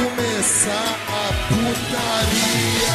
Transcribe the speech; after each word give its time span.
começar 0.00 0.96
a 1.08 1.28
putaria. 1.48 2.90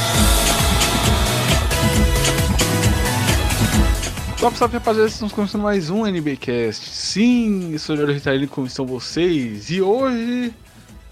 Salve, 4.39 4.57
salve 4.57 4.73
rapaziada, 4.78 5.07
estamos 5.07 5.34
começando 5.34 5.62
mais 5.62 5.89
um 5.89 6.05
NBcast. 6.07 6.89
Sim, 6.89 7.73
eu 7.73 7.80
sou 7.80 7.95
o 7.95 7.98
Jorge 7.98 8.13
Ritalini, 8.13 8.48
como 8.48 8.66
estão 8.66 8.88
vocês? 8.88 9.70
E 9.70 9.81
hoje 9.81 10.52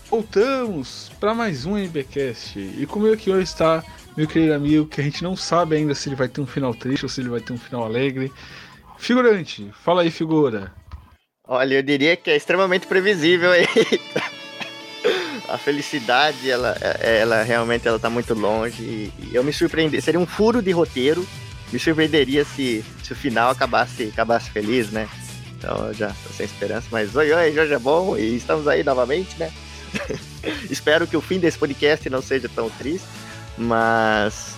voltamos 0.09 1.11
para 1.19 1.35
mais 1.35 1.65
um 1.65 1.77
NBcast. 1.77 2.59
E 2.59 2.85
comigo 2.87 3.13
aqui 3.13 3.29
hoje 3.29 3.43
está 3.43 3.83
meu 4.17 4.27
querido 4.27 4.53
amigo, 4.53 4.87
que 4.87 4.99
a 4.99 5.03
gente 5.03 5.23
não 5.23 5.35
sabe 5.35 5.75
ainda 5.75 5.93
se 5.93 6.09
ele 6.09 6.15
vai 6.15 6.27
ter 6.27 6.41
um 6.41 6.47
final 6.47 6.73
triste 6.73 7.03
ou 7.03 7.09
se 7.09 7.21
ele 7.21 7.29
vai 7.29 7.39
ter 7.39 7.53
um 7.53 7.57
final 7.57 7.83
alegre. 7.83 8.31
Figurante, 8.97 9.71
fala 9.83 10.01
aí, 10.01 10.09
figura. 10.09 10.73
Olha, 11.47 11.75
eu 11.75 11.83
diria 11.83 12.15
que 12.15 12.31
é 12.31 12.35
extremamente 12.35 12.87
previsível 12.87 13.51
aí. 13.51 13.67
A 15.53 15.57
felicidade, 15.59 16.49
ela, 16.49 16.75
é, 16.81 17.19
ela 17.19 17.43
realmente 17.43 17.87
ela 17.87 17.99
tá 17.99 18.09
muito 18.09 18.33
longe. 18.33 18.81
E 18.81 19.29
eu 19.31 19.43
me 19.43 19.53
surpreendi. 19.53 20.01
Seria 20.01 20.19
um 20.19 20.25
furo 20.25 20.63
de 20.63 20.71
roteiro. 20.71 21.23
Me 21.71 21.77
surpreenderia 21.77 22.43
se, 22.43 22.83
se 23.03 23.13
o 23.13 23.15
final 23.15 23.51
acabasse, 23.51 24.05
acabasse 24.11 24.49
feliz, 24.49 24.89
né? 24.89 25.07
Então 25.55 25.89
eu 25.89 25.93
já 25.93 26.07
tô 26.07 26.33
sem 26.33 26.47
esperança. 26.47 26.87
Mas 26.91 27.15
oi, 27.15 27.31
oi, 27.31 27.53
Jorge 27.53 27.71
é 27.71 27.77
bom. 27.77 28.17
E 28.17 28.35
estamos 28.35 28.67
aí 28.67 28.83
novamente, 28.83 29.37
né? 29.37 29.53
Espero 30.71 31.05
que 31.05 31.15
o 31.15 31.21
fim 31.21 31.37
desse 31.37 31.59
podcast 31.59 32.09
não 32.09 32.23
seja 32.23 32.49
tão 32.49 32.67
triste. 32.71 33.07
Mas 33.55 34.55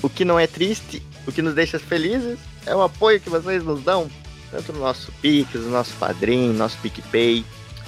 o 0.00 0.08
que 0.08 0.24
não 0.24 0.40
é 0.40 0.46
triste, 0.46 1.02
o 1.26 1.32
que 1.32 1.42
nos 1.42 1.52
deixa 1.52 1.78
felizes, 1.78 2.38
é 2.64 2.74
o 2.74 2.80
apoio 2.80 3.20
que 3.20 3.28
vocês 3.28 3.62
nos 3.62 3.82
dão 3.82 4.10
tanto 4.50 4.72
no 4.72 4.80
nosso 4.80 5.12
Pix, 5.20 5.52
no 5.54 5.70
nosso 5.70 5.94
Padrim, 5.96 6.54
nosso 6.54 6.78
PicPay, 6.78 7.44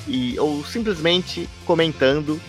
e, 0.07 0.39
ou 0.39 0.65
simplesmente 0.65 1.49
comentando, 1.65 2.41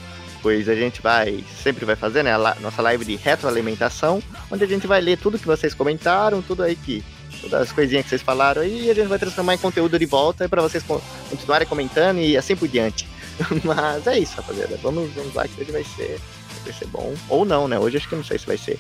pois 0.42 0.68
a 0.68 0.76
gente 0.76 1.02
vai, 1.02 1.44
sempre 1.64 1.86
vai 1.86 1.96
fazer, 1.96 2.24
né, 2.24 2.34
a 2.34 2.58
nossa 2.60 2.82
live 2.82 3.06
de 3.06 3.16
retroalimentação, 3.16 4.22
onde 4.52 4.64
a 4.64 4.68
gente 4.68 4.88
vai 4.88 5.02
ler 5.02 5.18
tudo 5.18 5.40
que 5.40 5.46
vocês 5.46 5.74
comentaram, 5.74 6.42
tudo 6.42 6.64
aí 6.64 6.76
que, 6.76 7.04
todas 7.42 7.62
as 7.62 7.72
coisinhas 7.72 8.04
que 8.04 8.10
vocês 8.10 8.22
falaram 8.22 8.62
aí, 8.62 8.86
e 8.86 8.92
a 8.92 8.94
gente 8.94 9.08
vai 9.08 9.20
transformar 9.20 9.56
em 9.56 9.58
conteúdo 9.58 9.98
de 9.98 10.06
volta 10.06 10.48
para 10.50 10.62
vocês 10.62 10.84
continuarem 11.30 11.68
comentando 11.68 12.20
e 12.20 12.36
assim 12.38 12.56
por 12.56 12.68
diante. 12.68 13.08
Mas 13.64 14.06
é 14.08 14.20
isso, 14.20 14.36
rapaziada, 14.36 14.78
vamos, 14.82 15.12
vamos 15.14 15.34
lá 15.34 15.48
que 15.48 15.62
hoje 15.62 15.72
vai 15.72 15.84
ser, 15.84 16.20
vai 16.64 16.74
ser 16.74 16.88
bom, 16.88 17.14
ou 17.30 17.46
não, 17.46 17.68
né, 17.68 17.80
hoje 17.80 17.98
acho 17.98 18.10
que 18.10 18.16
não 18.16 18.24
sei 18.24 18.38
se 18.38 18.46
vai 18.46 18.58
ser. 18.58 18.80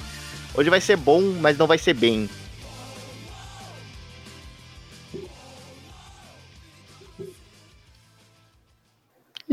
Hoje 0.55 0.69
vai 0.69 0.79
ser 0.79 0.97
bom, 0.97 1.19
mas 1.41 1.57
não 1.57 1.65
vai 1.65 1.79
ser 1.79 1.95
bem. 1.95 2.29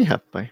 Ih, 0.01 0.05
rapaz. 0.12 0.48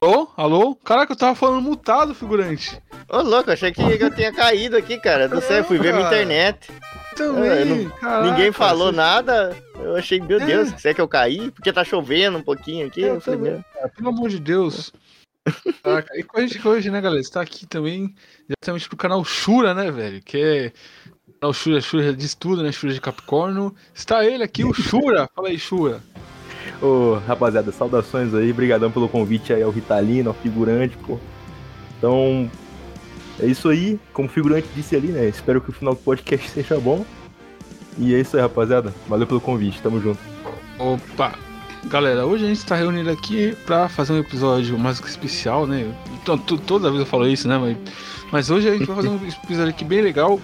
Alô? 0.00 0.28
Alô? 0.36 0.74
Caraca, 0.76 1.12
eu 1.12 1.16
tava 1.16 1.34
falando 1.34 1.62
mutado, 1.62 2.14
figurante. 2.14 2.80
Ô, 3.10 3.20
louco, 3.20 3.50
achei 3.50 3.72
que 3.72 3.82
eu 3.82 4.14
tinha 4.14 4.32
caído 4.32 4.76
aqui, 4.76 4.96
cara. 4.98 5.26
Não 5.26 5.40
sei, 5.40 5.62
fui 5.62 5.78
ver 5.78 5.92
minha 5.92 6.06
internet. 6.06 6.70
Também, 7.16 7.64
não, 7.64 7.90
caraca, 7.90 8.30
ninguém 8.30 8.52
falou 8.52 8.90
você- 8.90 8.96
nada. 8.96 9.56
Eu 9.74 9.96
achei, 9.96 10.20
meu 10.20 10.40
É. 10.40 10.44
Deus, 10.46 10.68
será 10.80 10.94
que 10.94 11.00
eu 11.00 11.08
caí? 11.08 11.50
Porque 11.50 11.72
tá 11.72 11.82
chovendo 11.84 12.38
um 12.38 12.42
pouquinho 12.42 12.86
aqui. 12.86 13.04
É, 13.04 13.10
eu 13.10 13.20
falei, 13.20 13.60
Ah, 13.82 13.88
Pelo 13.88 14.10
amor 14.10 14.28
de 14.28 14.38
Deus. 14.38 14.92
Caraca, 15.82 16.16
e 16.16 16.22
com 16.22 16.38
a 16.38 16.46
gente 16.46 16.66
hoje, 16.68 16.90
né, 16.90 17.00
galera? 17.00 17.20
Está 17.20 17.40
aqui 17.40 17.66
também 17.66 18.14
diretamente 18.48 18.88
pro 18.88 18.96
canal 18.96 19.24
Shura, 19.24 19.74
né, 19.74 19.90
velho? 19.90 20.22
Que 20.22 20.38
é. 20.40 20.72
O 21.38 21.40
Canal 21.40 21.52
Shura, 21.54 21.80
Shura 21.80 22.12
diz 22.12 22.34
tudo, 22.34 22.62
né? 22.62 22.72
Shura 22.72 22.92
de 22.92 23.00
Capricórnio. 23.00 23.74
Está 23.94 24.24
ele 24.24 24.42
aqui, 24.42 24.64
o 24.64 24.74
Shura. 24.74 25.28
Fala 25.34 25.48
aí, 25.48 25.58
Shura. 25.58 26.00
Ô, 26.82 27.14
rapaziada, 27.26 27.70
saudações 27.72 28.34
aí, 28.34 28.52
brigadão 28.52 28.90
pelo 28.90 29.08
convite 29.08 29.52
aí 29.52 29.62
ao 29.62 29.70
Ritalino, 29.70 30.30
ao 30.30 30.34
figurante, 30.34 30.96
pô. 30.98 31.18
Então, 31.96 32.50
é 33.40 33.46
isso 33.46 33.68
aí, 33.68 33.98
como 34.12 34.28
o 34.28 34.30
figurante 34.30 34.68
disse 34.74 34.94
ali, 34.96 35.08
né? 35.08 35.28
Espero 35.28 35.60
que 35.60 35.70
o 35.70 35.72
final 35.72 35.94
do 35.94 36.00
podcast 36.00 36.48
seja 36.50 36.78
bom. 36.78 37.04
E 37.96 38.14
é 38.14 38.20
isso 38.20 38.36
aí, 38.36 38.42
rapaziada. 38.42 38.92
Valeu 39.08 39.26
pelo 39.26 39.40
convite, 39.40 39.80
tamo 39.80 40.00
junto. 40.00 40.20
Opa! 40.78 41.34
Galera, 41.84 42.26
hoje 42.26 42.44
a 42.44 42.48
gente 42.48 42.58
está 42.58 42.74
reunido 42.74 43.08
aqui 43.10 43.56
para 43.64 43.88
fazer 43.88 44.12
um 44.12 44.18
episódio 44.18 44.76
mais 44.78 44.98
que 44.98 45.08
especial, 45.08 45.66
né? 45.66 45.92
Então, 46.20 46.36
to- 46.36 46.58
toda 46.58 46.90
vez 46.90 47.00
eu 47.00 47.06
falo 47.06 47.26
isso, 47.26 47.46
né? 47.48 47.56
Mas, 47.56 47.76
mas 48.32 48.50
hoje 48.50 48.68
a 48.68 48.72
gente 48.72 48.84
vai 48.84 48.96
fazer 48.96 49.08
um 49.08 49.16
episódio 49.44 49.70
aqui 49.70 49.84
bem 49.84 50.00
legal 50.00 50.40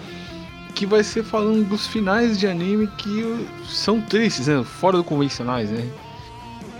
que 0.75 0.85
vai 0.85 1.03
ser 1.03 1.23
falando 1.23 1.67
dos 1.67 1.87
finais 1.87 2.37
de 2.37 2.45
anime 2.47 2.87
que 2.97 3.47
são 3.67 3.99
tristes, 4.01 4.47
né? 4.47 4.63
Fora 4.63 4.97
do 4.97 5.03
convencionais, 5.03 5.69
né? 5.71 5.87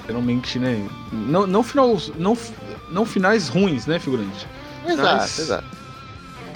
Geralmente, 0.06 0.60
né? 0.60 0.86
Não, 1.12 1.48
não, 1.48 1.64
final, 1.64 1.98
não, 2.18 2.38
não 2.92 3.06
finais 3.06 3.48
ruins, 3.48 3.88
né, 3.88 3.98
figurante? 3.98 4.46
Exato, 4.86 5.02
Mas- 5.18 5.40
exato. 5.40 5.66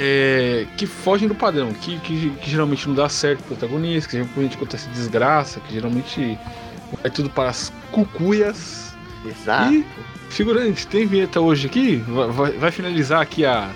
É, 0.01 0.65
que 0.77 0.85
fogem 0.85 1.27
do 1.27 1.35
padrão, 1.35 1.73
que, 1.73 1.99
que, 1.99 2.29
que 2.29 2.49
geralmente 2.49 2.87
não 2.87 2.95
dá 2.95 3.09
certo 3.09 3.39
pro 3.43 3.55
protagonista, 3.57 4.09
que 4.09 4.17
geralmente 4.23 4.55
acontece 4.55 4.87
desgraça, 4.89 5.59
que 5.59 5.73
geralmente 5.73 6.37
vai 7.01 7.11
tudo 7.11 7.29
para 7.29 7.49
as 7.49 7.71
cucuias. 7.91 8.93
Exato. 9.25 9.73
E, 9.73 9.85
figurante, 10.29 10.87
tem 10.87 11.05
vinheta 11.05 11.41
hoje 11.41 11.67
aqui? 11.67 11.97
Vai, 12.07 12.27
vai- 12.29 12.51
vai 12.53 12.71
finalizar 12.71 13.21
aqui 13.21 13.45
a. 13.45 13.69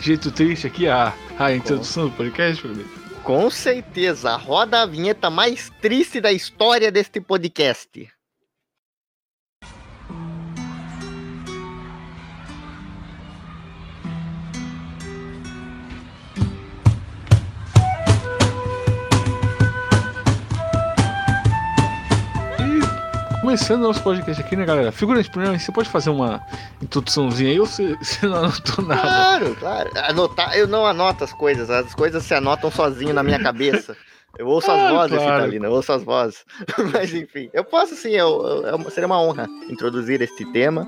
Jeito 0.00 0.30
triste 0.32 0.66
aqui, 0.66 0.88
a, 0.88 1.12
a 1.38 1.52
introdução 1.52 2.08
do 2.08 2.16
podcast, 2.16 2.60
figurante? 2.60 2.90
Com 3.22 3.50
certeza, 3.50 4.36
roda 4.36 4.82
a 4.82 4.86
vinheta 4.86 5.30
mais 5.30 5.70
triste 5.80 6.20
da 6.20 6.32
história 6.32 6.90
deste 6.90 7.20
podcast. 7.20 8.10
Começando 23.48 23.80
nosso 23.80 24.02
podcast 24.02 24.42
aqui, 24.42 24.54
né, 24.54 24.66
galera? 24.66 24.92
Figurante, 24.92 25.30
primeiro, 25.30 25.58
você 25.58 25.72
pode 25.72 25.88
fazer 25.88 26.10
uma 26.10 26.38
introduçãozinha 26.82 27.50
aí 27.50 27.58
ou 27.58 27.64
você, 27.64 27.96
você 28.02 28.26
não 28.26 28.36
anotou 28.36 28.84
nada? 28.84 29.00
Claro, 29.00 29.56
claro. 29.58 29.90
Anotar, 30.06 30.54
eu 30.54 30.68
não 30.68 30.84
anoto 30.84 31.24
as 31.24 31.32
coisas, 31.32 31.70
as 31.70 31.94
coisas 31.94 32.22
se 32.24 32.34
anotam 32.34 32.70
sozinho 32.70 33.14
na 33.14 33.22
minha 33.22 33.38
cabeça. 33.38 33.96
Eu 34.38 34.48
ouço 34.48 34.70
as 34.70 34.78
Ah, 34.78 34.90
vozes, 34.90 35.16
claro. 35.16 35.32
Vitalina, 35.36 35.66
eu 35.66 35.72
ouço 35.72 35.90
as 35.90 36.02
vozes. 36.04 36.44
Mas 36.92 37.14
enfim, 37.14 37.48
eu 37.54 37.64
posso 37.64 37.96
sim, 37.96 38.10
eu, 38.10 38.28
eu- 38.66 38.86
é 38.86 38.90
seria 38.90 39.06
uma 39.06 39.18
honra 39.18 39.46
introduzir 39.70 40.20
este 40.20 40.44
tema. 40.52 40.86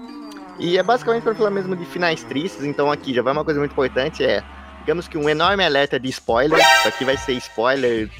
E 0.58 0.76
é 0.76 0.82
basicamente 0.82 1.22
para 1.22 1.34
falar 1.34 1.50
mesmo 1.50 1.74
de 1.74 1.86
finais 1.86 2.22
tristes, 2.24 2.62
então 2.62 2.92
aqui 2.92 3.14
já 3.14 3.22
vai 3.22 3.32
uma 3.32 3.42
coisa 3.42 3.58
muito 3.58 3.72
importante, 3.72 4.22
é, 4.22 4.42
digamos 4.80 5.08
que 5.08 5.16
um 5.16 5.30
enorme 5.30 5.64
alerta 5.64 5.98
de 5.98 6.10
spoiler, 6.10 6.58
isso 6.60 6.88
aqui 6.88 7.06
vai 7.06 7.16
ser 7.16 7.32
spoiler 7.32 8.10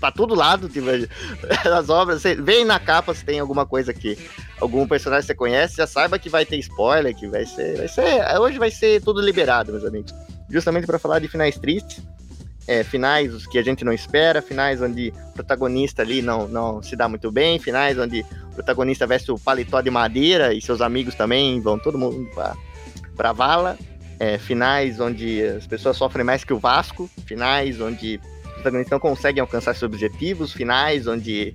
pra 0.00 0.10
todo 0.10 0.34
lado, 0.34 0.68
tipo, 0.68 0.88
as 1.68 1.88
obras, 1.88 2.22
você 2.22 2.34
vem 2.34 2.64
na 2.64 2.78
capa 2.78 3.14
se 3.14 3.24
tem 3.24 3.38
alguma 3.38 3.66
coisa 3.66 3.92
que 3.92 4.18
algum 4.60 4.86
personagem 4.86 5.22
que 5.22 5.26
você 5.28 5.34
conhece, 5.34 5.76
já 5.76 5.86
saiba 5.86 6.18
que 6.18 6.28
vai 6.28 6.44
ter 6.44 6.56
spoiler, 6.58 7.14
que 7.14 7.26
vai 7.26 7.46
ser, 7.46 7.76
vai 7.76 7.88
ser, 7.88 8.38
hoje 8.38 8.58
vai 8.58 8.70
ser 8.70 9.02
tudo 9.02 9.20
liberado, 9.20 9.72
meus 9.72 9.84
amigos. 9.84 10.14
Justamente 10.50 10.86
para 10.86 10.98
falar 10.98 11.18
de 11.18 11.28
finais 11.28 11.56
tristes, 11.56 12.02
é, 12.66 12.82
finais 12.82 13.34
os 13.34 13.46
que 13.46 13.58
a 13.58 13.62
gente 13.62 13.84
não 13.84 13.92
espera, 13.92 14.40
finais 14.40 14.80
onde 14.80 15.12
o 15.30 15.32
protagonista 15.34 16.02
ali 16.02 16.22
não, 16.22 16.48
não 16.48 16.82
se 16.82 16.96
dá 16.96 17.08
muito 17.08 17.30
bem, 17.30 17.58
finais 17.58 17.98
onde 17.98 18.20
o 18.20 18.54
protagonista 18.54 19.06
veste 19.06 19.30
o 19.30 19.38
paletó 19.38 19.80
de 19.80 19.90
madeira 19.90 20.54
e 20.54 20.60
seus 20.60 20.80
amigos 20.80 21.14
também 21.14 21.60
vão 21.60 21.78
todo 21.78 21.98
mundo 21.98 22.28
pra, 22.34 22.54
pra 23.16 23.32
vala, 23.32 23.78
é, 24.18 24.38
finais 24.38 25.00
onde 25.00 25.42
as 25.42 25.66
pessoas 25.66 25.96
sofrem 25.96 26.24
mais 26.24 26.44
que 26.44 26.52
o 26.52 26.58
Vasco, 26.58 27.10
finais 27.26 27.80
onde 27.80 28.20
protagonistas 28.64 28.92
não 28.92 29.00
conseguem 29.00 29.40
alcançar 29.40 29.74
seus 29.74 29.82
objetivos, 29.82 30.52
finais 30.52 31.06
onde 31.06 31.54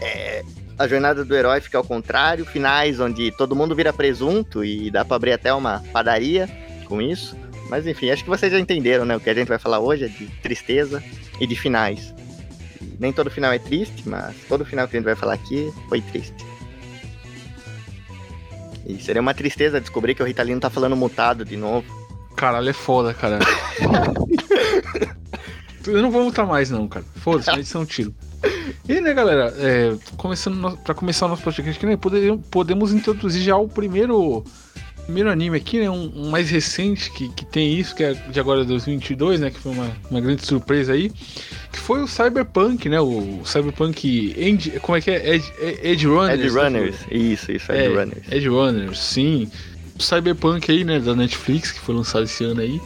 é, 0.00 0.44
a 0.78 0.86
jornada 0.86 1.24
do 1.24 1.34
herói 1.34 1.60
fica 1.60 1.78
ao 1.78 1.84
contrário, 1.84 2.44
finais 2.44 3.00
onde 3.00 3.32
todo 3.32 3.56
mundo 3.56 3.74
vira 3.74 3.92
presunto 3.92 4.64
e 4.64 4.90
dá 4.90 5.04
pra 5.04 5.16
abrir 5.16 5.32
até 5.32 5.52
uma 5.52 5.82
padaria 5.92 6.48
com 6.86 7.02
isso. 7.02 7.36
Mas 7.68 7.86
enfim, 7.86 8.10
acho 8.10 8.22
que 8.22 8.30
vocês 8.30 8.52
já 8.52 8.60
entenderam, 8.60 9.04
né? 9.04 9.16
O 9.16 9.20
que 9.20 9.30
a 9.30 9.34
gente 9.34 9.48
vai 9.48 9.58
falar 9.58 9.80
hoje 9.80 10.04
é 10.04 10.08
de 10.08 10.26
tristeza 10.42 11.02
e 11.40 11.46
de 11.46 11.56
finais. 11.56 12.14
Nem 13.00 13.12
todo 13.12 13.30
final 13.30 13.52
é 13.52 13.58
triste, 13.58 14.08
mas 14.08 14.36
todo 14.48 14.64
final 14.64 14.86
que 14.86 14.96
a 14.96 15.00
gente 15.00 15.06
vai 15.06 15.16
falar 15.16 15.34
aqui 15.34 15.72
foi 15.88 16.00
triste. 16.00 16.44
E 18.86 19.02
seria 19.02 19.22
uma 19.22 19.32
tristeza 19.32 19.80
descobrir 19.80 20.14
que 20.14 20.22
o 20.22 20.26
Ritalino 20.26 20.60
tá 20.60 20.68
falando 20.68 20.94
mutado 20.94 21.44
de 21.44 21.56
novo. 21.56 21.86
Caralho, 22.36 22.68
é 22.68 22.74
foda, 22.74 23.14
cara. 23.14 23.38
Eu 25.86 26.02
não 26.02 26.10
vou 26.10 26.24
lutar 26.24 26.46
mais, 26.46 26.70
não, 26.70 26.86
cara. 26.88 27.04
Foda-se, 27.16 27.50
na 27.50 27.58
edição 27.58 27.84
tiro. 27.86 28.14
E, 28.88 29.00
né, 29.00 29.14
galera, 29.14 29.54
é, 29.58 29.94
começando 30.16 30.56
no- 30.56 30.76
pra 30.76 30.94
começar 30.94 31.26
o 31.26 31.28
nosso 31.30 31.42
podcast 31.42 31.76
aqui, 31.76 31.86
né, 31.86 31.96
podemos, 31.96 32.40
podemos 32.50 32.92
introduzir 32.92 33.42
já 33.42 33.56
o 33.56 33.68
primeiro 33.68 34.44
primeiro 35.04 35.30
anime 35.30 35.58
aqui, 35.58 35.80
né? 35.80 35.90
Um, 35.90 36.10
um 36.16 36.30
mais 36.30 36.48
recente 36.48 37.10
que, 37.10 37.28
que 37.28 37.44
tem 37.44 37.78
isso, 37.78 37.94
que 37.94 38.02
é 38.02 38.14
de 38.14 38.40
agora 38.40 38.64
2022, 38.64 39.38
né? 39.38 39.50
Que 39.50 39.58
foi 39.60 39.72
uma, 39.72 39.92
uma 40.10 40.18
grande 40.18 40.46
surpresa 40.46 40.94
aí. 40.94 41.10
Que 41.70 41.78
foi 41.78 42.02
o 42.02 42.08
Cyberpunk, 42.08 42.88
né? 42.88 42.98
O 43.02 43.42
Cyberpunk 43.44 44.34
End, 44.34 44.70
como 44.80 44.96
é 44.96 45.02
que 45.02 45.10
é? 45.10 45.34
Edge, 45.34 45.52
Edge 45.82 46.06
Runners. 46.06 46.40
Edge 46.40 46.48
Runners. 46.58 46.96
Isso, 47.10 47.52
isso, 47.52 47.70
Edge 47.72 47.84
É, 47.84 47.88
Runners. 47.88 48.32
Edge 48.32 48.48
Runners, 48.48 48.98
sim. 48.98 49.50
O 49.98 50.02
Cyberpunk 50.02 50.70
aí, 50.72 50.84
né? 50.84 50.98
Da 50.98 51.14
Netflix, 51.14 51.70
que 51.70 51.80
foi 51.80 51.94
lançado 51.94 52.24
esse 52.24 52.42
ano 52.42 52.62
aí. 52.62 52.80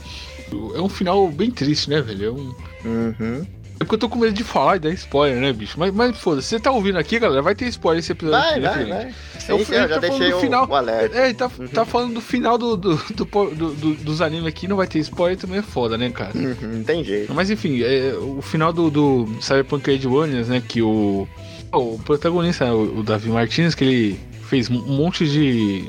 É 0.74 0.80
um 0.80 0.88
final 0.88 1.28
bem 1.28 1.50
triste, 1.50 1.90
né, 1.90 2.00
velho? 2.00 2.26
É 2.26 2.30
um, 2.30 2.54
Uhum. 2.84 3.44
é 3.74 3.78
porque 3.78 3.94
eu 3.96 3.98
tô 3.98 4.08
com 4.08 4.18
medo 4.18 4.32
de 4.32 4.44
falar 4.44 4.76
e 4.76 4.78
dar 4.78 4.90
spoiler, 4.90 5.40
né, 5.40 5.52
bicho? 5.52 5.78
Mas, 5.78 5.92
mas 5.92 6.16
foda-se, 6.16 6.48
você 6.48 6.60
tá 6.60 6.70
ouvindo 6.70 6.96
aqui, 6.98 7.18
galera? 7.18 7.42
Vai 7.42 7.54
ter 7.54 7.66
spoiler 7.66 7.98
esse 8.00 8.12
episódio 8.12 8.40
Vai, 8.40 8.60
né, 8.60 8.68
vai, 8.68 8.84
vai. 8.86 9.14
É 9.48 9.54
o- 9.54 9.58
eu 9.58 9.64
já 9.64 9.88
tá 9.88 9.98
deixei 9.98 10.32
o, 10.32 10.40
final. 10.40 10.68
o 10.68 10.74
alerta. 10.74 11.16
É, 11.18 11.24
ele 11.26 11.34
tá, 11.34 11.50
tá 11.72 11.84
falando 11.84 12.14
do 12.14 12.20
final 12.20 12.56
do, 12.58 12.76
do, 12.76 12.96
do, 12.96 13.24
do- 13.24 13.74
do- 13.74 13.94
dos 13.94 14.20
animes 14.20 14.46
aqui, 14.46 14.68
não 14.68 14.76
vai 14.76 14.86
ter 14.86 14.98
spoiler 15.00 15.36
também 15.38 15.58
é 15.58 15.62
foda, 15.62 15.96
né, 15.98 16.10
cara? 16.10 16.36
Uhum, 16.36 16.56
não 16.78 16.84
tem 16.84 17.02
jeito. 17.02 17.34
Mas 17.34 17.50
enfim, 17.50 17.82
é, 17.82 18.14
o 18.14 18.40
final 18.42 18.72
do, 18.72 18.90
do 18.90 19.28
Cyberpunk 19.40 19.90
Edge 19.90 20.06
Runners, 20.06 20.48
né, 20.48 20.62
que 20.66 20.80
o, 20.82 21.26
o 21.72 21.98
protagonista, 22.04 22.72
o, 22.72 23.00
o 23.00 23.02
Davi 23.02 23.28
Martinez, 23.28 23.74
que 23.74 23.84
ele 23.84 24.20
fez 24.48 24.70
um 24.70 24.80
monte 24.86 25.26
de 25.28 25.84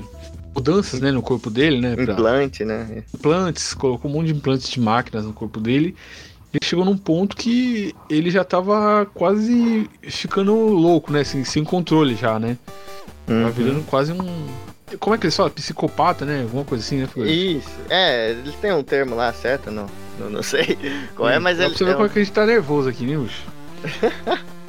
mudanças, 0.56 1.00
né, 1.00 1.12
no 1.12 1.22
corpo 1.22 1.50
dele, 1.50 1.80
né, 1.80 1.96
pra 1.96 2.14
Implante, 2.14 2.66
né? 2.66 3.04
implantes, 3.14 3.74
colocou 3.74 4.10
um 4.10 4.14
monte 4.16 4.28
de 4.28 4.34
implantes 4.34 4.70
de 4.70 4.80
máquinas 4.80 5.26
no 5.26 5.34
corpo 5.34 5.60
dele. 5.60 5.96
Ele 6.52 6.66
chegou 6.66 6.84
num 6.84 6.98
ponto 6.98 7.36
que 7.38 7.94
ele 8.10 8.32
já 8.32 8.44
tava 8.44 9.06
quase 9.14 9.88
ficando 10.02 10.54
louco, 10.56 11.12
né? 11.14 11.20
Assim, 11.22 11.44
sem 11.44 11.64
controle 11.64 12.16
já, 12.16 12.40
né? 12.40 12.58
Tava 13.28 13.40
Uhum. 13.42 13.52
virando 13.52 13.84
quase 13.86 14.12
um. 14.12 14.48
Como 15.00 15.14
é 15.16 15.20
que 15.20 15.26
eles 15.28 15.36
falam? 15.36 15.52
Psicopata, 15.52 16.26
né? 16.26 16.42
Alguma 16.42 16.66
coisa 16.66 16.84
assim, 16.84 16.98
né? 16.98 17.08
Isso. 17.30 17.70
É, 17.88 18.32
eles 18.32 18.56
têm 18.56 18.74
um 18.74 18.82
termo 18.82 19.16
lá, 19.16 19.32
certo? 19.32 19.70
Não, 19.70 19.86
não, 20.20 20.30
não 20.32 20.42
sei 20.42 20.76
qual 21.16 21.30
é, 21.30 21.38
mas 21.38 21.60
Dá 21.60 21.66
ele. 21.66 21.76
você 21.78 21.86
ver 21.86 21.92
é 21.92 21.94
como 21.94 22.06
um- 22.08 22.10
é 22.10 22.14
que 22.14 22.18
a 22.20 22.24
gente 22.24 22.34
tá 22.34 22.46
nervoso 22.48 22.90
aqui, 22.90 23.06
né, 23.06 23.16
bicho? 23.16 23.44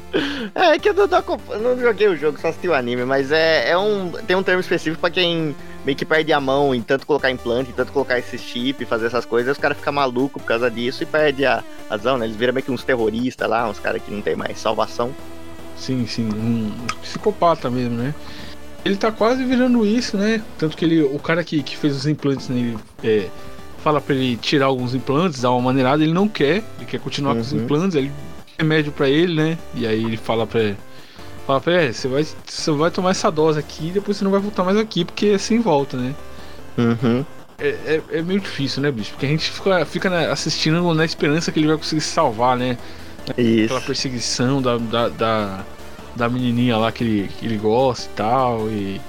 É, 0.56 0.76
que 0.76 0.88
eu 0.88 0.94
não, 0.94 1.04
acompa- 1.18 1.56
não 1.56 1.78
joguei 1.80 2.08
o 2.08 2.16
jogo, 2.16 2.36
só 2.40 2.48
assisti 2.48 2.66
o 2.66 2.74
anime, 2.74 3.04
mas 3.04 3.30
é, 3.30 3.70
é 3.70 3.78
um. 3.78 4.10
Tem 4.10 4.34
um 4.34 4.42
termo 4.42 4.60
específico 4.60 5.00
pra 5.00 5.08
quem 5.08 5.54
meio 5.84 5.96
que 5.96 6.04
perde 6.04 6.32
a 6.32 6.40
mão 6.40 6.74
em 6.74 6.82
tanto 6.82 7.06
colocar 7.06 7.30
implante, 7.30 7.70
em 7.70 7.72
tanto 7.72 7.92
colocar 7.92 8.18
esse 8.18 8.36
chip, 8.38 8.84
fazer 8.84 9.06
essas 9.06 9.24
coisas, 9.24 9.52
os 9.56 9.58
caras 9.62 9.78
ficam 9.78 9.92
malucos 9.92 10.42
por 10.42 10.46
causa 10.48 10.70
disso 10.70 11.02
e 11.02 11.06
perde 11.06 11.44
a 11.46 11.62
razão, 11.88 12.18
né? 12.18 12.26
Eles 12.26 12.36
viram 12.36 12.52
meio 12.52 12.64
que 12.64 12.70
uns 12.70 12.84
terroristas 12.84 13.48
lá, 13.48 13.68
uns 13.68 13.78
caras 13.78 14.02
que 14.02 14.10
não 14.10 14.20
tem 14.20 14.36
mais 14.36 14.58
salvação. 14.58 15.10
Sim, 15.76 16.06
sim, 16.06 16.28
um 16.28 16.70
psicopata 17.00 17.70
mesmo, 17.70 17.96
né? 17.96 18.14
Ele 18.84 18.96
tá 18.96 19.10
quase 19.12 19.44
virando 19.44 19.84
isso, 19.86 20.16
né? 20.16 20.42
Tanto 20.58 20.76
que 20.76 20.84
ele, 20.84 21.02
o 21.02 21.18
cara 21.18 21.42
que, 21.44 21.62
que 21.62 21.76
fez 21.76 21.94
os 21.96 22.06
implantes 22.06 22.48
nele 22.48 22.78
é, 23.04 23.28
fala 23.82 24.00
pra 24.00 24.14
ele 24.14 24.36
tirar 24.36 24.66
alguns 24.66 24.94
implantes, 24.94 25.40
dar 25.40 25.50
uma 25.50 25.60
maneirada, 25.60 26.02
ele 26.02 26.12
não 26.12 26.28
quer, 26.28 26.62
ele 26.78 26.86
quer 26.86 27.00
continuar 27.00 27.34
com 27.34 27.40
os 27.40 27.52
Uhum. 27.52 27.62
implantes, 27.64 27.94
ele 27.96 28.10
remédio 28.58 28.92
pra 28.92 29.08
ele, 29.08 29.34
né? 29.34 29.58
E 29.74 29.86
aí 29.86 30.04
ele 30.04 30.16
fala 30.18 30.46
pra 30.46 30.74
fala 31.50 31.60
pra 31.60 31.82
ele, 31.82 31.92
você 31.92 32.08
vai, 32.08 32.26
você 32.46 32.70
vai 32.70 32.90
tomar 32.90 33.10
essa 33.10 33.30
dose 33.30 33.58
aqui 33.58 33.88
e 33.88 33.92
depois 33.92 34.16
você 34.16 34.24
não 34.24 34.30
vai 34.30 34.40
voltar 34.40 34.62
mais 34.62 34.76
aqui, 34.76 35.04
porque 35.04 35.26
é 35.26 35.38
sem 35.38 35.60
volta, 35.60 35.96
né? 35.96 36.14
Uhum. 36.78 37.24
É, 37.58 37.68
é, 37.68 38.02
é 38.18 38.22
meio 38.22 38.40
difícil, 38.40 38.80
né, 38.82 38.90
bicho? 38.90 39.10
Porque 39.10 39.26
a 39.26 39.28
gente 39.28 39.50
fica, 39.50 39.84
fica 39.84 40.08
né, 40.08 40.30
assistindo 40.30 40.94
na 40.94 41.04
esperança 41.04 41.50
que 41.52 41.58
ele 41.58 41.66
vai 41.66 41.76
conseguir 41.76 42.00
se 42.00 42.08
salvar, 42.10 42.56
né? 42.56 42.78
Isso. 43.36 43.64
aquela 43.66 43.80
perseguição 43.80 44.62
da, 44.62 44.78
da, 44.78 45.08
da, 45.08 45.64
da 46.16 46.28
menininha 46.28 46.76
lá 46.78 46.90
que 46.90 47.04
ele, 47.04 47.28
que 47.28 47.46
ele 47.46 47.56
gosta 47.58 48.06
e 48.10 48.14
tal. 48.14 48.68
E 48.70 49.00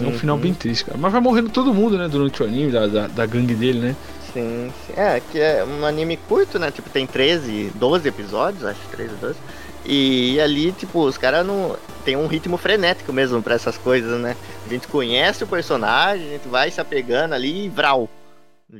é 0.00 0.06
um 0.06 0.12
final 0.12 0.36
Uhum. 0.36 0.42
bem 0.42 0.54
triste, 0.54 0.84
cara. 0.84 0.98
Mas 0.98 1.10
vai 1.12 1.20
morrendo 1.20 1.50
todo 1.50 1.74
mundo, 1.74 1.98
né? 1.98 2.08
Durante 2.08 2.42
o 2.42 2.46
anime, 2.46 2.70
da, 2.70 2.86
da, 2.86 3.06
da 3.08 3.26
gangue 3.26 3.54
dele, 3.54 3.80
né? 3.80 3.96
Sim, 4.32 4.72
sim. 4.86 4.92
É, 4.96 5.20
que 5.20 5.38
é 5.40 5.64
um 5.64 5.84
anime 5.84 6.16
curto, 6.16 6.58
né? 6.58 6.70
Tipo, 6.70 6.88
tem 6.90 7.06
13, 7.06 7.72
12 7.74 8.06
episódios, 8.08 8.64
acho, 8.64 8.80
13, 8.92 9.14
12. 9.20 9.36
E 9.84 10.40
ali, 10.40 10.72
tipo, 10.72 11.00
os 11.00 11.16
caras 11.16 11.46
não. 11.46 11.76
Tem 12.04 12.16
um 12.16 12.26
ritmo 12.26 12.56
frenético 12.56 13.12
mesmo 13.12 13.42
pra 13.42 13.54
essas 13.54 13.76
coisas, 13.76 14.20
né? 14.20 14.36
A 14.64 14.68
gente 14.68 14.88
conhece 14.88 15.44
o 15.44 15.46
personagem, 15.46 16.26
a 16.26 16.30
gente 16.32 16.48
vai 16.48 16.70
se 16.70 16.80
apegando 16.80 17.34
ali 17.34 17.66
e 17.66 17.68
vral. 17.68 18.08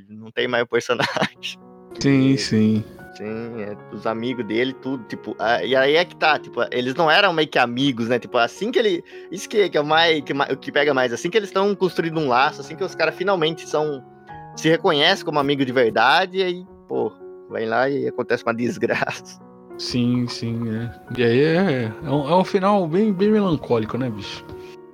Não 0.08 0.31
tem 0.31 0.49
mais 0.49 0.64
o 0.64 0.67
personagem. 0.67 1.58
Sim, 1.99 2.37
sim. 2.37 2.85
Sim, 3.17 3.61
é, 3.61 3.76
os 3.93 4.06
amigos 4.06 4.47
dele, 4.47 4.73
tudo, 4.73 5.05
tipo, 5.05 5.37
ah, 5.38 5.62
e 5.62 5.76
aí 5.76 5.97
é 5.97 6.05
que 6.05 6.17
tá, 6.17 6.38
tipo, 6.38 6.61
eles 6.70 6.94
não 6.94 7.11
eram 7.11 7.32
meio 7.32 7.49
que 7.49 7.58
amigos, 7.58 8.08
né? 8.08 8.19
Tipo, 8.19 8.38
assim 8.38 8.70
que 8.70 8.79
ele. 8.79 9.05
Isso 9.31 9.49
que, 9.49 9.69
que 9.69 9.76
é 9.76 9.81
o 9.81 9.85
mais. 9.85 10.23
Que, 10.23 10.32
que 10.56 10.73
pega 10.73 10.94
mais, 10.94 11.12
assim 11.12 11.29
que 11.29 11.37
eles 11.37 11.50
estão 11.50 11.75
construindo 11.75 12.19
um 12.19 12.29
laço, 12.29 12.61
assim 12.61 12.76
que 12.76 12.85
os 12.85 12.94
caras 12.94 13.14
finalmente 13.14 13.69
são. 13.69 14.03
Se 14.56 14.69
reconhecem 14.69 15.25
como 15.25 15.38
amigo 15.38 15.64
de 15.64 15.73
verdade, 15.73 16.38
e 16.38 16.43
aí, 16.43 16.67
pô, 16.88 17.12
vai 17.50 17.67
lá 17.67 17.91
e 17.91 18.06
acontece 18.08 18.43
uma 18.43 18.55
desgraça. 18.55 19.38
Sim, 19.81 20.27
sim, 20.29 20.61
é. 20.77 20.91
E 21.19 21.23
aí 21.25 21.41
é, 21.43 21.93
é, 22.05 22.11
um, 22.11 22.29
é 22.29 22.37
um 22.37 22.44
final 22.44 22.87
bem, 22.87 23.12
bem 23.12 23.31
melancólico, 23.31 23.97
né, 23.97 24.11
bicho? 24.11 24.44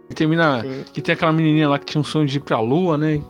E 0.08 0.14
termina. 0.14 0.62
Sim. 0.62 0.84
Que 0.92 1.02
tem 1.02 1.12
aquela 1.14 1.32
menininha 1.32 1.68
lá 1.68 1.76
que 1.78 1.86
tinha 1.86 2.00
um 2.00 2.04
sonho 2.04 2.24
de 2.26 2.36
ir 2.36 2.40
pra 2.40 2.60
lua, 2.60 2.96
né? 2.96 3.20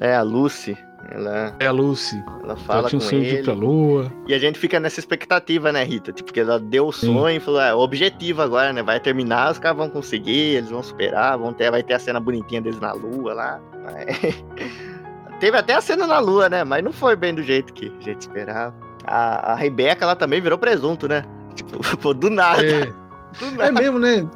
É, 0.00 0.16
a 0.16 0.22
Lucy, 0.22 0.76
ela, 1.12 1.54
É 1.60 1.66
a 1.68 1.70
Lucy. 1.70 2.16
ela 2.16 2.42
Ela 2.42 2.56
fala 2.56 2.88
tinha 2.88 2.98
com 3.00 3.06
um 3.06 3.08
sonho 3.08 3.22
de 3.22 3.28
ir 3.28 3.34
ele. 3.36 3.42
pra 3.44 3.52
lua. 3.54 4.12
E 4.26 4.34
a 4.34 4.38
gente 4.40 4.58
fica 4.58 4.80
nessa 4.80 4.98
expectativa, 4.98 5.70
né, 5.70 5.84
Rita? 5.84 6.10
Tipo, 6.12 6.32
que 6.32 6.40
ela 6.40 6.58
deu 6.58 6.88
o 6.88 6.92
sonho 6.92 7.36
e 7.36 7.40
falou, 7.40 7.60
é, 7.60 7.72
o 7.72 7.78
objetivo 7.78 8.42
agora, 8.42 8.72
né? 8.72 8.82
Vai 8.82 8.98
terminar, 8.98 9.52
os 9.52 9.58
caras 9.60 9.78
vão 9.78 9.88
conseguir, 9.88 10.56
eles 10.56 10.70
vão 10.70 10.82
superar, 10.82 11.38
vão 11.38 11.52
ter, 11.52 11.70
vai 11.70 11.84
ter 11.84 11.94
a 11.94 11.98
cena 12.00 12.18
bonitinha 12.18 12.60
deles 12.60 12.80
na 12.80 12.92
lua 12.92 13.32
lá. 13.32 13.60
Mas- 13.84 14.42
Teve 15.38 15.56
até 15.56 15.74
a 15.74 15.80
cena 15.80 16.06
na 16.06 16.18
lua, 16.18 16.48
né? 16.48 16.64
Mas 16.64 16.82
não 16.82 16.92
foi 16.92 17.14
bem 17.14 17.32
do 17.34 17.42
jeito 17.42 17.72
que 17.72 17.92
a 18.00 18.02
gente 18.02 18.22
esperava. 18.22 18.74
A, 19.06 19.52
a 19.52 19.54
Rebeca, 19.54 20.04
ela 20.04 20.16
também 20.16 20.40
virou 20.40 20.58
presunto, 20.58 21.06
né? 21.08 21.24
Tipo, 21.54 21.78
pô, 21.98 22.12
do 22.12 22.28
nada. 22.30 22.64
É, 22.64 22.86
Do 23.38 23.46
é 23.62 23.70
nada. 23.70 23.72
mesmo, 23.80 23.98
né? 23.98 24.26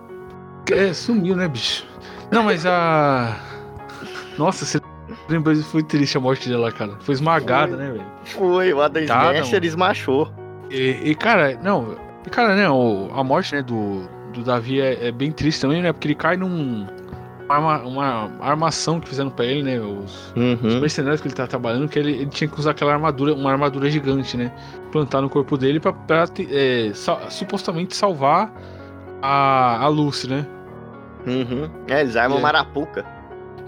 É, 0.70 0.92
sumiu, 0.92 1.34
né, 1.36 1.48
bicho? 1.48 1.86
Não, 2.30 2.44
mas 2.44 2.64
a. 2.66 3.36
Nossa, 4.38 4.64
você 4.64 4.80
lembra? 5.28 5.54
Foi 5.56 5.82
triste 5.82 6.16
a 6.16 6.20
morte 6.20 6.48
dela, 6.48 6.70
cara. 6.70 6.92
Foi 7.00 7.14
esmagada, 7.14 7.76
Foi. 7.76 7.84
né, 7.84 7.92
velho? 7.92 8.06
Foi, 8.24 8.72
o 8.72 8.80
Adam 8.80 9.04
Tá, 9.06 9.32
Smasher 9.34 9.64
esmachou. 9.64 10.32
E, 10.70 11.10
e, 11.10 11.14
cara, 11.14 11.58
não. 11.62 11.96
E, 12.26 12.30
cara, 12.30 12.54
né, 12.54 12.68
o- 12.70 13.10
a 13.14 13.24
morte 13.24 13.54
né, 13.54 13.62
do, 13.62 14.02
do 14.32 14.42
Davi 14.44 14.80
é, 14.80 15.08
é 15.08 15.12
bem 15.12 15.32
triste 15.32 15.60
também, 15.60 15.82
né? 15.82 15.92
Porque 15.92 16.06
ele 16.08 16.14
cai 16.14 16.36
num. 16.36 16.86
Uma, 17.50 17.74
arma- 17.74 17.82
uma 17.84 18.30
armação 18.40 19.00
que 19.00 19.08
fizeram 19.08 19.28
pra 19.28 19.44
ele, 19.44 19.62
né? 19.64 19.80
Os, 19.80 20.28
os 20.28 20.36
Uhum. 20.36 20.80
mercenários 20.80 21.20
que 21.20 21.26
ele 21.26 21.34
tá 21.34 21.46
trabalhando, 21.48 21.88
que 21.88 21.98
ele, 21.98 22.12
ele 22.12 22.26
tinha 22.26 22.46
que 22.48 22.58
usar 22.58 22.70
aquela 22.70 22.92
armadura, 22.92 23.34
uma 23.34 23.50
armadura 23.50 23.90
gigante, 23.90 24.36
né? 24.36 24.52
Plantar 24.92 25.20
no 25.20 25.28
corpo 25.28 25.58
dele 25.58 25.80
pra, 25.80 25.92
pra 25.92 26.26
é, 26.48 26.92
supostamente 27.28 27.96
salvar 27.96 28.52
a, 29.20 29.82
a 29.84 29.88
Lucy, 29.88 30.28
né? 30.28 30.46
Uhum. 31.26 31.68
É, 31.88 32.00
eles 32.02 32.14
armam 32.16 32.38
É. 32.38 32.42
marapuca. 32.42 33.04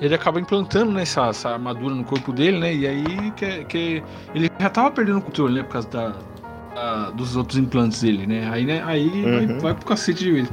ele 0.00 0.14
acaba 0.14 0.40
implantando 0.40 0.90
né, 0.92 1.02
essa, 1.02 1.26
essa 1.26 1.50
armadura 1.50 1.94
no 1.94 2.04
corpo 2.04 2.32
dele, 2.32 2.58
né? 2.60 2.72
E 2.74 2.86
aí 2.86 3.30
que, 3.32 3.64
que 3.64 4.02
ele 4.34 4.48
já 4.60 4.70
tava 4.70 4.90
perdendo 4.92 5.18
o 5.18 5.22
controle, 5.22 5.54
né? 5.54 5.62
Por 5.64 5.72
causa 5.72 5.88
da, 5.88 7.10
dos 7.10 7.36
outros 7.36 7.58
implantes 7.58 8.00
dele, 8.00 8.26
né? 8.26 8.48
Aí, 8.50 8.64
né, 8.64 8.82
aí 8.86 9.08
vai, 9.22 9.46
Uhum. 9.46 9.58
vai 9.58 9.74
pro 9.74 9.84
cacete 9.86 10.24
de 10.24 10.32
vez. 10.32 10.50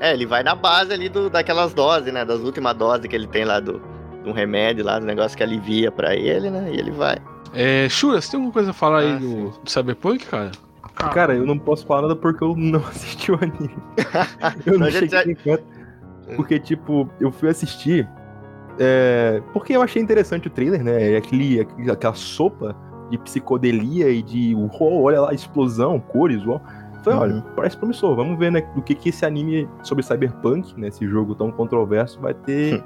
É, 0.00 0.12
ele 0.14 0.24
vai 0.26 0.42
na 0.42 0.54
base 0.54 0.92
ali 0.92 1.08
do, 1.08 1.28
daquelas 1.28 1.74
doses, 1.74 2.12
né? 2.12 2.24
Das 2.24 2.40
últimas 2.40 2.74
doses 2.74 3.06
que 3.06 3.14
ele 3.14 3.26
tem 3.26 3.44
lá 3.44 3.60
do, 3.60 3.80
do 4.24 4.32
remédio 4.32 4.84
lá, 4.84 4.98
do 4.98 5.04
negócio 5.06 5.36
que 5.36 5.42
alivia 5.42 5.92
pra 5.92 6.14
ele, 6.16 6.48
né? 6.50 6.70
E 6.72 6.78
ele 6.78 6.90
vai. 6.90 7.18
É, 7.52 7.88
Shura, 7.88 8.20
você 8.20 8.30
tem 8.30 8.38
alguma 8.38 8.52
coisa 8.52 8.70
a 8.70 8.74
falar 8.74 9.00
aí 9.00 9.12
Ah, 9.12 9.18
do, 9.18 9.50
do 9.50 9.70
Cyberpunk, 9.70 10.24
cara? 10.26 10.50
Cara, 10.94 11.34
eu 11.34 11.46
não 11.46 11.58
posso 11.58 11.86
falar 11.86 12.02
nada 12.02 12.16
porque 12.16 12.42
eu 12.44 12.54
não 12.56 12.80
assisti 12.88 13.30
o 13.32 13.34
anime. 13.36 13.70
eu 14.66 14.78
não 14.78 14.90
gente 14.90 15.10
cheguei 15.10 15.32
em 15.32 15.36
canto. 15.36 15.64
Porque, 16.36 16.58
tipo, 16.60 17.08
eu 17.20 17.32
fui 17.32 17.48
assistir. 17.48 18.08
é, 18.78 19.42
porque 19.52 19.72
eu 19.74 19.82
achei 19.82 20.00
interessante 20.00 20.46
o 20.46 20.50
trailer, 20.50 20.82
né? 20.82 21.16
Aquele, 21.16 21.60
aquele- 21.60 21.90
aquela 21.90 22.14
sopa 22.14 22.76
de 23.10 23.18
psicodelia 23.18 24.08
e 24.10 24.22
de. 24.22 24.54
uou, 24.54 25.02
olha 25.02 25.20
lá, 25.22 25.34
explosão, 25.34 25.98
cores, 25.98 26.44
uau. 26.46 26.62
Falei, 27.02 27.18
Uhum. 27.18 27.22
olha, 27.24 27.44
parece 27.56 27.76
promissor. 27.76 28.14
Vamos 28.16 28.38
ver, 28.38 28.50
né, 28.52 28.60
do 28.74 28.82
que, 28.82 28.94
que 28.94 29.08
esse 29.08 29.24
anime 29.24 29.68
sobre 29.82 30.02
Cyberpunk, 30.04 30.78
né? 30.80 30.88
Esse 30.88 31.06
jogo 31.08 31.34
tão 31.34 31.50
controverso, 31.50 32.20
vai 32.20 32.34
ter 32.34 32.82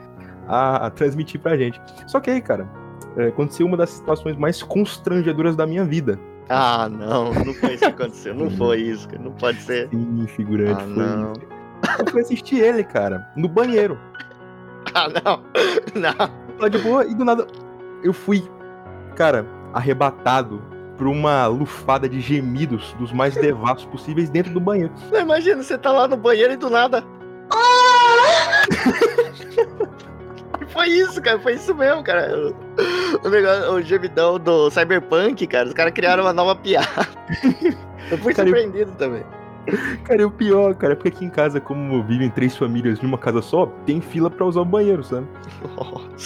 a, 0.48 0.86
a 0.86 0.90
transmitir 0.90 1.40
pra 1.40 1.56
gente. 1.56 1.80
Só 2.06 2.20
que 2.20 2.30
aí, 2.30 2.40
cara, 2.40 2.68
é, 3.16 3.28
aconteceu 3.28 3.66
uma 3.66 3.76
das 3.76 3.90
situações 3.90 4.36
mais 4.36 4.62
constrangedoras 4.62 5.56
da 5.56 5.66
minha 5.66 5.84
vida. 5.84 6.18
Ah, 6.48 6.88
não, 6.90 7.32
não 7.32 7.54
foi 7.54 7.70
isso 7.74 7.78
que 7.78 7.84
aconteceu. 8.02 8.34
Não 8.34 8.50
foi 8.50 8.78
isso, 8.82 9.08
cara. 9.08 9.22
Não 9.22 9.32
pode 9.32 9.60
ser. 9.62 9.88
Sim, 9.88 10.26
figurante, 10.28 10.82
Ah, 10.82 10.86
foi 10.94 11.06
não. 11.06 11.32
isso. 11.32 11.40
Eu 12.00 12.06
fui 12.12 12.20
assistir 12.20 12.60
ele, 12.60 12.84
cara, 12.84 13.26
no 13.36 13.48
banheiro. 13.48 13.98
Ah, 14.94 15.08
não. 15.08 15.40
Não. 16.00 16.56
Tá 16.58 16.68
de 16.68 16.78
boa, 16.78 17.04
e 17.04 17.14
do 17.14 17.24
nada 17.24 17.46
eu 18.04 18.12
fui, 18.12 18.44
cara, 19.16 19.44
arrebatado 19.72 20.62
por 20.96 21.06
uma 21.06 21.46
lufada 21.46 22.08
de 22.08 22.20
gemidos 22.20 22.94
dos 22.98 23.12
mais 23.12 23.34
devassos 23.34 23.84
possíveis 23.86 24.28
dentro 24.30 24.52
do 24.52 24.60
banheiro. 24.60 24.92
Não, 25.12 25.20
Imagina, 25.20 25.62
você 25.62 25.76
tá 25.76 25.90
lá 25.92 26.06
no 26.08 26.16
banheiro 26.16 26.52
e 26.52 26.56
do 26.56 26.70
nada. 26.70 27.02
que 30.58 30.64
foi 30.66 30.74
foi 30.74 30.88
isso, 30.88 31.20
cara. 31.22 31.38
Foi 31.40 31.54
isso 31.54 31.74
mesmo, 31.74 32.02
cara. 32.02 32.52
O, 33.24 33.28
negócio, 33.28 33.72
o 33.74 33.82
gemidão 33.82 34.38
do 34.38 34.70
Cyberpunk, 34.70 35.46
cara. 35.46 35.68
Os 35.68 35.74
caras 35.74 35.92
criaram 35.92 36.24
uma 36.24 36.32
nova 36.32 36.54
piada. 36.56 36.86
Eu 38.10 38.18
fui 38.18 38.34
Cara, 38.34 38.48
eu- 38.48 38.54
surpreendido 38.54 38.92
também. 38.98 39.22
Cara, 40.04 40.20
e 40.20 40.24
o 40.26 40.30
pior, 40.30 40.74
cara, 40.74 40.92
é 40.92 40.96
porque 40.96 41.08
aqui 41.08 41.24
em 41.24 41.30
casa, 41.30 41.58
como 41.58 42.02
vivem 42.02 42.28
três 42.28 42.54
famílias 42.54 43.00
numa 43.00 43.16
casa 43.16 43.40
só, 43.40 43.64
tem 43.86 43.98
fila 43.98 44.28
pra 44.30 44.44
usar 44.44 44.60
o 44.60 44.64
banheiro, 44.64 45.02
sabe? 45.02 45.26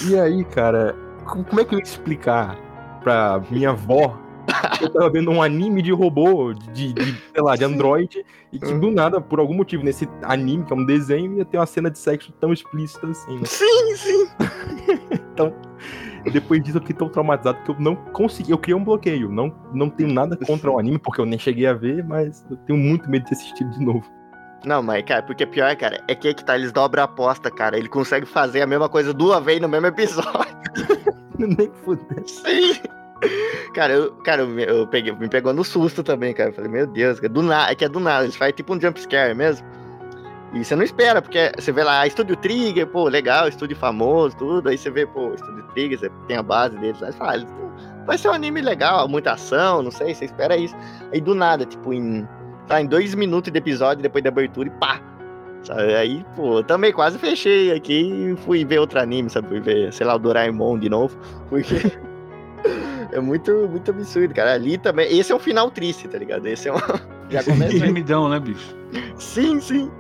E 0.09 0.19
aí, 0.19 0.43
cara, 0.45 0.97
co- 1.25 1.45
como 1.45 1.61
é 1.61 1.65
que 1.65 1.73
eu 1.77 1.79
ia 1.79 1.85
explicar 1.85 2.57
pra 3.01 3.41
minha 3.49 3.71
avó 3.71 4.19
eu 4.81 4.91
tava 4.91 5.11
vendo 5.11 5.31
um 5.31 5.43
anime 5.43 5.83
de 5.83 5.93
robô, 5.93 6.53
de, 6.53 6.93
de, 6.93 7.15
sei 7.33 7.43
lá, 7.43 7.57
de 7.57 7.65
android, 7.65 8.25
e 8.53 8.59
que 8.59 8.73
do 8.75 8.91
nada, 8.91 9.21
por 9.21 9.39
algum 9.39 9.55
motivo, 9.55 9.85
nesse 9.85 10.09
anime, 10.23 10.65
que 10.65 10.73
é 10.73 10.77
um 10.77 10.85
desenho, 10.85 11.35
ia 11.35 11.45
ter 11.45 11.59
uma 11.59 11.67
cena 11.67 11.91
de 11.91 11.99
sexo 11.99 12.33
tão 12.41 12.53
explícita 12.53 13.07
assim, 13.07 13.39
né? 13.39 13.45
Sim, 13.45 13.97
sim. 13.97 14.29
Depois 16.33 16.63
disso 16.63 16.79
eu 16.79 16.81
fiquei 16.81 16.97
tão 16.97 17.09
traumatizado 17.09 17.63
que 17.63 17.71
eu 17.71 17.77
não 17.79 17.95
consegui, 17.95 18.51
eu 18.51 18.59
criei 18.59 18.75
um 18.75 18.85
bloqueio. 18.85 19.31
Não, 19.31 19.55
não 19.73 19.89
tenho 19.89 20.13
nada 20.13 20.37
contra 20.37 20.71
o 20.71 20.79
anime, 20.79 20.99
porque 20.99 21.21
eu 21.21 21.27
nem 21.27 21.39
cheguei 21.39 21.67
a 21.67 21.73
ver, 21.73 22.05
mas 22.05 22.45
eu 22.51 22.57
tenho 22.59 22.79
muito 22.79 23.09
medo 23.09 23.25
de 23.25 23.33
assistir 23.33 23.65
de 23.65 23.85
novo. 23.85 24.05
Não, 24.65 24.83
mas, 24.83 25.05
cara, 25.05 25.23
porque 25.23 25.47
pior, 25.47 25.75
cara, 25.77 26.03
é 26.09 26.15
que 26.15 26.29
é 26.29 26.35
que 26.35 26.45
tá, 26.45 26.57
eles 26.57 26.73
dobram 26.73 27.03
a 27.03 27.05
aposta, 27.05 27.51
cara. 27.51 27.79
Ele 27.79 27.89
consegue 27.89 28.27
fazer 28.27 28.61
a 28.61 28.67
mesma 28.67 28.89
coisa 28.89 29.15
duas 29.15 29.43
vezes 29.45 29.63
no 29.63 29.69
mesmo 29.69 29.87
episódio. 29.87 30.59
nem 31.39 31.71
fudeu. 31.85 32.27
Sim. 32.27 32.81
Cara, 33.75 33.93
eu, 33.93 34.13
cara, 34.25 34.43
eu, 34.43 34.87
peguei, 34.87 35.13
me 35.13 35.29
pegou 35.29 35.53
no 35.53 35.63
susto 35.63 36.03
também, 36.03 36.33
cara. 36.33 36.51
Eu 36.51 36.55
falei, 36.55 36.71
meu 36.71 36.87
Deus, 36.87 37.21
cara, 37.21 37.33
do 37.33 37.43
nada, 37.43 37.71
é 37.71 37.75
que 37.75 37.85
é 37.85 37.89
do 37.89 38.01
nada, 38.01 38.25
eles 38.25 38.35
fazem 38.35 38.55
tipo 38.55 38.75
um 38.75 38.81
jump 38.81 39.01
scare 39.01 39.35
mesmo. 39.35 39.65
E 40.55 40.65
você 40.65 40.75
não 40.75 40.83
espera, 40.83 41.21
porque 41.21 41.53
você 41.57 41.71
vê 41.71 41.85
lá, 41.85 42.07
Estúdio 42.07 42.35
Trigger, 42.37 42.87
pô, 42.87 43.05
legal, 43.09 43.47
estúdio 43.49 43.77
famoso, 43.77 44.37
tudo. 44.37 44.69
Aí 44.71 44.79
você 44.79 44.91
vê, 44.91 45.07
pô, 45.07 45.35
Estúdio 45.35 45.63
Trigger, 45.75 45.99
você 45.99 46.11
tem 46.27 46.39
a 46.39 46.43
base 46.43 46.77
deles 46.79 46.99
você 46.99 47.13
fala, 47.13 47.45
ah, 47.45 48.05
vai 48.07 48.17
ser 48.17 48.29
um 48.31 48.33
anime 48.33 48.63
legal, 48.63 49.07
muita 49.07 49.33
ação, 49.33 49.83
não 49.83 49.91
sei, 49.91 50.15
você 50.15 50.25
espera 50.25 50.57
isso. 50.57 50.75
Aí 51.13 51.21
do 51.21 51.35
nada, 51.35 51.67
tipo, 51.67 51.93
em, 51.93 52.27
tá, 52.67 52.81
em 52.81 52.87
dois 52.87 53.15
minutos 53.15 53.53
de 53.53 53.59
episódio, 53.59 54.03
depois 54.03 54.25
da 54.25 54.31
abertura, 54.31 54.69
e 54.69 54.71
pá! 54.73 55.01
Sabe? 55.63 55.95
Aí, 55.95 56.25
pô, 56.35 56.63
também 56.63 56.93
quase 56.93 57.19
fechei 57.19 57.73
aqui 57.73 58.33
e 58.33 58.37
fui 58.45 58.65
ver 58.65 58.79
outro 58.79 58.99
anime, 59.01 59.29
sabe? 59.29 59.49
Fui 59.49 59.61
ver, 59.61 59.93
sei 59.93 60.07
lá, 60.07 60.15
o 60.15 60.19
Doraemon 60.19 60.79
de 60.79 60.89
novo, 60.89 61.19
porque 61.51 61.75
é 63.13 63.21
muito, 63.21 63.51
muito 63.69 63.91
absurdo, 63.91 64.35
cara. 64.35 64.53
Ali 64.55 64.79
também, 64.79 65.17
esse 65.19 65.33
é 65.33 65.35
um 65.35 65.39
final 65.39 65.71
triste, 65.71 66.07
tá 66.09 66.19
ligado? 66.19 66.47
Esse 66.47 66.69
é 66.69 66.73
um. 66.73 66.79
Já 67.31 67.43
começa 67.45 67.73
aí. 67.73 67.79
Gemidão, 67.79 68.29
né, 68.29 68.39
bicho? 68.41 68.75
Sim, 69.19 69.61
sim. 69.61 69.91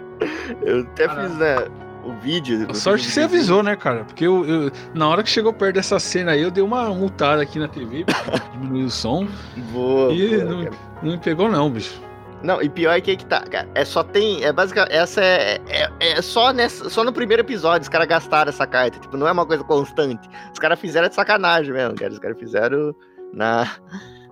Eu 0.63 0.81
até 0.81 1.07
Caralho. 1.07 1.29
fiz, 1.29 1.39
né, 1.39 1.57
o 2.05 2.13
vídeo. 2.23 2.67
o 2.67 2.71
A 2.71 2.75
sorte 2.75 3.07
que 3.07 3.13
você 3.13 3.21
avisou, 3.21 3.63
né, 3.63 3.77
cara? 3.77 4.05
Porque 4.05 4.27
eu, 4.27 4.45
eu- 4.47 4.73
na 4.95 5.07
hora 5.09 5.23
que 5.23 5.29
chegou 5.31 5.53
perto 5.53 5.75
dessa 5.75 5.99
cena 5.99 6.33
aí, 6.33 6.43
eu 6.43 6.51
dei 6.51 6.63
uma 6.65 6.89
multada 6.89 7.43
aqui 7.43 7.59
na 7.59 7.69
TV, 7.69 8.05
pra 8.05 8.15
diminuir 8.53 8.85
o 8.85 8.91
som. 8.91 9.29
Boa, 9.73 10.13
E 10.13 10.29
boa, 10.39 10.45
não, 10.45 10.65
cara. 10.65 10.77
não 11.03 11.11
me 11.13 11.19
pegou, 11.19 11.51
não, 11.51 11.71
bicho. 11.71 12.01
Não, 12.43 12.63
e 12.63 12.69
pior 12.69 12.93
é 12.93 13.01
que 13.01 13.11
aí 13.11 13.17
que 13.17 13.27
tá, 13.27 13.41
cara. 13.43 13.69
É 13.75 13.85
só 13.85 14.03
tem. 14.03 14.45
É 14.45 14.53
basicamente. 14.53 14.95
Essa 14.95 15.21
é. 15.23 15.59
É, 15.69 15.91
é 16.01 16.23
só, 16.23 16.53
nessa, 16.53 16.89
só 16.89 17.03
no 17.03 17.13
primeiro 17.13 17.43
episódio 17.43 17.83
os 17.83 17.89
caras 17.89 18.07
gastaram 18.07 18.49
essa 18.49 18.67
carta. 18.67 18.99
Tipo, 18.99 19.17
não 19.17 19.27
é 19.27 19.33
uma 19.33 19.47
coisa 19.47 19.65
constante. 19.65 20.29
Os 20.53 20.59
caras 20.59 20.79
fizeram 20.79 21.09
de 21.09 21.15
sacanagem 21.15 21.73
mesmo, 21.73 21.97
cara. 21.97 22.13
Os 22.13 22.19
caras 22.19 22.39
fizeram 22.39 22.95
na. 23.33 23.69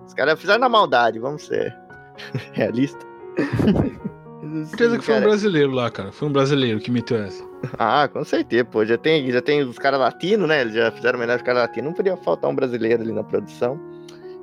Os 0.05 0.13
caras 0.13 0.39
fizeram 0.39 0.59
na 0.59 0.69
maldade, 0.69 1.19
vamos 1.19 1.45
ser 1.45 1.75
realistas. 2.53 3.05
Certeza 4.67 4.97
que 4.97 5.03
foi 5.03 5.15
um 5.15 5.21
brasileiro 5.21 5.71
lá, 5.71 5.91
cara. 5.91 6.11
Foi 6.11 6.27
um 6.27 6.31
brasileiro 6.31 6.79
que 6.79 6.89
meteu 6.89 7.17
essa. 7.17 7.43
Ah, 7.77 8.07
com 8.07 8.23
certeza, 8.23 8.63
pô. 8.65 8.85
Já 8.85 8.97
tem, 8.97 9.29
já 9.29 9.41
tem 9.41 9.61
os 9.63 9.77
caras 9.77 9.99
latinos, 9.99 10.47
né? 10.47 10.61
Eles 10.61 10.73
já 10.73 10.91
fizeram 10.91 11.17
homenagem 11.17 11.41
aos 11.41 11.45
caras 11.45 11.63
latinos. 11.63 11.89
Não 11.89 11.93
podia 11.93 12.15
faltar 12.17 12.49
um 12.49 12.55
brasileiro 12.55 13.01
ali 13.01 13.11
na 13.11 13.23
produção. 13.23 13.79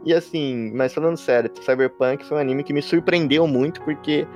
E 0.04 0.12
assim, 0.12 0.70
mas 0.74 0.92
falando 0.92 1.16
sério, 1.16 1.50
Cyberpunk 1.62 2.24
foi 2.26 2.36
um 2.36 2.40
anime 2.40 2.62
que 2.62 2.72
me 2.72 2.82
surpreendeu 2.82 3.46
muito, 3.46 3.80
porque 3.82 4.26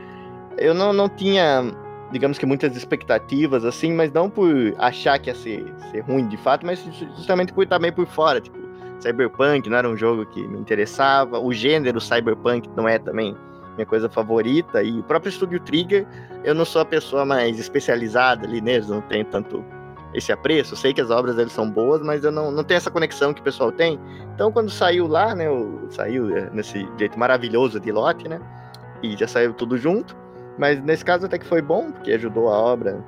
eu 0.56 0.72
não, 0.72 0.92
não 0.92 1.08
tinha, 1.08 1.62
digamos 2.10 2.38
que 2.38 2.46
muitas 2.46 2.74
expectativas, 2.76 3.64
assim, 3.64 3.92
mas 3.92 4.10
não 4.12 4.30
por 4.30 4.48
achar 4.78 5.18
que 5.18 5.28
ia 5.28 5.34
ser, 5.34 5.64
ser 5.90 6.00
ruim 6.00 6.26
de 6.26 6.36
fato, 6.38 6.64
mas 6.64 6.82
justamente 7.16 7.52
por 7.52 7.64
estar 7.64 7.78
meio 7.78 7.92
por 7.92 8.06
fora. 8.06 8.40
Tipo, 8.40 8.56
Cyberpunk 9.00 9.68
não 9.68 9.76
era 9.76 9.88
um 9.88 9.96
jogo 9.96 10.26
que 10.26 10.46
me 10.46 10.58
interessava. 10.58 11.38
O 11.38 11.52
gênero 11.52 12.00
Cyberpunk 12.00 12.68
não 12.76 12.88
é 12.88 12.98
também 12.98 13.36
minha 13.76 13.86
coisa 13.86 14.08
favorita. 14.08 14.82
E 14.82 14.98
o 14.98 15.02
próprio 15.02 15.30
Studio 15.30 15.60
Trigger 15.60 16.06
eu 16.44 16.54
não 16.54 16.64
sou 16.64 16.82
a 16.82 16.84
pessoa 16.84 17.24
mais 17.24 17.58
especializada 17.58 18.46
ali 18.46 18.60
neles, 18.60 18.88
não 18.88 19.00
tenho 19.02 19.24
tanto 19.26 19.64
esse 20.14 20.32
apreço. 20.32 20.76
Sei 20.76 20.92
que 20.92 21.00
as 21.00 21.10
obras 21.10 21.36
deles 21.36 21.52
são 21.52 21.70
boas, 21.70 22.02
mas 22.02 22.24
eu 22.24 22.32
não, 22.32 22.50
não 22.50 22.64
tenho 22.64 22.78
essa 22.78 22.90
conexão 22.90 23.32
que 23.34 23.40
o 23.40 23.44
pessoal 23.44 23.70
tem. 23.70 23.98
Então, 24.34 24.50
quando 24.50 24.70
saiu 24.70 25.06
lá, 25.06 25.34
né, 25.34 25.46
saiu 25.90 26.36
é, 26.36 26.50
nesse 26.50 26.88
jeito 26.98 27.18
maravilhoso 27.18 27.78
de 27.78 27.92
lote, 27.92 28.28
né, 28.28 28.40
e 29.02 29.16
já 29.16 29.26
saiu 29.26 29.52
tudo 29.52 29.76
junto. 29.76 30.16
Mas 30.58 30.82
nesse 30.82 31.04
caso 31.04 31.26
até 31.26 31.38
que 31.38 31.46
foi 31.46 31.62
bom, 31.62 31.92
porque 31.92 32.12
ajudou 32.12 32.48
a 32.48 32.58
obra, 32.58 33.04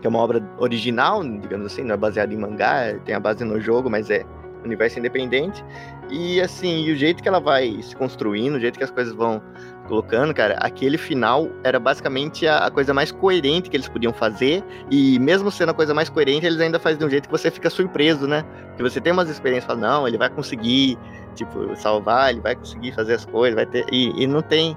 que 0.00 0.06
é 0.06 0.10
uma 0.10 0.18
obra 0.18 0.42
original, 0.58 1.22
digamos 1.22 1.66
assim, 1.66 1.82
não 1.84 1.94
é 1.94 1.96
baseada 1.96 2.34
em 2.34 2.36
mangá, 2.36 2.94
tem 3.04 3.14
a 3.14 3.20
base 3.20 3.44
no 3.44 3.60
jogo, 3.60 3.88
mas 3.88 4.10
é 4.10 4.24
universo 4.64 4.98
independente. 4.98 5.64
E 6.10 6.40
assim, 6.40 6.84
e 6.84 6.92
o 6.92 6.96
jeito 6.96 7.22
que 7.22 7.28
ela 7.28 7.40
vai 7.40 7.80
se 7.82 7.94
construindo, 7.94 8.56
o 8.56 8.60
jeito 8.60 8.78
que 8.78 8.84
as 8.84 8.90
coisas 8.90 9.14
vão 9.14 9.40
colocando, 9.86 10.32
cara, 10.34 10.54
aquele 10.60 10.96
final 10.96 11.48
era 11.62 11.78
basicamente 11.78 12.46
a, 12.46 12.58
a 12.58 12.70
coisa 12.70 12.92
mais 12.94 13.12
coerente 13.12 13.68
que 13.70 13.76
eles 13.76 13.88
podiam 13.88 14.12
fazer. 14.12 14.62
E 14.90 15.18
mesmo 15.18 15.50
sendo 15.50 15.70
a 15.70 15.74
coisa 15.74 15.94
mais 15.94 16.08
coerente, 16.08 16.46
eles 16.46 16.60
ainda 16.60 16.78
fazem 16.78 16.98
de 16.98 17.04
um 17.04 17.10
jeito 17.10 17.28
que 17.28 17.32
você 17.32 17.50
fica 17.50 17.70
surpreso, 17.70 18.26
né? 18.26 18.44
Que 18.76 18.82
você 18.82 19.00
tem 19.00 19.12
umas 19.12 19.28
experiências 19.28 19.66
fala, 19.66 19.80
não, 19.80 20.08
ele 20.08 20.18
vai 20.18 20.30
conseguir, 20.30 20.98
tipo, 21.34 21.74
salvar, 21.76 22.30
ele 22.30 22.40
vai 22.40 22.54
conseguir 22.54 22.92
fazer 22.92 23.14
as 23.14 23.24
coisas, 23.24 23.54
vai 23.54 23.66
ter. 23.66 23.86
E, 23.92 24.22
e 24.22 24.26
não 24.26 24.42
tem, 24.42 24.76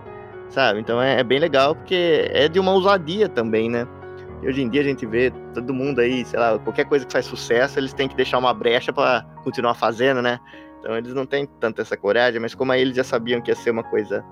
sabe? 0.50 0.80
Então 0.80 1.02
é, 1.02 1.20
é 1.20 1.24
bem 1.24 1.40
legal 1.40 1.76
porque 1.76 2.30
é 2.32 2.48
de 2.48 2.60
uma 2.60 2.72
ousadia 2.72 3.30
também, 3.30 3.70
né? 3.70 3.88
E 4.44 4.48
hoje 4.48 4.62
em 4.62 4.70
dia 4.70 4.82
a 4.82 4.84
gente 4.84 5.06
vê 5.06 5.32
todo 5.54 5.74
mundo 5.74 6.00
aí, 6.00 6.24
sei 6.24 6.40
lá, 6.40 6.60
qualquer 6.60 6.86
coisa 6.86 7.06
que 7.06 7.12
faz 7.12 7.26
sucesso, 7.26 7.80
eles 7.80 7.94
têm 7.94 8.08
que 8.08 8.16
deixar 8.16 8.38
uma 8.38 8.54
brecha 8.54 8.94
pra 8.94 9.26
continuar 9.44 9.74
fazendo, 9.74 10.22
né? 10.22 10.40
Então 10.80 10.96
eles 10.96 11.14
não 11.14 11.26
têm 11.26 11.48
tanta 11.60 11.82
essa 11.82 11.98
coragem, 11.98 12.40
mas 12.40 12.54
como 12.54 12.72
aí 12.72 12.82
eles 12.82 12.96
já 12.96 13.04
sabiam 13.04 13.42
que 13.42 13.50
ia 13.50 13.56
ser 13.56 13.72
uma 13.72 13.84
coisa 13.84 14.24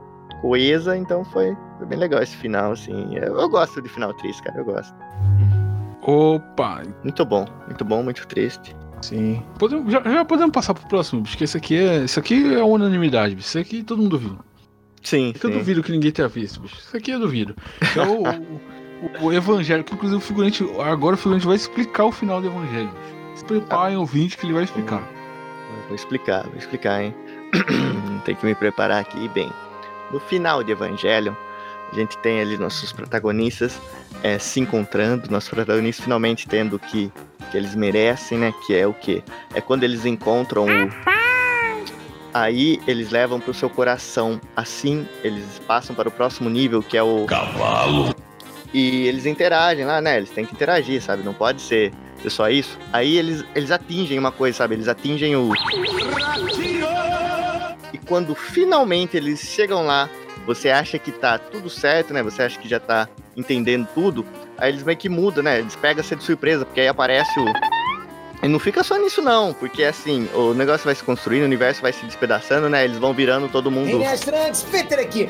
coesa, 0.42 0.96
então 0.98 1.24
foi, 1.26 1.56
foi 1.78 1.88
bem 1.88 1.98
legal 2.00 2.22
esse 2.22 2.36
final, 2.38 2.72
assim. 2.74 3.16
Eu, 3.16 3.40
eu 3.40 3.50
gosto 3.50 3.82
de 3.82 3.90
final 3.90 4.14
triste, 4.14 4.42
cara, 4.44 4.58
eu 4.60 4.66
gosto. 4.66 4.94
Opa, 6.02 6.84
Muito 7.04 7.26
bom, 7.26 7.46
muito 7.66 7.84
bom, 7.84 8.04
muito 8.04 8.28
triste. 8.28 8.76
sim. 9.02 9.42
Podemos, 9.58 9.92
já, 9.92 10.02
já 10.02 10.24
podemos 10.24 10.52
passar 10.52 10.74
pro 10.76 10.88
próximo, 10.88 11.22
bicho, 11.22 11.38
que 11.38 11.44
esse 11.44 11.58
aqui 11.58 11.76
é. 11.78 12.04
Isso 12.04 12.20
aqui 12.20 12.54
é 12.54 12.64
unanimidade, 12.64 13.36
bicho. 13.36 13.48
Isso 13.48 13.58
aqui 13.60 13.84
todo 13.84 14.02
mundo 14.02 14.18
viu. 14.20 14.38
Sim, 15.02 15.30
Isso 15.30 15.38
aqui 15.38 15.46
eu 15.48 15.52
sim. 15.52 15.58
duvido 15.60 15.84
que 15.84 15.92
ninguém 15.92 16.12
tenha 16.12 16.28
visto, 16.28 16.60
bicho. 16.60 16.76
Isso 16.78 16.96
aqui 16.96 17.12
eu 17.12 17.20
duvido. 17.20 17.56
É 17.96 18.02
o, 18.02 18.24
o, 19.24 19.26
o 19.28 19.34
Evangelho, 19.34 19.84
que 19.84 19.94
inclusive 19.94 20.18
o 20.18 20.22
figurante. 20.24 20.64
Agora 20.80 21.16
o 21.16 21.18
figurante 21.18 21.46
vai 21.46 21.56
explicar 21.56 22.06
o 22.06 22.12
final 22.12 22.40
do 22.42 22.48
Evangelho, 22.48 22.90
bicho. 22.90 23.16
Se 23.36 23.46
preparem, 23.46 23.98
ouvinte, 23.98 24.38
que 24.38 24.46
ele 24.46 24.54
vai 24.54 24.64
explicar. 24.64 25.04
Vou 25.88 25.96
explicar, 25.96 26.44
vou 26.44 26.58
explicar, 26.58 27.02
hein? 27.04 27.14
tem 28.26 28.36
que 28.36 28.46
me 28.46 28.56
preparar 28.56 29.02
aqui 29.02 29.28
bem. 29.30 29.52
No 30.12 30.20
final 30.20 30.64
de 30.64 30.72
Evangelho, 30.72 31.36
a 31.92 31.96
gente 31.96 32.18
tem 32.20 32.42
ali 32.42 32.58
nossos 32.58 32.92
protagonistas 32.92 33.80
é, 34.24 34.40
se 34.40 34.60
encontrando, 34.60 35.30
nossos 35.30 35.50
protagonistas 35.50 36.04
finalmente 36.04 36.48
tendo 36.48 36.76
o 36.76 36.80
que, 36.80 37.12
que 37.52 37.58
eles 37.58 37.76
merecem, 37.76 38.38
né? 38.38 38.54
Que 38.66 38.76
é 38.76 38.88
o 38.88 38.94
quê? 38.94 39.24
É 39.54 39.62
quando 39.62 39.84
eles 39.84 40.06
encontram 40.06 40.66
o. 40.66 41.16
Aí 42.34 42.82
eles 42.86 43.12
levam 43.12 43.40
pro 43.40 43.54
seu 43.54 43.70
coração. 43.70 44.42
Assim, 44.56 45.08
eles 45.24 45.62
passam 45.66 45.96
para 45.96 46.10
o 46.10 46.12
próximo 46.12 46.50
nível, 46.50 46.84
que 46.84 46.98
é 46.98 47.04
o. 47.04 47.26
Cavalo. 47.26 48.14
E 48.74 49.08
eles 49.08 49.26
interagem 49.26 49.86
lá, 49.86 50.02
né? 50.02 50.18
Eles 50.18 50.32
têm 50.32 50.46
que 50.46 50.54
interagir, 50.54 51.02
sabe? 51.02 51.24
Não 51.24 51.34
pode 51.34 51.62
ser, 51.62 51.94
ser 52.22 52.30
só 52.30 52.50
isso. 52.50 52.78
Aí 52.92 53.18
eles, 53.18 53.46
eles 53.56 53.72
atingem 53.72 54.20
uma 54.20 54.34
coisa, 54.34 54.58
sabe? 54.58 54.76
Eles 54.76 54.90
atingem 54.90 55.34
o. 55.36 55.54
E 56.58 56.75
quando 58.06 58.36
finalmente 58.36 59.18
eles 59.18 59.40
chegam 59.42 59.86
lá, 59.86 60.10
você 60.46 60.70
acha 60.70 61.00
que 61.00 61.12
tá 61.12 61.38
tudo 61.38 61.70
certo, 61.70 62.14
né? 62.14 62.22
Você 62.24 62.44
acha 62.44 62.60
que 62.60 62.68
já 62.70 62.80
tá 62.80 63.10
entendendo 63.36 63.88
tudo. 63.94 64.26
Aí 64.58 64.72
eles 64.72 64.84
meio 64.84 64.98
que 64.98 65.10
mudam, 65.10 65.44
né? 65.44 65.60
Eles 65.60 65.76
pegam 65.76 66.04
você 66.04 66.16
de 66.16 66.24
surpresa, 66.24 66.66
porque 66.66 66.82
aí 66.82 66.88
aparece 66.88 67.40
o. 67.40 67.46
E 68.44 68.48
não 68.48 68.60
fica 68.60 68.84
só 68.84 68.98
nisso, 68.98 69.22
não, 69.22 69.54
porque 69.54 69.84
assim, 69.84 70.30
o 70.34 70.54
negócio 70.54 70.86
vai 70.86 70.94
se 70.94 71.04
construindo, 71.04 71.44
o 71.44 71.46
universo 71.46 71.82
vai 71.82 71.92
se 71.92 72.06
despedaçando, 72.06 72.70
né? 72.70 72.84
Eles 72.84 72.98
vão 72.98 73.14
virando 73.14 73.48
todo 73.48 73.72
mundo. 73.72 73.90
Peter 74.64 75.00
aqui. 75.00 75.30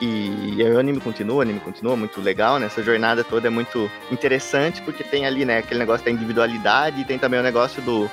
E, 0.00 0.54
e 0.56 0.62
aí 0.62 0.72
o 0.72 0.78
anime 0.78 1.00
continua, 1.00 1.36
o 1.36 1.40
anime 1.40 1.60
continua 1.60 1.96
muito 1.96 2.20
legal, 2.20 2.58
né? 2.58 2.66
Essa 2.66 2.82
jornada 2.82 3.24
toda 3.24 3.48
é 3.48 3.50
muito 3.50 3.90
interessante, 4.10 4.82
porque 4.82 5.02
tem 5.02 5.26
ali, 5.26 5.44
né, 5.44 5.58
aquele 5.58 5.80
negócio 5.80 6.04
da 6.04 6.10
individualidade 6.10 7.00
e 7.00 7.04
tem 7.04 7.18
também 7.18 7.40
o 7.40 7.42
negócio 7.42 7.82
do. 7.82 8.10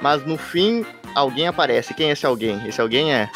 Mas 0.00 0.24
no 0.24 0.36
fim, 0.36 0.84
alguém 1.14 1.46
aparece. 1.46 1.94
Quem 1.94 2.08
é 2.08 2.12
esse 2.12 2.26
alguém? 2.26 2.66
Esse 2.66 2.80
alguém 2.80 3.12
é. 3.12 3.30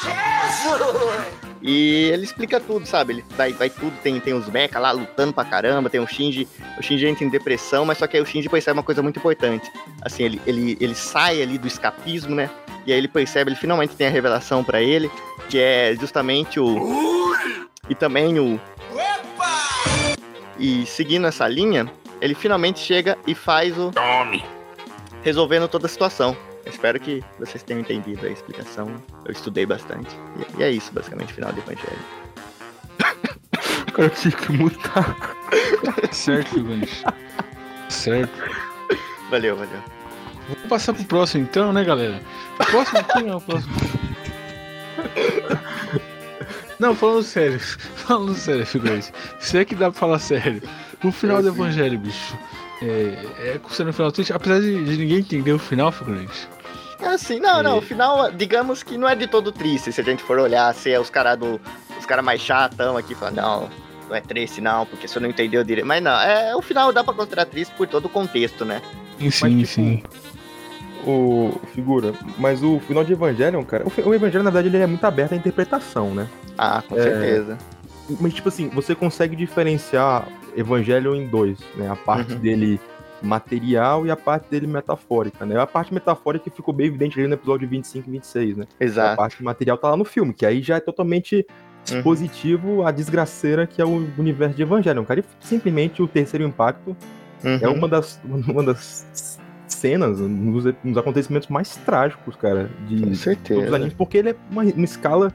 E 1.66 2.10
ele 2.12 2.24
explica 2.24 2.60
tudo, 2.60 2.84
sabe? 2.84 3.14
Ele 3.14 3.24
vai, 3.30 3.52
vai 3.54 3.70
tudo, 3.70 3.92
tem, 4.02 4.20
tem 4.20 4.34
os 4.34 4.48
mecha 4.50 4.78
lá 4.78 4.92
lutando 4.92 5.32
pra 5.32 5.46
caramba, 5.46 5.88
tem 5.88 5.98
o 5.98 6.06
Shinji, 6.06 6.46
o 6.78 6.82
Shinji 6.82 7.06
entra 7.06 7.24
em 7.24 7.30
depressão, 7.30 7.86
mas 7.86 7.96
só 7.96 8.06
que 8.06 8.18
aí 8.18 8.22
o 8.22 8.26
Shinji 8.26 8.50
percebe 8.50 8.78
uma 8.78 8.82
coisa 8.82 9.02
muito 9.02 9.18
importante. 9.18 9.72
Assim, 10.02 10.24
ele, 10.24 10.42
ele, 10.46 10.76
ele 10.78 10.94
sai 10.94 11.40
ali 11.40 11.56
do 11.56 11.66
escapismo, 11.66 12.34
né? 12.34 12.50
E 12.86 12.92
aí 12.92 12.98
ele 12.98 13.08
percebe, 13.08 13.48
ele 13.48 13.56
finalmente 13.56 13.96
tem 13.96 14.06
a 14.06 14.10
revelação 14.10 14.62
pra 14.62 14.82
ele, 14.82 15.10
que 15.48 15.58
é 15.58 15.96
justamente 15.98 16.60
o. 16.60 17.32
E 17.88 17.94
também 17.94 18.38
o. 18.38 18.60
E 20.58 20.84
seguindo 20.84 21.26
essa 21.26 21.48
linha, 21.48 21.90
ele 22.20 22.34
finalmente 22.34 22.78
chega 22.78 23.16
e 23.26 23.34
faz 23.34 23.76
o. 23.78 23.90
Resolvendo 25.22 25.66
toda 25.66 25.86
a 25.86 25.88
situação. 25.88 26.36
Eu 26.64 26.70
espero 26.70 26.98
que 26.98 27.22
vocês 27.38 27.62
tenham 27.62 27.80
entendido 27.80 28.26
a 28.26 28.30
explicação. 28.30 28.94
Eu 29.24 29.32
estudei 29.32 29.66
bastante. 29.66 30.16
E, 30.58 30.62
é 30.62 30.70
isso, 30.70 30.92
basicamente, 30.92 31.32
o 31.32 31.34
final 31.34 31.52
do 31.52 31.60
Evangelho. 31.60 31.98
Cara, 33.92 34.08
eu 34.08 34.10
tive 34.10 34.36
que 34.36 34.52
mutar. 34.52 35.16
Certo, 36.10 36.48
figurante. 36.54 37.04
Certo. 37.88 38.32
Valeu, 39.30 39.56
valeu. 39.56 39.82
Vamos 40.48 40.68
passar 40.68 40.94
pro 40.94 41.04
próximo 41.04 41.44
então, 41.44 41.72
né, 41.72 41.84
galera? 41.84 42.20
O 42.58 42.64
próximo 42.64 42.98
aqui 42.98 43.22
não, 43.22 43.36
o 43.36 43.40
próximo. 43.40 43.74
Não, 46.78 46.94
falando 46.94 47.22
sério. 47.22 47.60
Falando 48.04 48.34
sério, 48.34 48.66
figurante. 48.66 49.12
Se 49.38 49.56
é 49.56 49.64
que 49.64 49.74
dá 49.74 49.90
pra 49.90 49.98
falar 49.98 50.18
sério. 50.18 50.62
O 51.02 51.10
final 51.10 51.40
do 51.40 51.48
Evangelho, 51.48 51.98
bicho. 51.98 52.36
É, 52.82 53.56
é 53.56 53.60
sendo 53.70 53.90
um 53.90 53.92
final 53.92 54.12
triste, 54.12 54.32
apesar 54.32 54.60
de, 54.60 54.84
de 54.84 54.96
ninguém 54.98 55.18
entender 55.18 55.52
o 55.52 55.58
final, 55.58 55.90
figurante. 55.90 56.48
É 57.04 57.08
assim, 57.14 57.38
não, 57.38 57.62
não, 57.62 57.78
o 57.78 57.82
final, 57.82 58.30
digamos 58.32 58.82
que 58.82 58.96
não 58.96 59.08
é 59.08 59.14
de 59.14 59.26
todo 59.26 59.52
triste, 59.52 59.92
se 59.92 60.00
a 60.00 60.04
gente 60.04 60.22
for 60.22 60.38
olhar, 60.38 60.72
se 60.74 60.90
é 60.90 60.98
os 61.00 61.10
caras 61.10 61.38
do. 61.38 61.60
Os 61.98 62.06
caras 62.06 62.24
mais 62.24 62.40
chatão 62.40 62.96
aqui 62.96 63.14
falando, 63.14 63.36
não, 63.36 63.70
não 64.08 64.16
é 64.16 64.20
triste 64.20 64.60
não, 64.60 64.84
porque 64.86 65.06
você 65.08 65.18
não 65.20 65.28
entendeu 65.28 65.62
direito. 65.64 65.86
Mas 65.86 66.02
não, 66.02 66.12
é, 66.20 66.54
o 66.56 66.60
final 66.62 66.92
dá 66.92 67.02
pra 67.04 67.14
considerar 67.14 67.46
triste 67.46 67.72
por 67.76 67.86
todo 67.86 68.06
o 68.06 68.08
contexto, 68.08 68.64
né? 68.64 68.82
Sim, 69.18 69.30
sim, 69.30 69.56
tipo, 69.58 69.66
sim. 69.66 70.02
O 71.06 71.60
figura, 71.74 72.14
mas 72.38 72.62
o 72.62 72.80
final 72.80 73.04
de 73.04 73.12
Evangelion, 73.12 73.62
cara, 73.64 73.84
o, 73.86 74.08
o 74.08 74.14
Evangelion 74.14 74.42
na 74.42 74.50
verdade 74.50 74.74
ele 74.74 74.82
é 74.82 74.86
muito 74.86 75.04
aberto 75.04 75.32
à 75.32 75.36
interpretação, 75.36 76.14
né? 76.14 76.26
Ah, 76.56 76.82
com 76.88 76.96
É. 76.96 77.02
certeza. 77.02 77.58
Mas 78.20 78.32
tipo 78.32 78.48
assim, 78.48 78.68
você 78.70 78.94
consegue 78.94 79.36
diferenciar 79.36 80.26
Evangelion 80.56 81.14
em 81.14 81.26
dois, 81.28 81.58
né? 81.76 81.90
A 81.90 81.96
parte 81.96 82.32
Uhum. 82.32 82.38
dele 82.38 82.80
material 83.24 84.06
e 84.06 84.10
a 84.10 84.16
parte 84.16 84.50
dele 84.50 84.66
metafórica, 84.66 85.44
né? 85.46 85.58
A 85.58 85.66
parte 85.66 85.92
metafórica 85.92 86.50
ficou 86.50 86.72
bem 86.74 86.86
evidente 86.88 87.18
ali 87.18 87.26
no 87.28 87.34
episódio 87.34 87.68
25 87.68 88.08
e 88.08 88.12
26, 88.12 88.56
né? 88.58 88.64
A 88.80 88.84
Exato. 88.84 89.16
parte 89.16 89.42
material 89.42 89.76
tá 89.78 89.90
lá 89.90 89.96
no 89.96 90.04
filme, 90.04 90.32
que 90.32 90.44
aí 90.46 90.62
já 90.62 90.76
é 90.76 90.80
totalmente 90.80 91.46
Uhum. 91.92 92.02
positivo 92.02 92.86
a 92.86 92.90
desgraceira 92.90 93.66
que 93.66 93.82
é 93.82 93.84
o 93.84 94.06
universo 94.18 94.56
de 94.56 94.62
Evangelion, 94.62 95.04
cara. 95.04 95.20
E 95.20 95.24
simplesmente 95.38 96.00
o 96.00 96.08
terceiro 96.08 96.42
impacto 96.46 96.96
é 97.60 97.68
Uhum. 97.68 97.74
uma 97.74 97.86
das, 97.88 98.18
uma 98.24 98.62
das 98.62 99.38
cenas, 99.66 100.18
nos, 100.18 100.64
nos 100.82 100.96
acontecimentos 100.96 101.48
mais 101.48 101.76
trágicos, 101.76 102.36
cara, 102.36 102.70
de 102.88 102.94
Com 102.94 103.00
todos 103.02 103.18
os 103.18 103.22
certeza. 103.24 103.76
animes, 103.76 103.92
porque 103.92 104.16
ele 104.16 104.30
é 104.30 104.36
uma, 104.50 104.62
uma 104.62 104.84
escala 104.84 105.30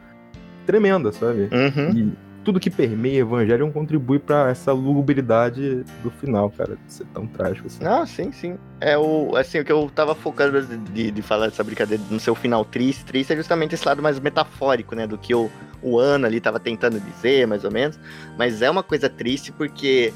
tremenda, 0.66 1.12
sabe? 1.12 1.50
Uhum. 1.52 1.92
E 1.96 2.14
tudo 2.44 2.60
que 2.60 2.70
permeia 2.70 3.20
Evangelion 3.20 3.72
contribui 3.72 4.20
pra 4.20 4.50
essa 4.50 4.72
lugubridade 4.72 5.84
do 6.04 6.10
final, 6.10 6.50
cara, 6.50 6.78
de 6.86 6.94
ser 6.94 7.06
tão 7.14 7.28
trágico 7.28 7.68
assim. 7.68 7.84
Não, 7.84 8.06
sim, 8.06 8.32
sim. 8.32 8.58
É 8.80 8.98
o, 8.98 9.36
assim, 9.36 9.60
o 9.60 9.66
que 9.66 9.72
eu 9.72 9.92
tava 9.94 10.16
focando 10.16 10.62
de, 10.62 10.78
de, 10.78 11.12
de 11.12 11.22
falar 11.22 11.48
dessa 11.48 11.64
brincadeira 11.64 12.02
no 12.10 12.20
seu 12.20 12.34
final 12.34 12.64
triste, 12.64 13.06
triste 13.06 13.34
é 13.34 13.36
justamente 13.36 13.76
esse 13.76 13.86
lado 13.86 14.02
mais 14.02 14.20
metafórico, 14.20 14.96
né? 14.96 15.06
Do 15.06 15.18
que 15.18 15.36
o, 15.36 15.50
o 15.82 16.00
Ana 16.00 16.28
ali 16.28 16.40
tava 16.40 16.60
tentando 16.60 17.00
dizer, 17.00 17.46
mais 17.46 17.64
ou 17.64 17.72
menos. 17.72 18.00
Mas 18.38 18.62
é 18.62 18.70
uma 18.70 18.84
coisa 18.84 19.10
triste 19.10 19.52
porque 19.52 20.14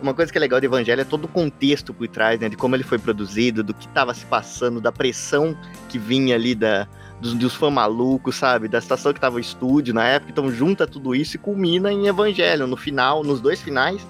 uma 0.00 0.14
coisa 0.14 0.30
que 0.30 0.38
é 0.38 0.40
legal 0.40 0.60
do 0.60 0.66
Evangelho 0.66 1.00
é 1.00 1.04
todo 1.04 1.24
o 1.24 1.28
contexto 1.28 1.92
por 1.92 2.06
trás, 2.08 2.38
né? 2.38 2.48
De 2.48 2.56
como 2.56 2.76
ele 2.76 2.84
foi 2.84 2.98
produzido, 2.98 3.62
do 3.62 3.74
que 3.74 3.88
tava 3.88 4.14
se 4.14 4.24
passando, 4.26 4.80
da 4.80 4.92
pressão 4.92 5.56
que 5.88 5.98
vinha 5.98 6.34
ali 6.34 6.54
da, 6.54 6.86
dos, 7.24 7.34
dos 7.34 7.54
fãs 7.54 7.72
malucos, 7.72 8.36
sabe? 8.36 8.68
Da 8.68 8.78
situação 8.80 9.12
que 9.14 9.20
tava 9.20 9.36
o 9.36 9.40
estúdio 9.40 9.94
na 9.94 10.06
época. 10.06 10.30
Então 10.30 10.52
junta 10.52 10.86
tudo 10.86 11.14
isso 11.14 11.36
e 11.36 11.38
culmina 11.38 11.90
em 11.90 12.06
Evangelho. 12.06 12.66
No 12.66 12.76
final, 12.76 13.24
nos 13.24 13.40
dois 13.40 13.62
finais, 13.62 14.06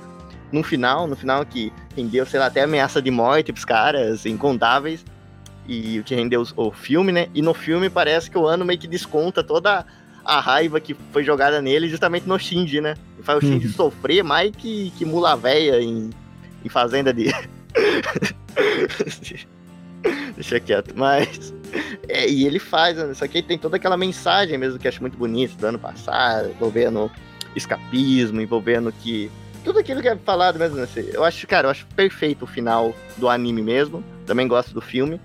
no 0.50 0.64
final, 0.64 1.06
no 1.06 1.14
final 1.14 1.46
que 1.46 1.72
rendeu, 1.96 2.26
sei 2.26 2.40
lá, 2.40 2.46
até 2.46 2.64
ameaça 2.64 3.00
de 3.00 3.10
morte 3.12 3.52
pros 3.52 3.64
caras, 3.64 4.26
incontáveis. 4.26 5.04
E 5.66 6.00
o 6.00 6.04
que 6.04 6.14
rendeu 6.14 6.44
o 6.56 6.70
filme, 6.72 7.12
né? 7.12 7.28
E 7.32 7.40
no 7.40 7.54
filme 7.54 7.88
parece 7.88 8.30
que 8.30 8.36
o 8.36 8.46
ano 8.46 8.64
meio 8.64 8.78
que 8.78 8.88
desconta 8.88 9.42
toda 9.42 9.86
a 10.24 10.40
raiva 10.40 10.80
que 10.80 10.94
foi 11.12 11.22
jogada 11.22 11.62
nele 11.62 11.88
justamente 11.88 12.26
no 12.26 12.38
Shinji, 12.38 12.80
né? 12.80 12.94
E 13.18 13.22
faz 13.22 13.38
o 13.38 13.46
Shinji 13.46 13.68
Uhum. 13.68 13.72
sofrer 13.72 14.24
mais 14.24 14.50
que, 14.54 14.92
que 14.98 15.04
mula 15.04 15.36
véia 15.36 15.80
em, 15.80 16.10
em 16.64 16.68
fazenda 16.68 17.14
de. 17.14 17.32
Deixa 20.34 20.60
quieto, 20.60 20.92
mas. 20.96 21.52
É, 22.08 22.28
e 22.28 22.46
ele 22.46 22.58
faz, 22.58 22.96
né? 22.96 23.14
só 23.14 23.26
que 23.26 23.38
ele 23.38 23.46
tem 23.46 23.58
toda 23.58 23.76
aquela 23.76 23.96
mensagem 23.96 24.56
mesmo 24.58 24.78
que 24.78 24.86
eu 24.86 24.90
acho 24.90 25.00
muito 25.00 25.16
bonita 25.16 25.54
do 25.56 25.66
ano 25.66 25.78
passado, 25.78 26.50
envolvendo 26.50 27.10
escapismo, 27.56 28.40
envolvendo 28.40 28.92
que. 28.92 29.30
Tudo 29.64 29.78
aquilo 29.78 30.02
que 30.02 30.08
é 30.08 30.16
falado 30.16 30.58
mesmo, 30.58 30.76
né? 30.76 30.86
Eu 31.12 31.24
acho, 31.24 31.46
cara, 31.46 31.66
eu 31.66 31.70
acho 31.70 31.86
perfeito 31.96 32.42
o 32.42 32.46
final 32.46 32.94
do 33.16 33.28
anime 33.28 33.62
mesmo. 33.62 34.04
Também 34.26 34.46
gosto 34.46 34.74
do 34.74 34.80
filme. 34.82 35.18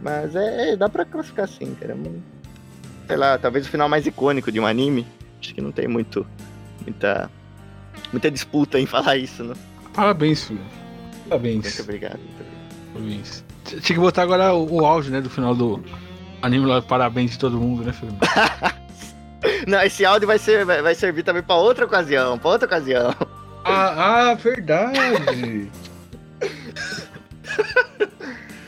Mas 0.00 0.34
é, 0.34 0.70
é, 0.70 0.76
dá 0.76 0.88
pra 0.88 1.04
classificar 1.04 1.44
assim, 1.44 1.74
cara. 1.76 1.94
É 1.94 3.06
Sei 3.06 3.16
lá, 3.16 3.38
talvez 3.38 3.66
o 3.66 3.68
final 3.70 3.88
mais 3.88 4.04
icônico 4.04 4.50
de 4.50 4.58
um 4.58 4.66
anime. 4.66 5.06
Acho 5.40 5.54
que 5.54 5.60
não 5.60 5.70
tem 5.70 5.86
muito. 5.86 6.26
Muita. 6.82 7.30
Muita 8.12 8.30
disputa 8.30 8.78
em 8.80 8.86
falar 8.86 9.16
isso, 9.16 9.44
né? 9.44 9.54
Parabéns, 9.94 10.44
filho. 10.44 10.60
Muito 10.60 11.28
Parabéns. 11.28 11.80
obrigado. 11.80 12.18
Muito 12.18 12.40
obrigado. 12.42 12.92
Parabéns. 12.92 13.45
Tinha 13.66 13.80
que 13.80 13.98
botar 13.98 14.22
agora 14.22 14.54
o, 14.54 14.80
o 14.80 14.86
áudio, 14.86 15.10
né, 15.10 15.20
do 15.20 15.30
final 15.30 15.54
do 15.54 15.82
anime 16.42 16.66
lá, 16.66 16.80
parabéns 16.80 17.32
de 17.32 17.38
todo 17.38 17.58
mundo, 17.58 17.82
né, 17.84 17.92
filho? 17.92 18.16
Não, 19.66 19.82
esse 19.82 20.04
áudio 20.04 20.26
vai, 20.26 20.38
ser, 20.38 20.64
vai, 20.64 20.82
vai 20.82 20.94
servir 20.94 21.22
também 21.22 21.42
pra 21.42 21.56
outra 21.56 21.84
ocasião, 21.84 22.38
pra 22.38 22.50
outra 22.50 22.66
ocasião. 22.66 23.14
Ah, 23.64 24.30
ah 24.30 24.34
verdade! 24.34 25.70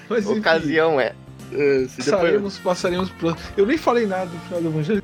Mas 0.09 0.27
enfim, 0.27 0.41
ocasião 0.41 1.01
é. 1.01 1.15
se 1.89 2.11
depois- 2.11 2.59
passaremos, 2.59 3.11
pro... 3.11 3.37
Eu 3.57 3.67
nem 3.67 3.77
falei 3.77 4.07
nada 4.07 4.27
do 4.27 4.39
final 4.41 4.63
do 4.63 4.69
Evangelho. 4.69 5.03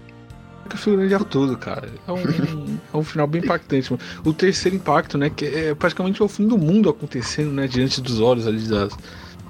Que 0.68 0.78
figurante 0.78 1.16
de 1.16 1.24
tudo, 1.26 1.56
cara. 1.58 1.88
É 2.08 2.12
um, 2.12 2.78
é 2.92 2.96
um 2.96 3.04
final 3.04 3.26
bem 3.26 3.42
impactante. 3.42 3.92
mano. 3.92 4.02
O 4.24 4.32
terceiro 4.32 4.76
impacto, 4.76 5.18
né? 5.18 5.30
Que 5.30 5.44
é 5.44 5.74
praticamente 5.74 6.22
o 6.22 6.28
fim 6.28 6.48
do 6.48 6.56
mundo 6.56 6.88
acontecendo, 6.88 7.52
né? 7.52 7.66
Diante 7.66 8.00
dos 8.00 8.18
olhos 8.18 8.46
ali 8.46 8.66
das, 8.66 8.96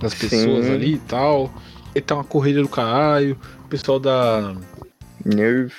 das 0.00 0.14
pessoas 0.14 0.66
Sim. 0.66 0.72
ali 0.72 0.94
e 0.94 0.98
tal. 0.98 1.52
E 1.94 2.00
tá 2.00 2.14
uma 2.14 2.24
corrida 2.24 2.60
do 2.60 2.68
caralho. 2.68 3.38
O 3.64 3.68
pessoal 3.68 3.98
da, 3.98 4.54
Nerve. 5.24 5.72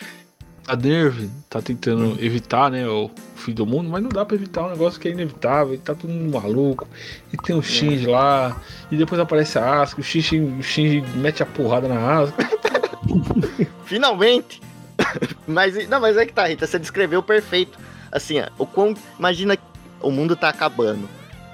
a 0.68 0.76
Nerve 0.76 1.30
tá 1.50 1.62
tentando 1.62 2.18
evitar, 2.24 2.72
né, 2.72 2.88
o 2.88 3.12
fim 3.36 3.54
do 3.54 3.66
mundo, 3.66 3.90
mas 3.90 4.02
não 4.02 4.10
dá 4.10 4.26
pra 4.26 4.36
evitar 4.36 4.64
um 4.66 4.70
negócio 4.70 5.00
que 5.00 5.08
é 5.08 5.12
inevitável, 5.12 5.76
e 5.76 5.78
tá 5.78 5.94
todo 5.94 6.10
mundo 6.10 6.42
maluco, 6.42 6.88
e 7.32 7.38
tem 7.38 7.56
o 7.56 7.62
Shinji 7.62 8.08
lá, 8.08 8.60
e 8.92 8.98
depois 8.98 9.22
aparece 9.22 9.60
a 9.60 9.82
Asuka, 9.82 10.02
o 10.02 10.04
Shinji, 10.04 10.40
o 10.40 10.64
Shinji 10.64 11.02
mete 11.16 11.44
a 11.44 11.46
porrada 11.46 11.88
na 11.88 12.20
Asuka. 12.20 12.50
Finalmente! 13.86 14.62
mas, 15.48 15.88
não, 15.88 16.00
mas 16.00 16.18
é 16.18 16.26
que 16.26 16.34
tá, 16.34 16.48
Rita, 16.48 16.66
você 16.66 16.80
descreveu 16.80 17.22
perfeito. 17.22 17.78
Assim, 18.12 18.40
ó, 18.40 18.48
o 18.58 18.66
quão. 18.66 18.96
Imagina 19.20 19.58
o 20.02 20.10
mundo 20.10 20.36
tá 20.36 20.50
acabando. 20.50 21.08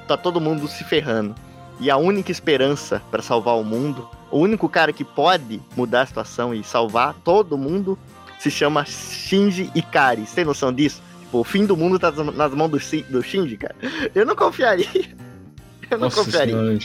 Tá 0.08 0.16
todo 0.16 0.40
mundo 0.40 0.68
se 0.68 0.84
ferrando. 0.84 1.36
E 1.82 1.90
a 1.92 1.98
única 1.98 2.32
esperança 2.32 3.02
pra 3.12 3.22
salvar 3.22 3.58
o 3.58 3.64
mundo, 3.64 4.08
o 4.30 4.38
único 4.38 4.70
cara 4.70 4.94
que 4.94 5.04
pode 5.04 5.60
mudar 5.76 6.02
a 6.04 6.06
situação 6.06 6.54
e 6.54 6.64
salvar 6.64 7.16
todo 7.24 7.58
mundo, 7.58 7.98
se 8.40 8.50
chama 8.52 8.86
Shinji 8.86 9.70
Ikari. 9.76 10.26
Você 10.26 10.36
tem 10.36 10.46
noção 10.46 10.72
disso? 10.72 11.02
Tipo, 11.22 11.40
o 11.40 11.44
fim 11.44 11.66
do 11.66 11.76
mundo 11.76 11.98
tá 12.00 12.12
nas- 12.12 12.54
mãos 12.54 12.70
do, 12.70 12.80
do 13.10 13.22
Shinji, 13.24 13.58
cara. 13.58 13.76
Eu 14.14 14.26
não 14.26 14.36
confiaria. 14.36 14.86
Eu 15.90 15.98
não 15.98 16.06
Nossa 16.06 16.24
confiaria. 16.24 16.54
senhora. 16.56 16.80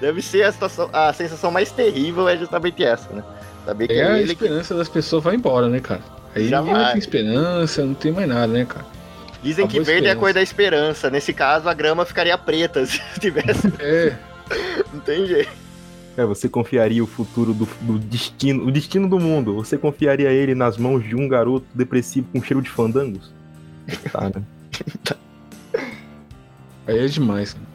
Deve 0.00 0.22
ser 0.22 0.44
a, 0.44 0.52
situação, 0.52 0.88
a 0.92 1.12
sensação 1.12 1.50
mais 1.50 1.72
terrível 1.72 2.28
é 2.28 2.36
justamente 2.36 2.84
essa, 2.84 3.12
né? 3.12 3.22
Saber 3.66 3.86
que 3.88 3.94
É 3.94 3.98
é 3.98 4.04
a 4.12 4.18
ele 4.18 4.34
que 4.34 4.44
esperança 4.44 4.74
das 4.74 4.88
pessoas 4.88 5.24
vai 5.24 5.34
embora, 5.34 5.68
né, 5.68 5.80
cara? 5.80 6.00
Aí 6.34 6.48
Já 6.48 6.60
mais 6.62 6.76
vai. 6.78 6.90
tem 6.92 6.98
esperança, 6.98 7.84
não 7.84 7.94
tem 7.94 8.12
mais 8.12 8.28
nada, 8.28 8.46
né, 8.52 8.64
cara? 8.64 8.86
Dizem 9.42 9.66
que 9.66 9.80
verde 9.80 10.06
é 10.06 10.10
a 10.10 10.12
esperança. 10.12 10.20
cor 10.20 10.32
da 10.32 10.42
esperança. 10.42 11.10
Nesse 11.10 11.32
caso, 11.32 11.68
a 11.68 11.74
grama 11.74 12.04
ficaria 12.04 12.36
preta 12.38 12.84
se 12.86 13.00
tivesse. 13.18 13.72
É, 13.80 14.16
Não 14.92 15.00
tem 15.00 15.26
jeito. 15.26 15.50
É, 16.16 16.24
você 16.26 16.48
confiaria 16.48 17.02
o 17.02 17.06
futuro 17.06 17.54
do, 17.54 17.66
do 17.80 17.98
destino, 17.98 18.66
o 18.66 18.70
destino 18.70 19.08
do 19.08 19.18
mundo, 19.18 19.54
você 19.54 19.78
confiaria 19.78 20.30
ele 20.30 20.54
nas 20.54 20.76
mãos 20.76 21.02
de 21.02 21.16
um 21.16 21.26
garoto 21.26 21.64
depressivo 21.74 22.28
com 22.30 22.42
cheiro 22.42 22.60
de 22.60 22.68
fandangos? 22.68 23.32
Tá, 24.12 24.28
né? 24.28 24.42
aí 26.86 26.98
é 26.98 27.06
demais, 27.06 27.54
cara. 27.54 27.66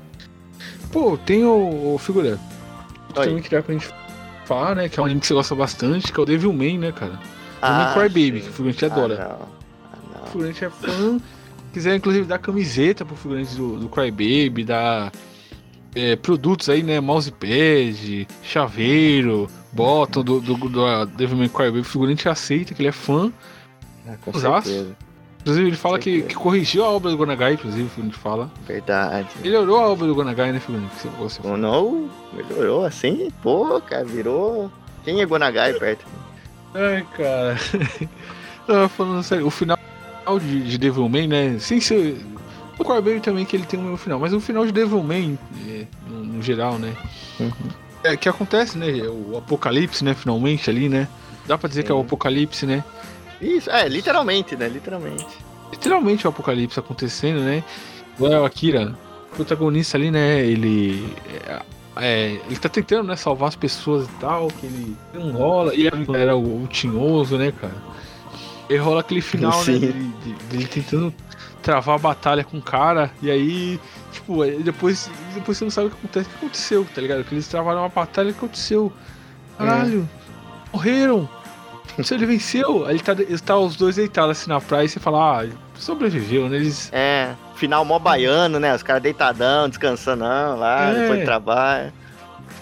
Pô, 0.92 1.18
tem 1.18 1.44
o, 1.44 1.96
o 1.96 1.98
figura. 1.98 2.40
Também 3.14 3.42
queria 3.42 3.64
pra 3.64 3.74
gente 3.74 3.90
falar, 4.46 4.76
né, 4.76 4.88
que 4.88 5.00
é 5.00 5.02
um 5.02 5.06
anime 5.06 5.20
que 5.20 5.28
você 5.28 5.34
gosta 5.34 5.56
bastante, 5.56 6.14
que 6.14 6.20
é 6.20 6.24
o 6.24 6.26
Devilman, 6.26 6.78
né, 6.78 6.92
cara? 6.92 7.20
Ah, 7.60 7.86
Devil 7.96 8.10
Cry 8.10 8.10
Baby, 8.30 8.42
que 8.42 8.50
o 8.50 8.54
figurante 8.54 8.86
adora. 8.86 9.38
Ah, 9.42 10.24
O 10.24 10.28
figurante 10.28 10.64
é 10.64 10.70
fã. 10.70 11.20
Quiser, 11.78 11.96
inclusive, 11.96 12.26
dar 12.26 12.40
camiseta 12.40 13.06
pro 13.06 13.16
figurante 13.16 13.56
do, 13.56 13.78
do 13.78 13.88
Crybaby, 13.88 14.64
dar 14.64 15.12
é, 15.94 16.16
produtos 16.16 16.70
aí, 16.70 16.82
né? 16.82 17.00
Mousepad, 17.00 18.28
chaveiro, 18.42 19.48
bottom 19.74 20.24
do, 20.24 20.42
do, 20.42 20.56
do, 20.56 21.06
Devilman 21.06 21.48
Crybaby. 21.48 21.82
O 21.82 21.84
figurante 21.84 22.28
aceita 22.28 22.74
que 22.74 22.82
ele 22.82 22.90
é 22.90 22.92
fã. 22.92 23.32
Ah, 24.08 24.16
com 24.20 24.32
Usaço. 24.36 24.68
certeza. 24.68 24.96
Inclusive, 25.42 25.68
ele 25.68 25.78
fala 25.78 26.00
que, 26.00 26.24
que 26.24 26.34
corrigiu 26.34 26.84
a 26.84 26.90
obra 26.90 27.12
do 27.12 27.18
Gonagai, 27.18 27.54
inclusive, 27.54 27.84
o 27.84 27.90
figurante 27.90 28.18
fala. 28.18 28.52
Verdade. 28.66 29.28
Melhorou 29.44 29.78
a 29.78 29.88
obra 29.88 30.08
do 30.08 30.16
Gonagai, 30.16 30.52
né, 30.52 30.60
figurante? 30.60 30.96
Que 31.00 31.08
você 31.10 31.40
não 31.48 32.10
melhorou 32.34 32.86
assim? 32.86 33.32
Pô, 33.44 33.80
cara, 33.82 34.04
virou. 34.04 34.72
Quem 35.04 35.22
é 35.22 35.26
Gonagai 35.28 35.74
perto? 35.74 36.08
Ai, 36.74 37.06
cara. 37.16 37.56
Não, 38.68 38.90
falando 38.90 39.24
sério, 39.24 39.48
o 39.48 39.50
final 39.50 39.78
de, 40.38 40.64
de 40.64 40.78
Devilman, 40.78 41.28
né? 41.28 41.58
Sem 41.60 41.80
ser. 41.80 42.18
O 42.78 42.84
Crybaby 42.84 43.20
também 43.22 43.44
que 43.44 43.56
ele 43.56 43.66
tem 43.66 43.80
o 43.80 43.84
mesmo 43.84 43.98
final, 43.98 44.20
mas 44.20 44.34
o 44.34 44.40
final 44.40 44.66
de 44.66 44.72
Devilman, 44.72 45.38
é, 45.68 45.86
no, 46.08 46.24
no 46.24 46.42
geral, 46.44 46.78
né? 46.78 46.94
É 48.04 48.16
que 48.16 48.30
acontece, 48.30 48.78
né? 48.78 48.88
O 49.08 49.38
apocalipse, 49.38 50.04
né? 50.04 50.14
Finalmente 50.14 50.70
ali, 50.70 50.88
né? 50.88 51.08
Dá 51.48 51.58
pra 51.58 51.68
dizer 51.68 51.84
que 51.84 51.92
é 51.92 51.96
o 51.96 52.02
apocalipse, 52.02 52.66
né? 52.66 52.84
Isso, 53.42 53.70
é, 53.70 53.88
literalmente, 53.88 54.56
né? 54.56 54.68
Literalmente. 54.68 55.26
Literalmente 55.72 56.28
o 56.28 56.30
apocalipse 56.30 56.80
acontecendo, 56.80 57.40
né? 57.40 57.64
O 58.20 58.26
Akira, 58.44 58.96
o 59.32 59.36
protagonista 59.36 59.98
ali, 59.98 60.12
né? 60.12 60.40
Ele. 60.46 61.14
É, 61.46 61.62
é, 62.00 62.40
ele 62.46 62.58
tá 62.58 62.70
tentando, 62.70 63.08
né, 63.08 63.16
salvar 63.16 63.50
as 63.50 63.56
pessoas 63.56 64.06
e 64.06 64.12
tal, 64.20 64.48
que 64.50 64.66
ele 64.66 64.96
não 65.14 65.32
rola. 65.32 65.74
E 65.74 65.88
era 65.88 66.36
o, 66.36 66.64
o 66.64 66.68
tinhoso, 66.68 67.38
né, 67.38 67.52
cara? 67.52 67.74
E 68.70 68.76
rola 68.78 69.00
aquele 69.02 69.22
final, 69.22 69.58
né? 69.60 69.64
Sim. 69.64 69.80
Dele, 69.80 70.14
de- 70.24 70.34
dele 70.46 70.66
tentando 70.68 71.14
travar 71.62 71.96
a 71.96 72.00
batalha 72.00 72.44
com 72.44 72.58
o 72.58 72.62
cara. 72.62 73.12
E 73.22 73.32
aí, 73.32 73.80
tipo, 74.12 74.44
depois, 74.64 75.10
depois 75.34 75.58
você 75.58 75.64
não 75.64 75.72
sabe 75.72 75.88
o 75.88 75.90
que 75.92 75.98
acontece. 75.98 76.28
O 76.28 76.30
que 76.32 76.38
aconteceu, 76.38 76.88
tá 76.94 77.02
ligado? 77.02 77.24
Que 77.24 77.34
eles 77.34 77.48
travaram 77.48 77.80
uma 77.82 77.90
batalha, 77.90 78.30
o 78.30 78.34
que 78.34 78.40
aconteceu? 78.40 78.92
Caralho, 79.58 80.08
morreram. 80.74 81.30
Se 82.04 82.14
ele 82.14 82.26
venceu, 82.28 82.86
aí 82.86 82.92
ele 82.96 83.00
tá, 83.00 83.14
ele 83.14 83.40
tá 83.40 83.58
os 83.58 83.76
dois 83.76 83.96
deitados 83.96 84.38
assim 84.38 84.50
na 84.50 84.62
praia 84.62 84.86
e 84.86 84.90
você 84.90 85.00
fala, 85.00 85.42
ah, 85.42 85.48
sobreviveu, 85.76 86.48
né? 86.48 86.58
Eles. 86.58 86.90
É, 86.94 87.34
final 87.56 87.84
mó 87.84 87.98
baiano, 87.98 88.60
né? 88.60 88.76
Os 88.76 88.84
caras 88.84 89.02
deitadão, 89.02 89.68
descansando 89.68 90.24
lá, 90.24 90.90
É. 90.92 90.94
depois 91.02 91.20
do 91.22 91.26
trabalho. 91.26 91.92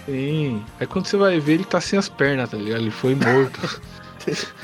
Sim. 0.06 0.64
Aí 0.80 0.88
quando 0.88 1.08
você 1.08 1.18
vai 1.18 1.38
ver, 1.40 1.54
ele 1.56 1.66
tá 1.66 1.82
sem 1.82 2.00
as 2.00 2.08
pernas, 2.08 2.50
tá 2.50 2.56
ligado? 2.58 2.80
Ele 2.82 2.92
foi 2.92 3.14
morto. 3.16 3.82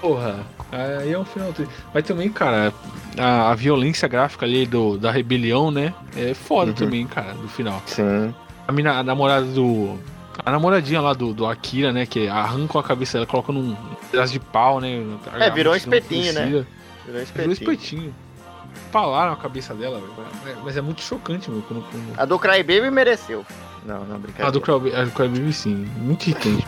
Porra, 0.00 0.40
aí 0.72 1.12
é 1.12 1.18
um 1.18 1.24
final 1.24 1.52
triste. 1.52 1.72
Mas 1.92 2.04
também, 2.04 2.30
cara, 2.30 2.72
a, 3.18 3.50
a 3.50 3.54
violência 3.54 4.06
gráfica 4.08 4.44
ali 4.46 4.66
do, 4.66 4.96
da 4.98 5.10
rebelião, 5.10 5.70
né? 5.70 5.92
É 6.16 6.34
foda 6.34 6.70
Uhum. 6.70 6.76
também, 6.76 7.06
cara, 7.06 7.32
do 7.34 7.48
final. 7.48 7.82
Sim. 7.86 8.34
A, 8.66 8.72
mina, 8.72 8.98
a 8.98 9.02
namorada 9.02 9.46
do. 9.46 9.98
A 10.44 10.50
namoradinha 10.50 11.00
lá 11.00 11.12
do, 11.14 11.32
do 11.32 11.46
Akira, 11.46 11.92
né? 11.92 12.04
Que 12.06 12.28
arranca 12.28 12.78
a 12.78 12.82
cabeça 12.82 13.14
dela, 13.14 13.26
coloca 13.26 13.52
num 13.52 13.74
pedaço 14.10 14.32
de 14.32 14.38
pau, 14.40 14.80
né? 14.80 15.02
É, 15.40 15.50
virou 15.50 15.72
um 15.72 15.76
espetinho, 15.76 16.32
né? 16.34 16.44
Virou 16.46 16.66
Virou 17.06 17.22
espetinho. 17.22 17.52
espetinho. 17.52 18.14
Palaram 18.92 19.32
a 19.32 19.36
cabeça 19.36 19.74
dela, 19.74 19.98
velho. 19.98 20.58
Mas- 20.62 20.76
é 20.76 20.80
muito 20.82 21.00
chocante, 21.00 21.50
meu. 21.50 21.62
Quando, 21.62 21.82
quando... 21.90 22.18
A 22.20 22.24
do 22.24 22.38
Crybaby 22.38 22.90
mereceu. 22.90 23.44
Não, 23.86 24.04
não, 24.04 24.18
brincadeira. 24.18 24.48
A 24.48 24.50
do 24.50 24.60
Crybaby, 24.60 24.94
a 24.94 25.04
do 25.04 25.10
Crybaby, 25.12 25.52
sim. 25.52 25.88
Muito 25.96 26.26
irritante. 26.28 26.66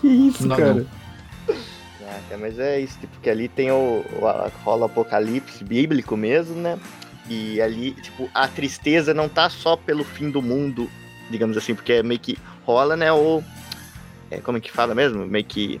Que 0.00 0.08
isso, 0.08 0.46
Não, 0.46 0.56
cara? 0.56 0.84
Ah, 0.84 0.95
cara, 2.28 2.40
mas 2.40 2.58
é 2.58 2.80
isso, 2.80 2.98
tipo, 2.98 3.18
que 3.20 3.30
ali 3.30 3.48
tem 3.48 3.70
o, 3.70 4.04
o 4.12 4.50
rola 4.64 4.86
apocalipse 4.86 5.64
bíblico 5.64 6.16
mesmo, 6.16 6.54
né? 6.56 6.78
E 7.28 7.60
ali, 7.60 7.92
tipo, 7.92 8.28
a 8.34 8.46
tristeza 8.46 9.12
não 9.12 9.28
tá 9.28 9.48
só 9.50 9.76
pelo 9.76 10.04
fim 10.04 10.30
do 10.30 10.40
mundo, 10.40 10.88
digamos 11.30 11.56
assim, 11.56 11.74
porque 11.74 11.94
é 11.94 12.02
meio 12.02 12.20
que 12.20 12.38
rola, 12.64 12.96
né, 12.96 13.12
o... 13.12 13.42
É, 14.30 14.38
como 14.38 14.58
é 14.58 14.60
que 14.60 14.70
fala 14.70 14.94
mesmo? 14.94 15.26
Meio 15.26 15.44
que 15.44 15.80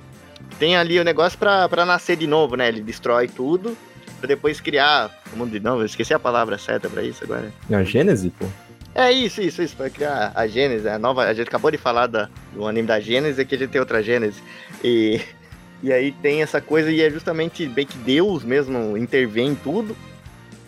tem 0.58 0.76
ali 0.76 0.98
o 0.98 1.04
negócio 1.04 1.38
pra, 1.38 1.68
pra 1.68 1.84
nascer 1.84 2.16
de 2.16 2.26
novo, 2.26 2.56
né? 2.56 2.68
Ele 2.68 2.80
destrói 2.80 3.28
tudo 3.28 3.76
pra 4.18 4.28
depois 4.28 4.60
criar 4.60 5.10
o 5.32 5.36
mundo 5.36 5.50
de 5.50 5.60
novo. 5.60 5.82
Eu 5.82 5.86
esqueci 5.86 6.14
a 6.14 6.18
palavra 6.18 6.58
certa 6.58 6.88
pra 6.88 7.02
isso 7.02 7.24
agora. 7.24 7.52
A 7.70 7.82
Gênese, 7.82 8.30
pô. 8.30 8.46
É 8.94 9.12
isso, 9.12 9.42
isso, 9.42 9.62
isso, 9.62 9.76
pra 9.76 9.90
criar 9.90 10.32
a 10.34 10.46
Gênesis, 10.46 10.86
a 10.86 10.98
nova. 10.98 11.24
A 11.24 11.34
gente 11.34 11.48
acabou 11.48 11.70
de 11.70 11.76
falar 11.76 12.06
da, 12.06 12.30
do 12.54 12.66
anime 12.66 12.88
da 12.88 12.98
Gênesis, 12.98 13.38
aqui 13.38 13.54
a 13.54 13.58
gente 13.58 13.70
tem 13.70 13.80
outra 13.80 14.02
Gênesis. 14.02 14.42
E, 14.82 15.20
e 15.82 15.92
aí 15.92 16.12
tem 16.12 16.42
essa 16.42 16.60
coisa, 16.60 16.90
e 16.90 17.00
é 17.00 17.10
justamente 17.10 17.66
bem 17.66 17.86
que 17.86 17.96
Deus 17.98 18.42
mesmo 18.44 18.96
intervém 18.96 19.48
em 19.48 19.54
tudo, 19.54 19.96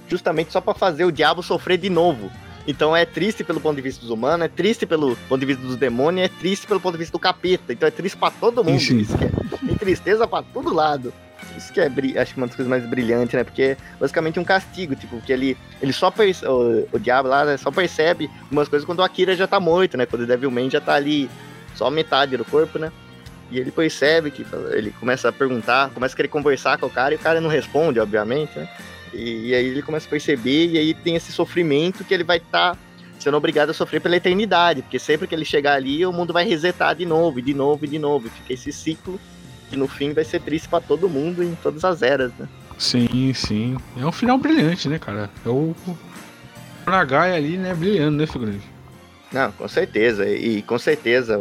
justamente 0.08 0.52
só 0.52 0.60
pra 0.60 0.74
fazer 0.74 1.04
o 1.04 1.12
diabo 1.12 1.42
sofrer 1.42 1.78
de 1.78 1.90
novo. 1.90 2.30
Então 2.66 2.94
é 2.94 3.06
triste 3.06 3.42
pelo 3.42 3.60
ponto 3.60 3.76
de 3.76 3.82
vista 3.82 4.02
dos 4.02 4.10
humanos, 4.10 4.44
é 4.44 4.48
triste 4.48 4.84
pelo 4.84 5.16
ponto 5.28 5.40
de 5.40 5.46
vista 5.46 5.62
dos 5.62 5.76
demônios, 5.76 6.26
é 6.26 6.28
triste 6.28 6.66
pelo 6.66 6.78
ponto 6.78 6.92
de 6.92 6.98
vista 6.98 7.12
do 7.12 7.18
capeta. 7.18 7.72
Então 7.72 7.88
é 7.88 7.90
triste 7.90 8.16
pra 8.18 8.30
todo 8.30 8.62
mundo. 8.62 8.76
Isso 9.00 9.16
que 9.16 9.24
é, 9.24 9.30
tem 9.66 9.74
tristeza 9.76 10.26
pra 10.28 10.42
todo 10.42 10.74
lado. 10.74 11.12
Isso 11.56 11.72
que 11.72 11.80
é, 11.80 11.86
acho 12.20 12.34
que 12.34 12.40
uma 12.40 12.46
das 12.46 12.54
coisas 12.54 12.68
mais 12.68 12.84
brilhantes, 12.86 13.32
né? 13.34 13.42
Porque 13.42 13.62
é 13.62 13.76
basicamente 13.98 14.38
um 14.38 14.44
castigo, 14.44 14.94
tipo, 14.94 15.16
porque 15.16 15.32
ele, 15.32 15.56
ele 15.80 15.94
só 15.94 16.10
perce- 16.10 16.46
o, 16.46 16.86
o 16.92 16.98
diabo 16.98 17.28
lá 17.28 17.44
né, 17.46 17.56
só 17.56 17.70
percebe 17.70 18.30
umas 18.50 18.68
coisas 18.68 18.84
quando 18.84 18.98
o 18.98 19.02
Akira 19.02 19.34
já 19.34 19.46
tá 19.46 19.58
morto, 19.58 19.96
né? 19.96 20.04
Quando 20.04 20.22
o 20.22 20.26
Devilman 20.26 20.68
já 20.68 20.80
tá 20.80 20.92
ali 20.94 21.30
só 21.74 21.88
metade 21.90 22.36
do 22.36 22.44
corpo, 22.44 22.78
né? 22.78 22.92
E 23.50 23.58
ele 23.58 23.70
percebe 23.70 24.30
que 24.30 24.44
ele 24.72 24.90
começa 24.98 25.28
a 25.28 25.32
perguntar, 25.32 25.90
começa 25.90 26.14
a 26.14 26.16
querer 26.16 26.28
conversar 26.28 26.78
com 26.78 26.86
o 26.86 26.90
cara 26.90 27.14
e 27.14 27.16
o 27.16 27.20
cara 27.20 27.40
não 27.40 27.48
responde, 27.48 27.98
obviamente, 27.98 28.58
né? 28.58 28.68
E, 29.12 29.48
e 29.48 29.54
aí 29.54 29.66
ele 29.66 29.82
começa 29.82 30.06
a 30.06 30.10
perceber 30.10 30.66
e 30.66 30.78
aí 30.78 30.92
tem 30.92 31.16
esse 31.16 31.32
sofrimento 31.32 32.04
que 32.04 32.12
ele 32.12 32.24
vai 32.24 32.36
estar 32.36 32.76
sendo 33.18 33.36
obrigado 33.36 33.70
a 33.70 33.74
sofrer 33.74 34.00
pela 34.00 34.16
eternidade, 34.16 34.82
porque 34.82 34.98
sempre 34.98 35.26
que 35.26 35.34
ele 35.34 35.44
chegar 35.44 35.74
ali, 35.74 36.04
o 36.04 36.12
mundo 36.12 36.32
vai 36.32 36.46
resetar 36.46 36.94
de 36.94 37.04
novo, 37.04 37.38
e 37.38 37.42
de 37.42 37.54
novo, 37.54 37.84
e 37.84 37.88
de 37.88 37.98
novo, 37.98 38.26
e 38.26 38.30
fica 38.30 38.52
esse 38.52 38.72
ciclo 38.72 39.18
que 39.68 39.76
no 39.76 39.88
fim 39.88 40.12
vai 40.12 40.24
ser 40.24 40.40
triste 40.40 40.68
pra 40.68 40.80
todo 40.80 41.08
mundo 41.08 41.42
em 41.42 41.54
todas 41.56 41.84
as 41.84 42.02
eras, 42.02 42.32
né? 42.38 42.48
Sim, 42.78 43.32
sim. 43.34 43.76
É 44.00 44.06
um 44.06 44.12
final 44.12 44.38
brilhante, 44.38 44.88
né, 44.88 44.98
cara? 44.98 45.28
É 45.44 45.48
o. 45.48 45.74
Nagai 46.86 47.36
ali, 47.36 47.58
né, 47.58 47.74
brilhando, 47.74 48.16
né, 48.16 48.26
figurante? 48.26 48.64
Não, 49.30 49.52
com 49.52 49.68
certeza. 49.68 50.26
E 50.26 50.62
com 50.62 50.78
certeza 50.78 51.38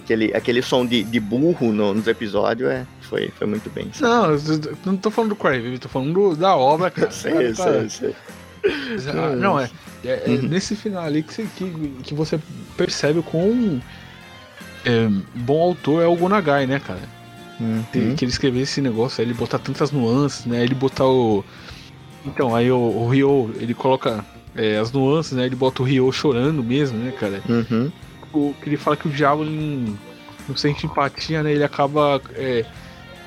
aquele, 0.00 0.34
aquele 0.34 0.60
som 0.62 0.84
de, 0.84 1.02
de 1.04 1.20
burro 1.20 1.72
no- 1.72 1.94
nos 1.94 2.06
episódios 2.06 2.68
é, 2.70 2.84
foi, 3.02 3.28
foi 3.38 3.46
muito 3.46 3.70
bem. 3.70 3.88
Não, 4.00 4.32
eu 4.32 4.40
não 4.84 4.96
tô 4.96 5.10
falando 5.10 5.30
do 5.30 5.36
Crybaby, 5.36 5.78
tô 5.78 5.88
falando 5.88 6.12
do- 6.12 6.36
da 6.36 6.56
obra, 6.56 6.90
cara. 6.90 7.10
Sei, 7.12 7.52
Cara, 7.54 7.88
sei, 7.88 8.14
sei. 8.64 9.10
Ah, 9.14 9.34
Não, 9.36 9.58
é, 9.58 9.70
é- 10.04 10.22
é 10.26 10.30
Uhum. 10.30 10.42
nesse 10.48 10.74
final 10.76 11.04
ali 11.04 11.22
que 11.22 11.32
você, 11.32 11.46
que, 11.56 11.70
que 12.02 12.14
você 12.14 12.38
percebe 12.76 13.20
o 13.20 13.22
quão 13.22 13.80
é, 14.84 15.08
bom 15.34 15.60
autor 15.62 16.02
é 16.02 16.06
o 16.06 16.16
Gonagai, 16.16 16.66
né, 16.66 16.78
cara? 16.80 17.00
Que, 17.92 17.98
Uhum. 17.98 18.16
que 18.16 18.24
ele 18.24 18.32
escrever 18.32 18.60
esse 18.62 18.80
negócio, 18.80 19.20
aí 19.20 19.26
ele 19.26 19.34
botar 19.34 19.58
tantas 19.58 19.90
nuances, 19.90 20.46
né? 20.46 20.62
Ele 20.62 20.74
botar 20.74 21.04
o. 21.06 21.44
Então, 22.24 22.54
aí 22.56 22.70
o, 22.72 22.76
o 22.78 23.08
Ryo, 23.08 23.54
ele 23.60 23.74
coloca 23.74 24.24
é, 24.56 24.78
as 24.78 24.90
nuances, 24.90 25.32
né? 25.32 25.44
Ele 25.44 25.56
bota 25.56 25.82
o 25.82 25.84
Ryo 25.84 26.10
chorando 26.10 26.62
mesmo, 26.62 26.96
né, 26.98 27.12
cara? 27.12 27.42
Uhum. 27.48 27.92
O, 28.32 28.54
que 28.62 28.68
ele 28.68 28.76
fala 28.76 28.96
que 28.96 29.08
o 29.08 29.10
diabo 29.10 29.42
ele 29.42 29.96
não, 30.48 30.56
sente 30.56 30.86
empatia, 30.86 31.42
né? 31.42 31.52
Ele 31.52 31.64
acaba. 31.64 32.20
é, 32.34 32.64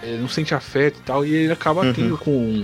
é, 0.02 0.18
não 0.18 0.28
sente 0.28 0.54
afeto 0.54 1.00
e 1.00 1.04
tal, 1.04 1.26
e 1.26 1.34
ele 1.34 1.54
acaba 1.54 1.82
Uhum. 1.82 1.94
tendo 1.94 2.18
com, 2.18 2.63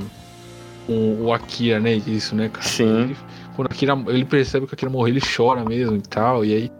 com 0.87 1.21
o 1.21 1.33
Akira, 1.33 1.79
né? 1.79 1.93
Isso, 1.95 2.35
né, 2.35 2.49
cara? 2.49 2.65
Sim. 2.65 3.03
Ele- 3.03 3.17
quando 3.55 3.67
o 3.69 3.71
Akira, 3.73 3.97
ele 4.07 4.23
percebe 4.25 4.65
que 4.65 4.73
o 4.73 4.75
Akira 4.75 4.89
morreu, 4.91 5.13
ele 5.13 5.21
chora 5.21 5.63
mesmo 5.65 5.95
e 5.97 6.01
tal, 6.01 6.43
e 6.45 6.53
aí. 6.53 6.71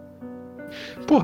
Pô, 1.06 1.18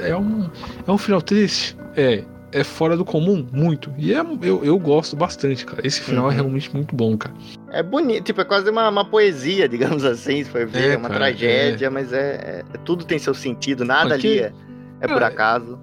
é, 0.00 0.10
é 0.10 0.16
um, 0.16 0.48
é 0.86 0.90
um 0.90 0.98
final 0.98 1.22
triste. 1.22 1.76
É. 1.96 2.24
É 2.50 2.64
fora 2.64 2.96
do 2.96 3.04
comum, 3.04 3.46
muito. 3.52 3.92
E 3.98 4.14
é, 4.14 4.20
eu, 4.42 4.64
eu 4.64 4.78
gosto 4.78 5.14
bastante, 5.14 5.66
cara. 5.66 5.86
Esse 5.86 6.00
final 6.00 6.24
Uhum. 6.26 6.30
é 6.32 6.34
realmente 6.36 6.74
muito 6.74 6.94
bom, 6.96 7.16
cara. 7.16 7.34
É 7.70 7.82
bonito, 7.82 8.24
tipo, 8.24 8.40
é 8.40 8.44
quase 8.44 8.70
uma, 8.70 8.88
uma 8.88 9.04
poesia, 9.04 9.68
digamos 9.68 10.02
assim, 10.04 10.42
se 10.44 10.50
for 10.50 10.66
ver, 10.66 10.90
É, 10.90 10.94
é 10.94 10.96
uma 10.96 11.08
cara, 11.08 11.20
tragédia, 11.26 11.90
mas 11.90 12.12
é, 12.12 12.64
é- 12.74 12.78
Tudo 12.84 13.04
tem 13.04 13.18
seu 13.18 13.34
sentido, 13.34 13.84
nada 13.84 14.14
Aqui- 14.14 14.28
ali 14.28 14.38
é, 14.40 14.52
é 15.02 15.08
por 15.08 15.20
É. 15.20 15.26
acaso. 15.26 15.78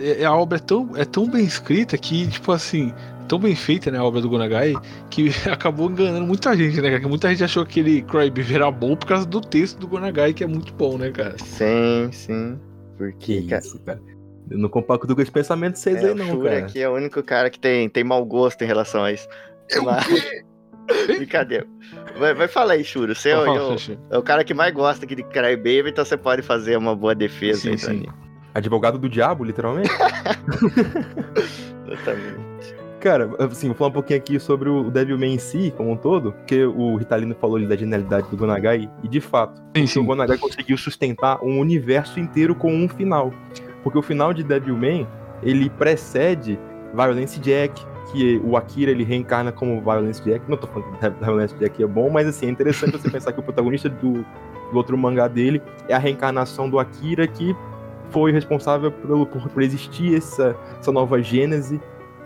É- 0.00 0.24
a 0.24 0.32
obra 0.34 0.58
é 0.58 0.60
tão, 0.60 0.90
é 0.96 1.04
tão 1.04 1.28
bem 1.30 1.44
escrita 1.44 1.96
que, 1.96 2.26
tipo 2.26 2.50
assim, 2.52 2.92
tão 3.28 3.38
bem 3.38 3.54
feita, 3.54 3.90
né, 3.90 3.98
a 3.98 4.04
obra 4.04 4.20
do 4.20 4.28
Gonagai, 4.28 4.74
que 5.10 5.28
acabou 5.52 5.88
enganando 5.90 6.26
muita 6.26 6.56
gente, 6.56 6.80
né, 6.80 6.88
cara? 6.88 7.00
Que 7.00 7.06
muita 7.08 7.28
gente 7.30 7.44
achou 7.44 7.64
que 7.64 7.80
aquele 7.80 8.02
Crybaby 8.02 8.54
era 8.54 8.70
bom 8.72 8.96
por 8.96 9.06
causa 9.06 9.24
do 9.26 9.40
texto 9.40 9.78
do 9.78 9.86
Gonagai, 9.86 10.32
que 10.32 10.42
é 10.42 10.46
muito 10.48 10.72
bom, 10.74 10.98
né, 10.98 11.10
cara? 11.12 11.36
Sim, 11.38 12.08
sim. 12.12 12.58
Porque, 12.96 13.42
Que 13.42 13.48
cara, 13.48 13.62
isso, 13.62 13.78
cara. 13.80 14.00
Eu 14.50 14.58
não 14.58 14.68
compacto 14.68 15.14
com 15.14 15.20
esse 15.22 15.30
pensamento 15.30 15.74
de 15.74 15.80
vocês 15.80 16.02
é, 16.02 16.06
aí, 16.06 16.12
o 16.12 16.14
não, 16.14 16.40
cara. 16.40 16.58
aqui 16.58 16.80
é 16.80 16.88
o 16.88 16.94
único 16.94 17.22
cara 17.22 17.50
que 17.50 17.58
tem, 17.58 17.88
tem 17.88 18.04
mau 18.04 18.24
gosto 18.24 18.62
em 18.62 18.66
relação 18.66 19.02
a 19.04 19.12
isso. 19.12 19.28
Mas- 19.84 20.06
Brincadeira. 21.06 21.66
Vai, 22.18 22.32
vai 22.32 22.48
falar 22.48 22.72
aí, 22.74 22.84
Shuro. 22.84 23.14
Você 23.14 23.28
é, 23.30 23.38
o- 23.38 23.44
é 23.46 23.60
o- 23.60 23.76
é 24.10 24.18
o 24.18 24.22
cara 24.22 24.42
que 24.42 24.54
mais 24.54 24.72
gosta 24.72 25.04
aqui 25.04 25.14
de 25.14 25.22
Crybaby, 25.22 25.90
então 25.90 26.04
você 26.04 26.16
pode 26.16 26.40
fazer 26.42 26.76
uma 26.78 26.96
boa 26.96 27.14
defesa 27.14 27.60
Sim, 27.60 27.70
aí, 27.70 27.78
sim. 27.78 28.06
Advogado 28.54 28.98
do 28.98 29.08
diabo, 29.08 29.44
literalmente? 29.44 29.90
Exatamente. 31.86 32.48
Cara, 33.00 33.30
assim, 33.38 33.68
vou 33.68 33.76
falar 33.76 33.90
um 33.90 33.92
pouquinho 33.92 34.18
aqui 34.18 34.40
sobre 34.40 34.68
o 34.68 34.90
Devilman 34.90 35.34
em 35.34 35.38
si, 35.38 35.72
como 35.76 35.92
um 35.92 35.96
todo, 35.96 36.32
porque 36.32 36.64
o 36.64 36.96
Ritalino 36.96 37.32
falou 37.40 37.54
ali 37.56 37.64
da 37.66 37.76
genialidade 37.76 38.28
do 38.28 38.36
Gonagai, 38.36 38.90
e 39.04 39.08
de 39.08 39.20
fato, 39.20 39.62
Sim, 39.76 39.84
o 39.84 39.88
sim. 39.88 40.04
Gonagai 40.04 40.36
conseguiu 40.36 40.76
sustentar 40.76 41.38
um 41.44 41.60
universo 41.60 42.18
inteiro 42.18 42.56
com 42.56 42.74
um 42.74 42.88
final. 42.88 43.32
Porque 43.82 43.98
o 43.98 44.02
final 44.02 44.32
de 44.32 44.42
Devilman, 44.42 45.06
ele 45.42 45.70
precede 45.70 46.58
Violence 46.94 47.38
Jack, 47.40 47.84
que 48.10 48.40
o 48.44 48.56
Akira 48.56 48.90
ele 48.90 49.04
reencarna 49.04 49.52
como 49.52 49.80
Violence 49.80 50.22
Jack. 50.22 50.48
Não 50.48 50.56
tô 50.56 50.66
falando 50.66 50.98
que 50.98 51.24
Violence 51.24 51.54
Jack 51.56 51.82
é 51.82 51.86
bom, 51.86 52.10
mas 52.10 52.26
assim, 52.26 52.46
é 52.46 52.50
interessante 52.50 52.92
você 52.92 53.10
pensar 53.10 53.32
que 53.32 53.40
o 53.40 53.42
protagonista 53.42 53.88
do, 53.88 54.24
do 54.72 54.76
outro 54.76 54.96
mangá 54.96 55.28
dele 55.28 55.62
é 55.88 55.94
a 55.94 55.98
reencarnação 55.98 56.68
do 56.68 56.78
Akira 56.78 57.26
que 57.26 57.54
foi 58.10 58.32
responsável 58.32 58.90
por, 58.90 59.26
por 59.26 59.62
existir 59.62 60.16
essa, 60.16 60.56
essa 60.78 60.90
nova 60.90 61.20
gênese 61.22 61.80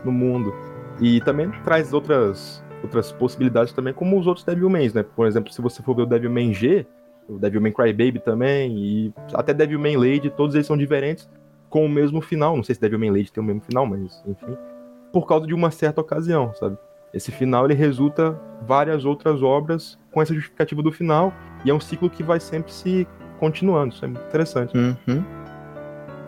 no 0.04 0.12
mundo. 0.12 0.54
E 1.00 1.20
também 1.20 1.50
traz 1.64 1.92
outras, 1.92 2.62
outras 2.82 3.10
possibilidades 3.10 3.72
também, 3.72 3.92
como 3.92 4.18
os 4.18 4.26
outros 4.26 4.44
Devilmans, 4.44 4.92
né? 4.94 5.02
Por 5.02 5.26
exemplo, 5.26 5.52
se 5.52 5.60
você 5.60 5.82
for 5.82 5.96
ver 5.96 6.02
o 6.02 6.06
Devilman 6.06 6.52
G, 6.52 6.86
o 7.28 7.38
Devilman 7.38 7.72
Crybaby 7.72 8.20
também, 8.20 8.76
e 8.76 9.14
até 9.34 9.52
Devilman 9.52 9.96
Lady, 9.96 10.30
todos 10.30 10.54
eles 10.54 10.66
são 10.66 10.76
diferentes, 10.76 11.28
com 11.72 11.86
o 11.86 11.88
mesmo 11.88 12.20
final. 12.20 12.54
Não 12.54 12.62
sei 12.62 12.74
se 12.74 12.80
Devilman 12.80 13.10
Lady 13.10 13.32
tem 13.32 13.42
o 13.42 13.46
mesmo 13.46 13.62
final, 13.62 13.86
mas 13.86 14.22
enfim. 14.26 14.56
Por 15.10 15.26
causa 15.26 15.46
de 15.46 15.54
uma 15.54 15.70
certa 15.70 16.02
ocasião, 16.02 16.52
sabe? 16.54 16.76
Esse 17.12 17.32
final 17.32 17.64
ele 17.64 17.74
resulta 17.74 18.38
várias 18.66 19.04
outras 19.04 19.42
obras 19.42 19.98
com 20.12 20.20
essa 20.20 20.34
justificativa 20.34 20.82
do 20.82 20.92
final, 20.92 21.32
e 21.64 21.70
é 21.70 21.74
um 21.74 21.80
ciclo 21.80 22.08
que 22.08 22.22
vai 22.22 22.38
sempre 22.38 22.72
se 22.72 23.08
continuando. 23.40 23.94
Isso 23.94 24.04
é 24.04 24.08
muito 24.08 24.24
interessante. 24.24 24.76
Uhum. 24.76 25.24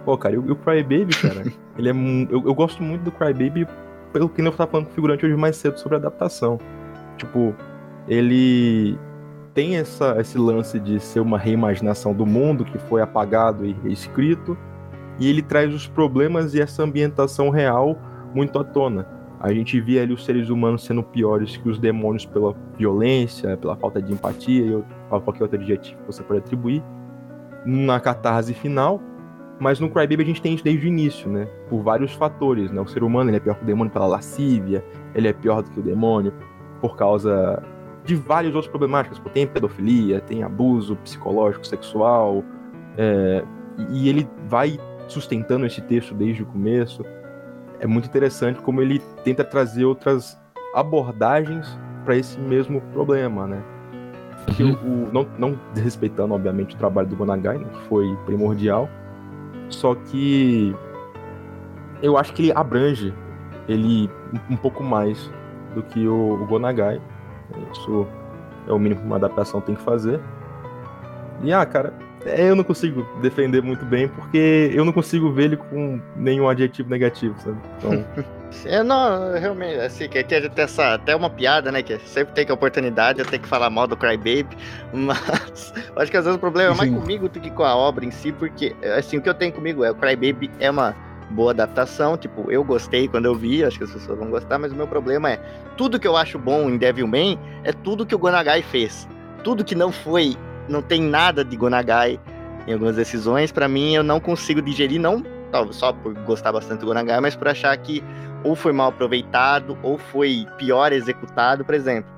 Pô, 0.05 0.17
cara, 0.17 0.35
e 0.35 0.39
o, 0.39 0.57
Crybaby, 0.57 1.15
cara, 1.15 1.45
ele 1.79 1.89
é. 1.89 1.93
Eu, 1.93 2.43
eu 2.47 2.55
gosto 2.55 2.83
muito 2.83 3.03
do 3.03 3.13
Crybaby 3.13 3.67
pelo 4.13 4.29
que 4.29 4.41
eu 4.41 4.51
tava 4.53 4.71
falando 4.71 4.87
com 4.87 4.93
o 4.93 4.95
figurante 4.95 5.27
hoje 5.27 5.37
mais 5.37 5.57
cedo 5.57 5.79
sobre 5.79 5.97
adaptação. 5.97 6.59
Tipo, 7.19 7.55
ele 8.09 8.99
tem 9.53 9.77
essa, 9.77 10.17
esse 10.21 10.39
lance 10.39 10.79
de 10.79 11.01
ser 11.01 11.21
uma 11.21 11.39
reimaginação 11.39 12.15
do 12.15 12.25
mundo 12.25 12.65
que 12.65 12.79
foi 12.79 13.03
apagado 13.03 13.65
e 13.65 13.73
reescrito, 13.73 14.57
e 15.19 15.29
ele 15.29 15.43
traz 15.43 15.73
os 15.75 15.87
problemas 15.87 16.55
e 16.55 16.61
essa 16.61 16.83
ambientação 16.83 17.51
real 17.51 17.99
muito 18.35 18.59
à 18.59 18.65
tona. 18.65 19.07
A 19.41 19.53
gente 19.53 19.79
via 19.81 20.03
ali 20.03 20.13
os 20.13 20.25
seres 20.25 20.49
humanos 20.49 20.85
sendo 20.85 21.03
piores 21.03 21.57
que 21.57 21.69
os 21.69 21.79
demônios 21.79 22.25
pela 22.25 22.55
violência, 22.79 23.57
pela 23.57 23.77
falta 23.77 24.01
de 24.01 24.13
empatia 24.13 24.65
e 24.65 24.75
outro- 24.75 24.97
qualquer 25.09 25.43
outro 25.43 25.59
adjetivo 25.59 26.01
que 26.01 26.07
você 26.07 26.23
pode 26.23 26.41
atribuir. 26.41 26.83
Na 27.67 28.01
catarse 28.01 28.55
final, 28.55 29.01
mas 29.59 29.79
no 29.81 29.89
Crybaby 29.89 30.23
a 30.23 30.27
gente 30.27 30.43
tem 30.43 30.55
isso 30.55 30.65
desde 30.65 30.87
o 30.87 30.89
início, 30.89 31.31
né? 31.31 31.47
Por 31.69 31.83
vários 31.83 32.13
fatores, 32.13 32.71
né? 32.71 32.81
O 32.81 32.87
ser 32.87 33.03
humano 33.03 33.31
ele 33.31 33.37
é 33.37 33.41
pior 33.41 33.55
que 33.55 33.63
o 33.63 33.67
demônio 33.67 33.93
pela 33.93 34.07
lascívia, 34.07 34.85
ele 35.15 35.29
é 35.29 35.33
pior 35.33 35.63
do 35.63 35.71
que 35.71 35.79
o 35.79 35.83
demônio 35.83 36.33
por 36.81 36.97
causa 36.97 37.63
de 38.05 38.15
várias 38.15 38.55
outras 38.55 38.71
problemáticas. 38.71 39.21
Tem 39.33 39.47
pedofilia, 39.47 40.21
tem 40.21 40.43
abuso 40.43 40.97
psicológico, 40.97 41.67
sexual, 41.67 42.43
é, 42.97 43.45
e 43.91 44.09
ele 44.09 44.29
vai 44.49 44.79
sustentando 45.09 45.67
esse 45.67 45.81
texto 45.81 46.15
desde 46.15 46.43
o 46.43 46.47
começo. 46.47 47.05
É 47.81 47.87
muito 47.87 48.07
interessante 48.07 48.61
como 48.61 48.81
ele 48.81 49.01
tenta 49.25 49.45
trazer 49.45 49.85
outras 49.85 50.41
abordagens 50.75 51.79
para 52.05 52.17
esse 52.17 52.39
mesmo 52.39 52.81
problema, 52.93 53.47
né? 53.47 53.63
Que 54.57 54.63
o, 54.63 54.73
o- 54.75 55.09
não, 55.13 55.27
não 55.39 55.59
desrespeitando, 55.75 56.35
obviamente, 56.35 56.75
o 56.75 56.79
trabalho 56.79 57.09
do 57.09 57.17
Gonagai, 57.17 57.59
né, 57.59 57.65
que 57.73 57.81
foi 57.89 58.15
primordial, 58.27 58.89
só 59.71 59.95
que 59.95 60.75
eu 62.03 62.19
acho 62.19 62.33
que 62.35 62.43
ele 62.43 62.53
abrange 62.53 63.15
ele 63.69 64.11
um- 64.51 64.55
um 64.55 64.57
pouco 64.57 64.83
mais 64.83 65.31
do 65.75 65.83
que 65.83 66.07
o, 66.07 66.35
o 66.43 66.47
Gonagai. 66.47 67.01
Isso 67.73 68.07
é 68.69 68.73
o 68.73 68.79
mínimo 68.79 69.01
que 69.01 69.07
uma 69.07 69.17
adaptação 69.17 69.61
tem 69.61 69.75
que 69.75 69.83
fazer. 69.83 70.21
E 71.43 71.53
ah, 71.53 71.65
cara, 71.65 71.93
eu 72.25 72.57
não 72.57 72.65
consigo 72.65 73.07
defender 73.21 73.63
muito 73.63 73.85
bem 73.85 74.09
porque 74.09 74.71
eu 74.73 74.85
não 74.85 74.93
consigo 74.93 75.33
ver 75.33 75.45
ele 75.45 75.57
com 75.57 76.01
nenhum 76.17 76.49
adjetivo 76.49 76.91
negativo, 76.91 77.35
sabe? 77.41 77.59
Então, 77.79 78.05
É, 78.65 78.83
não, 78.83 79.33
realmente, 79.33 79.81
assim, 79.81 80.09
que 80.09 80.23
tem 80.23 80.39
até, 80.39 80.63
essa, 80.63 80.95
até 80.95 81.15
uma 81.17 81.29
piada, 81.29 81.73
né? 81.73 81.83
Que 81.83 81.99
sempre 82.01 82.35
tem 82.35 82.47
que 82.47 82.53
a 82.53 82.55
oportunidade 82.55 83.19
eu 83.19 83.27
tenho 83.27 83.43
que 83.43 83.49
falar 83.49 83.69
mal 83.69 83.87
do 83.87 83.97
Crybaby, 83.97 84.57
mas 84.93 85.73
eu 85.77 86.01
acho 86.01 86.11
que 86.11 86.17
às 86.17 86.25
vezes 86.25 86.37
o 86.37 86.41
problema 86.41 86.73
é 86.73 86.77
mais 86.77 86.91
Sim. 86.91 86.97
comigo 86.97 87.29
do 87.29 87.41
que 87.41 87.51
com 87.51 87.65
a 87.65 87.75
obra 87.75 88.05
em 88.05 88.11
si, 88.11 88.33
porque, 88.33 88.75
assim, 88.97 89.19
o 89.19 89.23
que 89.23 89.29
eu 89.29 89.35
tenho 89.35 89.53
comigo 89.53 89.85
é 89.85 89.91
o 89.91 89.95
Crybaby 89.95 90.51
é 90.61 90.71
uma 90.71 90.95
boa 91.31 91.51
adaptação, 91.51 92.17
tipo, 92.17 92.51
eu 92.51 92.63
gostei 92.63 93.09
quando 93.09 93.25
eu 93.25 93.35
vi, 93.35 93.65
acho 93.65 93.79
que 93.79 93.85
as 93.85 93.91
pessoas 93.91 94.19
vão 94.19 94.31
gostar, 94.31 94.59
mas 94.59 94.73
o 94.73 94.75
meu 94.75 94.87
problema 94.87 95.31
é, 95.31 95.41
tudo 95.77 95.99
que 95.99 96.07
eu 96.07 96.17
acho 96.17 96.39
bom 96.39 96.71
em 96.71 96.77
Devilman 96.77 97.39
é 97.65 97.73
tudo 97.73 98.07
que 98.07 98.15
o 98.15 98.19
Gonagai 98.19 98.63
fez. 98.63 99.09
Tudo 99.43 99.65
que 99.65 99.75
não 99.75 99.91
foi, 99.91 100.37
não 100.69 100.83
tem 100.83 101.03
nada 101.03 101.45
de 101.45 101.57
Gonagai 101.57 102.21
em 102.67 102.73
algumas 102.73 102.97
decisões, 102.97 103.53
pra 103.53 103.69
mim 103.69 103.95
eu 103.95 104.03
não 104.03 104.19
consigo 104.19 104.63
digerir, 104.63 105.01
não 105.01 105.23
só 105.71 105.93
por 105.93 106.15
gostar 106.25 106.53
bastante 106.53 106.81
do 106.81 106.87
Gonagai, 106.87 107.21
mas 107.21 107.37
por 107.37 107.49
achar 107.49 107.77
que 107.77 108.03
ou 108.43 108.55
foi 108.55 108.73
mal 108.73 108.89
aproveitado, 108.89 109.79
ou 109.83 109.97
foi 109.97 110.47
pior 110.59 110.93
executado, 110.93 111.65
por 111.65 111.75
exemplo. 111.75 112.13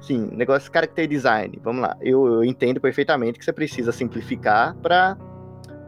Sim, 0.00 0.28
negócio 0.32 0.70
character 0.72 1.08
design. 1.08 1.58
Vamos 1.62 1.82
lá. 1.82 1.96
Eu, 2.00 2.26
eu 2.26 2.44
entendo 2.44 2.80
perfeitamente 2.80 3.38
que 3.38 3.44
você 3.44 3.52
precisa 3.52 3.92
simplificar 3.92 4.74
para 4.76 5.16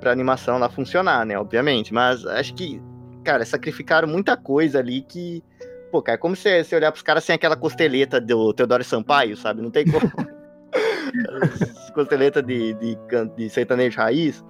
para 0.01 0.13
animação 0.13 0.59
lá 0.59 0.69
funcionar, 0.69 1.27
né? 1.27 1.37
Obviamente. 1.39 1.93
Mas 1.93 2.25
acho 2.25 2.55
que, 2.55 2.81
cara, 3.25 3.45
sacrificaram 3.45 4.09
muita 4.09 4.37
coisa 4.37 4.79
ali 4.79 5.03
que. 5.03 5.43
Pô, 5.91 6.03
cara, 6.03 6.17
é 6.17 6.19
como 6.19 6.37
você, 6.37 6.63
você 6.63 6.77
olhar 6.77 6.93
pros 6.93 7.03
caras 7.03 7.25
sem 7.25 7.35
aquela 7.35 7.57
costeleta 7.57 8.21
do 8.21 8.53
Teodoro 8.53 8.85
Sampaio, 8.85 9.37
sabe? 9.37 9.63
Não 9.63 9.71
tem 9.71 9.85
como. 9.87 10.11
costeleta 11.95 12.43
de, 12.43 12.75
de, 12.75 12.99
de 13.37 13.51
sertanejo 13.51 13.99
raiz. 13.99 14.45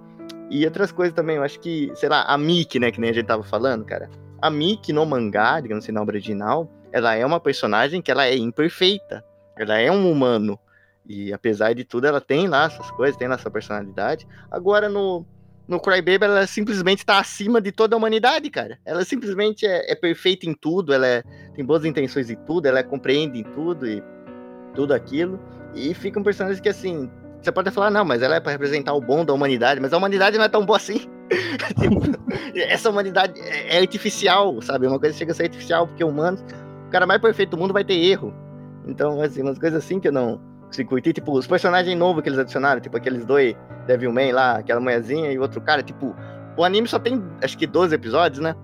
E 0.50 0.64
outras 0.64 0.90
coisas 0.90 1.14
também, 1.14 1.36
eu 1.36 1.42
acho 1.42 1.60
que, 1.60 1.90
sei 1.94 2.08
lá, 2.08 2.22
a 2.22 2.38
Mickey, 2.38 2.78
né, 2.78 2.90
que 2.90 3.00
nem 3.00 3.10
a 3.10 3.12
gente 3.12 3.26
tava 3.26 3.42
falando, 3.42 3.84
cara. 3.84 4.08
A 4.40 4.50
Mickey 4.50 4.92
no 4.92 5.04
mangá, 5.04 5.60
digamos 5.60 5.84
assim, 5.84 5.92
na 5.92 6.00
obra 6.00 6.14
original, 6.16 6.70
ela 6.92 7.14
é 7.14 7.24
uma 7.24 7.40
personagem 7.40 8.00
que 8.00 8.10
ela 8.10 8.26
é 8.26 8.36
imperfeita. 8.36 9.24
Ela 9.56 9.78
é 9.78 9.90
um 9.90 10.10
humano. 10.10 10.58
E 11.06 11.32
apesar 11.32 11.74
de 11.74 11.84
tudo, 11.84 12.06
ela 12.06 12.20
tem 12.20 12.48
lá 12.48 12.66
essas 12.66 12.90
coisas, 12.90 13.16
tem 13.16 13.28
lá 13.28 13.34
essa 13.34 13.50
personalidade. 13.50 14.26
Agora 14.50 14.88
no, 14.88 15.24
no 15.66 15.80
Crybaby, 15.80 16.24
ela 16.24 16.46
simplesmente 16.46 17.04
tá 17.04 17.18
acima 17.18 17.60
de 17.60 17.72
toda 17.72 17.96
a 17.96 17.98
humanidade, 17.98 18.48
cara. 18.50 18.78
Ela 18.84 19.04
simplesmente 19.04 19.66
é, 19.66 19.90
é 19.90 19.94
perfeita 19.94 20.48
em 20.48 20.54
tudo, 20.54 20.92
ela 20.92 21.06
é- 21.06 21.22
tem 21.54 21.64
boas 21.64 21.84
intenções 21.84 22.30
em 22.30 22.36
tudo, 22.36 22.66
ela 22.66 22.82
compreende 22.82 23.38
em 23.40 23.42
tudo 23.42 23.86
e 23.86 24.02
tudo 24.74 24.94
aquilo. 24.94 25.38
E 25.78 25.94
fica 25.94 26.18
um 26.18 26.22
personagem 26.22 26.62
que, 26.62 26.68
assim, 26.68 27.10
você 27.40 27.52
pode 27.52 27.68
até 27.68 27.74
falar, 27.74 27.90
não, 27.90 28.04
mas 28.04 28.22
ela 28.22 28.36
é 28.36 28.40
pra 28.40 28.52
representar 28.52 28.92
o 28.94 29.00
bom 29.00 29.24
da 29.24 29.32
humanidade, 29.32 29.80
mas 29.80 29.92
a 29.92 29.96
humanidade 29.96 30.36
não 30.36 30.44
é 30.44 30.48
tão 30.48 30.64
boa 30.64 30.76
assim. 30.76 31.00
Tipo, 31.78 32.00
essa 32.56 32.90
humanidade 32.90 33.38
é 33.40 33.76
é 33.76 33.80
artificial, 33.80 34.60
sabe? 34.62 34.86
Uma 34.86 34.98
coisa 34.98 35.16
chega 35.16 35.32
a 35.32 35.34
ser 35.34 35.44
artificial, 35.44 35.86
porque 35.86 36.02
humanos, 36.02 36.42
o 36.86 36.90
cara 36.90 37.06
mais 37.06 37.20
perfeito 37.20 37.50
do 37.50 37.58
mundo 37.58 37.72
vai 37.72 37.84
ter 37.84 37.94
erro. 37.94 38.34
Então, 38.86 39.20
assim, 39.20 39.42
umas 39.42 39.58
coisas 39.58 39.84
assim 39.84 40.00
que 40.00 40.08
eu 40.08 40.12
não 40.12 40.40
consigo 40.66 40.88
curtir. 40.88 41.12
Tipo, 41.12 41.32
os 41.32 41.46
personagens 41.46 41.96
novos 41.96 42.22
que 42.22 42.28
eles 42.28 42.38
adicionaram, 42.38 42.80
tipo 42.80 42.96
aqueles 42.96 43.24
dois 43.24 43.54
Devilman 43.86 44.32
lá, 44.32 44.56
aquela 44.56 44.80
mulherzinha 44.80 45.30
e 45.30 45.38
outro 45.38 45.60
cara, 45.60 45.82
tipo, 45.82 46.16
o 46.56 46.64
anime 46.64 46.88
só 46.88 46.98
tem, 46.98 47.22
acho 47.42 47.56
que 47.56 47.66
12 47.66 47.94
episódios, 47.94 48.40
né? 48.40 48.54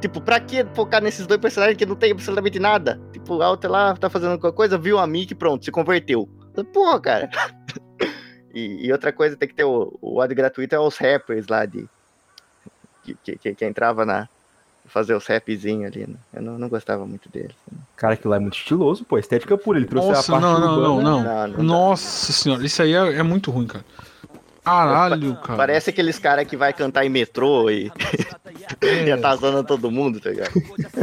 Tipo, 0.00 0.20
pra 0.20 0.40
que 0.40 0.64
focar 0.74 1.02
nesses 1.02 1.26
dois 1.26 1.40
personagens 1.40 1.76
que 1.76 1.86
não 1.86 1.96
tem 1.96 2.12
absolutamente 2.12 2.58
nada? 2.58 3.00
Tipo, 3.12 3.40
a 3.40 3.50
outra 3.50 3.70
lá 3.70 3.96
tá 3.96 4.10
fazendo 4.10 4.32
alguma 4.32 4.52
coisa, 4.52 4.76
viu 4.76 4.98
a 4.98 5.06
Mickey, 5.06 5.34
pronto, 5.34 5.64
se 5.64 5.70
converteu. 5.70 6.28
Porra, 6.64 7.00
cara. 7.00 7.30
E, 8.54 8.86
e 8.86 8.92
outra 8.92 9.12
coisa, 9.12 9.36
tem 9.36 9.48
que 9.48 9.54
ter 9.54 9.64
o, 9.64 9.96
o 10.00 10.20
ad 10.20 10.34
gratuito 10.34 10.74
é 10.74 10.78
os 10.80 10.96
rappers 10.96 11.46
lá 11.48 11.66
de. 11.66 11.86
Que, 13.02 13.36
que, 13.36 13.54
que- 13.54 13.64
entrava 13.64 14.04
na. 14.04 14.28
Fazer 14.88 15.14
os 15.14 15.26
rapzinhos 15.26 15.86
ali, 15.90 16.06
né? 16.06 16.14
Eu 16.32 16.42
não, 16.42 16.58
não 16.60 16.68
gostava 16.68 17.04
muito 17.04 17.28
deles. 17.28 17.56
cara, 17.96 18.14
aquilo 18.14 18.30
lá 18.30 18.36
é 18.36 18.40
muito 18.40 18.56
estiloso, 18.56 19.04
pô, 19.04 19.18
estética 19.18 19.58
pura. 19.58 19.78
Ele 19.78 19.86
trouxe 19.88 20.08
Nossa, 20.08 20.36
a 20.36 20.40
parte 20.40 20.44
não, 20.44 20.60
não, 20.60 20.76
não, 20.80 20.96
urbana. 20.96 21.10
não. 21.10 21.22
Não, 21.24 21.48
não. 21.58 21.64
Nossa 21.64 22.32
senhora, 22.32 22.64
isso 22.64 22.80
aí 22.80 22.94
é, 22.94 23.16
é 23.16 23.22
muito 23.24 23.50
ruim, 23.50 23.66
cara. 23.66 23.84
Caralho, 24.66 25.36
cara. 25.36 25.56
Parece 25.56 25.90
aqueles 25.90 26.18
caras 26.18 26.44
que 26.46 26.56
vai 26.56 26.72
cantar 26.72 27.06
em 27.06 27.08
metrô 27.08 27.70
e, 27.70 27.90
e 28.82 29.08
É. 29.08 29.12
atazana 29.12 29.62
todo 29.62 29.92
mundo, 29.92 30.18
tá 30.18 30.30
ligado? 30.30 30.50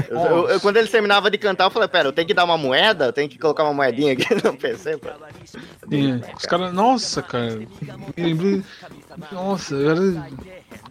Eu, 0.10 0.18
eu- 0.20 0.50
eu- 0.50 0.60
quando 0.60 0.76
eles 0.76 0.92
terminavam 0.92 1.30
de 1.30 1.38
cantar, 1.38 1.64
eu 1.64 1.72
falei, 1.72 1.88
pera, 1.88 2.10
eu 2.10 2.12
tenho 2.12 2.28
que 2.28 2.34
dar 2.34 2.44
uma 2.44 2.58
moeda? 2.58 3.06
Eu 3.06 3.14
tenho 3.14 3.30
que 3.30 3.40
colocar 3.40 3.64
uma 3.64 3.74
moedinha 3.74 4.12
aqui 4.14 4.26
no 4.44 4.54
PC, 4.58 4.98
pô. 4.98 5.08
Sim, 5.90 6.22
os 6.38 6.46
caras. 6.46 6.74
Nossa, 6.74 7.22
cara. 7.22 7.56
Me 8.18 8.24
lembrei. 8.24 8.64
Nossa, 9.32 9.76
era. 9.76 10.28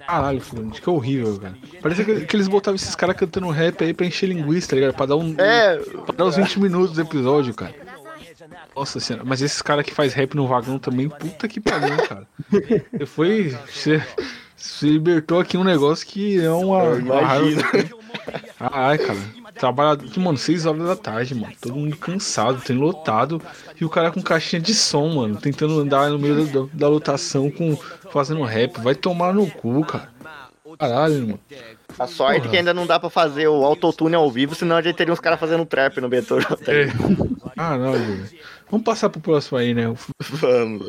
Caralho, 0.07 0.41
Fulano, 0.41 0.71
que 0.71 0.89
horrível, 0.91 1.39
cara. 1.39 1.55
Parece 1.83 2.05
que, 2.05 2.21
que 2.25 2.37
eles 2.37 2.49
botavam 2.49 2.75
esses 2.77 2.95
caras 2.95 3.17
cantando 3.17 3.49
rap 3.51 3.85
aí 3.85 3.93
pra 3.93 4.07
encher 4.07 4.27
linguiça, 4.31 4.71
tá 4.71 4.77
ligado? 4.77 4.95
Pra 4.95 5.07
dar 5.07 5.17
um. 5.17 5.35
É, 5.39 5.77
Pra 5.77 6.15
dar 6.17 6.25
os 6.25 6.37
20 6.37 6.59
minutos 6.59 6.95
do 6.97 7.03
episódio, 7.03 7.53
cara. 7.55 7.75
Nossa 8.75 9.01
senhora, 9.01 9.25
mas 9.25 9.43
esses 9.43 9.63
caras 9.63 9.85
que 9.85 9.95
faz 9.95 10.13
rap 10.13 10.35
no 10.35 10.47
vagão 10.47 10.79
também, 10.79 11.09
puta 11.09 11.47
que 11.49 11.61
pariu, 11.61 11.97
cara. 12.09 12.27
Você 12.51 13.07
foi. 13.07 13.57
Você, 13.67 14.03
você 14.57 14.87
libertou 14.87 15.41
aqui 15.41 15.57
um 15.57 15.65
negócio 15.65 16.07
que 16.07 16.41
é 16.41 16.51
uma. 16.51 16.97
Imagino. 16.97 17.63
Ai, 18.59 18.99
cara. 18.99 19.19
trabalha, 19.55 19.99
mano, 20.17 20.39
6 20.39 20.67
horas 20.67 20.85
da 20.85 20.97
tarde, 20.97 21.35
mano. 21.35 21.53
Todo 21.61 21.75
mundo 21.75 21.97
cansado, 21.97 22.61
tem 22.61 22.77
lotado. 22.77 23.41
E 23.81 23.85
o 23.85 23.89
cara 23.89 24.11
com 24.11 24.23
caixinha 24.23 24.61
de 24.61 24.75
som, 24.75 25.09
mano, 25.09 25.37
tentando 25.37 25.79
andar 25.81 26.11
no 26.11 26.19
meio 26.19 26.47
da, 26.47 26.67
da 26.73 26.89
lotação 26.89 27.51
com 27.51 27.77
fazendo 28.11 28.43
rap. 28.43 28.81
Vai 28.81 28.95
tomar 28.95 29.33
no 29.35 29.51
cu, 29.51 29.85
cara. 29.85 30.11
Caralho, 30.79 31.21
mano. 31.21 31.41
A 31.99 32.07
sorte 32.07 32.41
Porra. 32.41 32.51
que 32.51 32.57
ainda 32.57 32.73
não 32.73 32.87
dá 32.87 32.99
pra 32.99 33.11
fazer 33.11 33.47
o 33.49 33.65
autotune 33.65 34.15
ao 34.15 34.31
vivo, 34.31 34.55
senão 34.55 34.77
a 34.77 34.83
gente 34.83 34.97
teria 34.97 35.13
uns 35.13 35.21
caras 35.21 35.39
fazendo 35.39 35.67
trap 35.67 36.01
no 36.01 36.09
metrô. 36.09 36.39
É. 36.67 36.87
Caralho, 37.63 37.93
velho. 37.93 38.29
Vamos 38.69 38.85
passar 38.85 39.09
pro 39.09 39.21
próximo 39.21 39.59
aí, 39.59 39.73
né? 39.73 39.85
Vamos. 40.21 40.89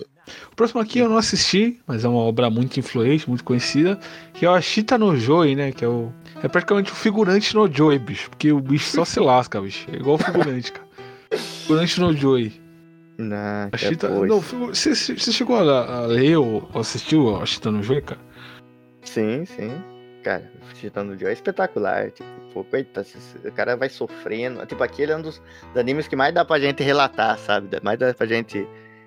o 0.51 0.55
próximo 0.55 0.81
aqui 0.81 0.99
eu 0.99 1.07
não 1.07 1.17
assisti, 1.17 1.79
mas 1.86 2.03
é 2.03 2.07
uma 2.07 2.19
obra 2.19 2.49
muito 2.49 2.79
influente, 2.79 3.29
muito 3.29 3.43
conhecida, 3.43 3.99
que 4.33 4.45
é 4.45 4.49
o 4.49 4.53
Ashita 4.53 4.97
no 4.97 5.15
Joy, 5.15 5.55
né? 5.55 5.71
Que 5.71 5.86
é 5.86 5.88
o. 5.88 6.12
É 6.41 6.47
praticamente 6.47 6.91
o 6.91 6.95
figurante 6.95 7.55
no 7.55 7.71
Joy, 7.71 7.99
bicho. 7.99 8.29
Porque 8.31 8.51
o 8.51 8.59
bicho 8.59 8.89
só 8.89 9.05
se 9.05 9.19
lasca, 9.19 9.62
bicho. 9.62 9.88
É 9.91 9.97
igual 9.97 10.15
o 10.15 10.17
figurante, 10.17 10.71
cara. 10.71 10.88
Figurante 11.38 11.99
no 11.99 12.13
Joy. 12.15 12.51
Não, 13.19 13.69
A 13.71 13.77
Chita. 13.77 14.07
depois. 14.07 14.29
Não, 14.29 14.39
você, 14.39 14.95
chegou 14.95 15.57
a, 15.57 15.97
a 15.97 16.05
ler 16.07 16.38
ou 16.38 16.67
assistiu 16.73 17.36
a 17.36 17.45
Chita 17.45 17.69
no 17.69 17.83
Joy, 17.83 18.01
cara? 18.01 18.19
Sim, 19.03 19.45
sim. 19.45 19.71
Cara, 20.23 20.49
o 20.69 20.73
Titã 20.73 21.05
Joe 21.19 21.29
é 21.29 21.33
espetacular. 21.33 22.09
Tipo, 22.12 22.27
pô, 22.53 22.63
coitado, 22.63 23.05
o 23.45 23.51
cara 23.51 23.75
vai 23.75 23.89
sofrendo. 23.89 24.65
Tipo, 24.65 24.83
aquele 24.83 25.12
é 25.12 25.17
um 25.17 25.21
dos, 25.21 25.41
dos 25.67 25.77
animes 25.77 26.07
que 26.07 26.15
mais 26.15 26.33
dá 26.33 26.45
pra 26.45 26.59
gente 26.59 26.81
relatar, 26.81 27.38
sabe? 27.38 27.67
Mais 27.83 27.99
dá 27.99 28.13
pra 28.13 28.25
gente 28.25 28.65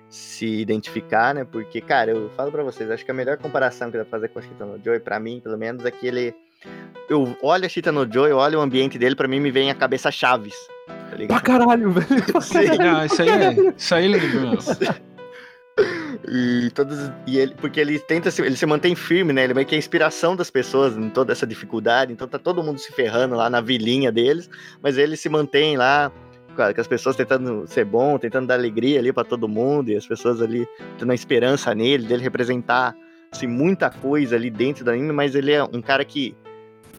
se 0.09 0.45
identificar, 0.61 1.33
né? 1.33 1.43
Porque, 1.43 1.81
cara, 1.81 2.11
eu 2.11 2.29
falo 2.37 2.51
pra 2.51 2.63
vocês, 2.63 2.89
acho 2.91 3.03
que 3.03 3.11
a 3.11 3.13
melhor 3.13 3.37
comparação 3.37 3.89
que 3.91 3.97
dá 3.97 4.05
pra 4.05 4.11
fazer 4.19 4.27
com 4.29 4.39
a 4.39 4.41
Chita 4.41 4.63
no 4.65 4.79
Joy, 4.83 4.99
pra 4.99 5.19
mim, 5.19 5.41
pelo 5.43 5.57
menos, 5.57 5.83
é 5.85 5.91
que 5.91 6.05
ele. 6.07 6.35
Eu 7.09 7.35
olho 7.41 7.65
a 7.65 7.69
Chita 7.69 7.91
no 7.91 8.09
Joy, 8.11 8.31
eu 8.31 8.37
olho 8.37 8.59
o 8.59 8.61
ambiente 8.61 8.97
dele, 8.99 9.15
pra 9.15 9.27
mim 9.27 9.39
me 9.39 9.49
vem 9.51 9.71
a 9.71 9.75
cabeça 9.75 10.11
Chaves. 10.11 10.55
Tá 10.87 10.93
Pra 11.09 11.17
ligado? 11.17 11.41
caralho, 11.41 11.91
velho. 11.91 12.23
Pra 12.31 12.39
Sim. 12.41 12.67
caralho. 12.77 12.97
Ah, 12.97 13.05
isso 13.05 13.21
aí 13.21 13.29
é. 13.29 13.73
Isso 13.77 13.95
aí 13.95 14.09
meu. 14.09 14.57
E 16.27 16.69
todos. 16.71 17.11
E 17.25 17.37
ele, 17.37 17.53
porque 17.55 17.79
ele 17.79 17.99
tenta 17.99 18.31
se, 18.31 18.41
ele 18.41 18.55
se 18.55 18.65
mantém 18.65 18.95
firme, 18.95 19.31
né? 19.31 19.43
Ele 19.43 19.53
meio 19.53 19.65
que 19.67 19.75
é 19.75 19.77
a 19.77 19.79
inspiração 19.79 20.35
das 20.35 20.49
pessoas 20.49 20.97
em 20.97 21.09
toda 21.09 21.31
essa 21.31 21.45
dificuldade. 21.45 22.11
Então 22.11 22.27
tá 22.27 22.39
todo 22.39 22.63
mundo 22.63 22.79
se 22.79 22.91
ferrando 22.91 23.35
lá 23.35 23.49
na 23.49 23.61
vilinha 23.61 24.11
deles, 24.11 24.49
mas 24.81 24.97
ele 24.97 25.15
se 25.15 25.29
mantém 25.29 25.77
lá, 25.77 26.11
com 26.55 26.81
as 26.81 26.87
pessoas 26.87 27.15
tentando 27.15 27.67
ser 27.67 27.85
bom, 27.85 28.17
tentando 28.17 28.47
dar 28.47 28.55
alegria 28.55 28.99
ali 28.99 29.13
pra 29.13 29.23
todo 29.23 29.47
mundo, 29.47 29.89
e 29.89 29.95
as 29.95 30.07
pessoas 30.07 30.41
ali 30.41 30.67
tendo 30.97 31.11
a 31.11 31.15
esperança 31.15 31.73
nele, 31.75 32.07
dele 32.07 32.23
representar 32.23 32.95
assim, 33.31 33.47
muita 33.47 33.89
coisa 33.89 34.35
ali 34.35 34.49
dentro 34.49 34.83
do 34.83 34.91
anime, 34.91 35.11
mas 35.11 35.35
ele 35.35 35.51
é 35.51 35.63
um 35.63 35.81
cara 35.81 36.03
que. 36.03 36.35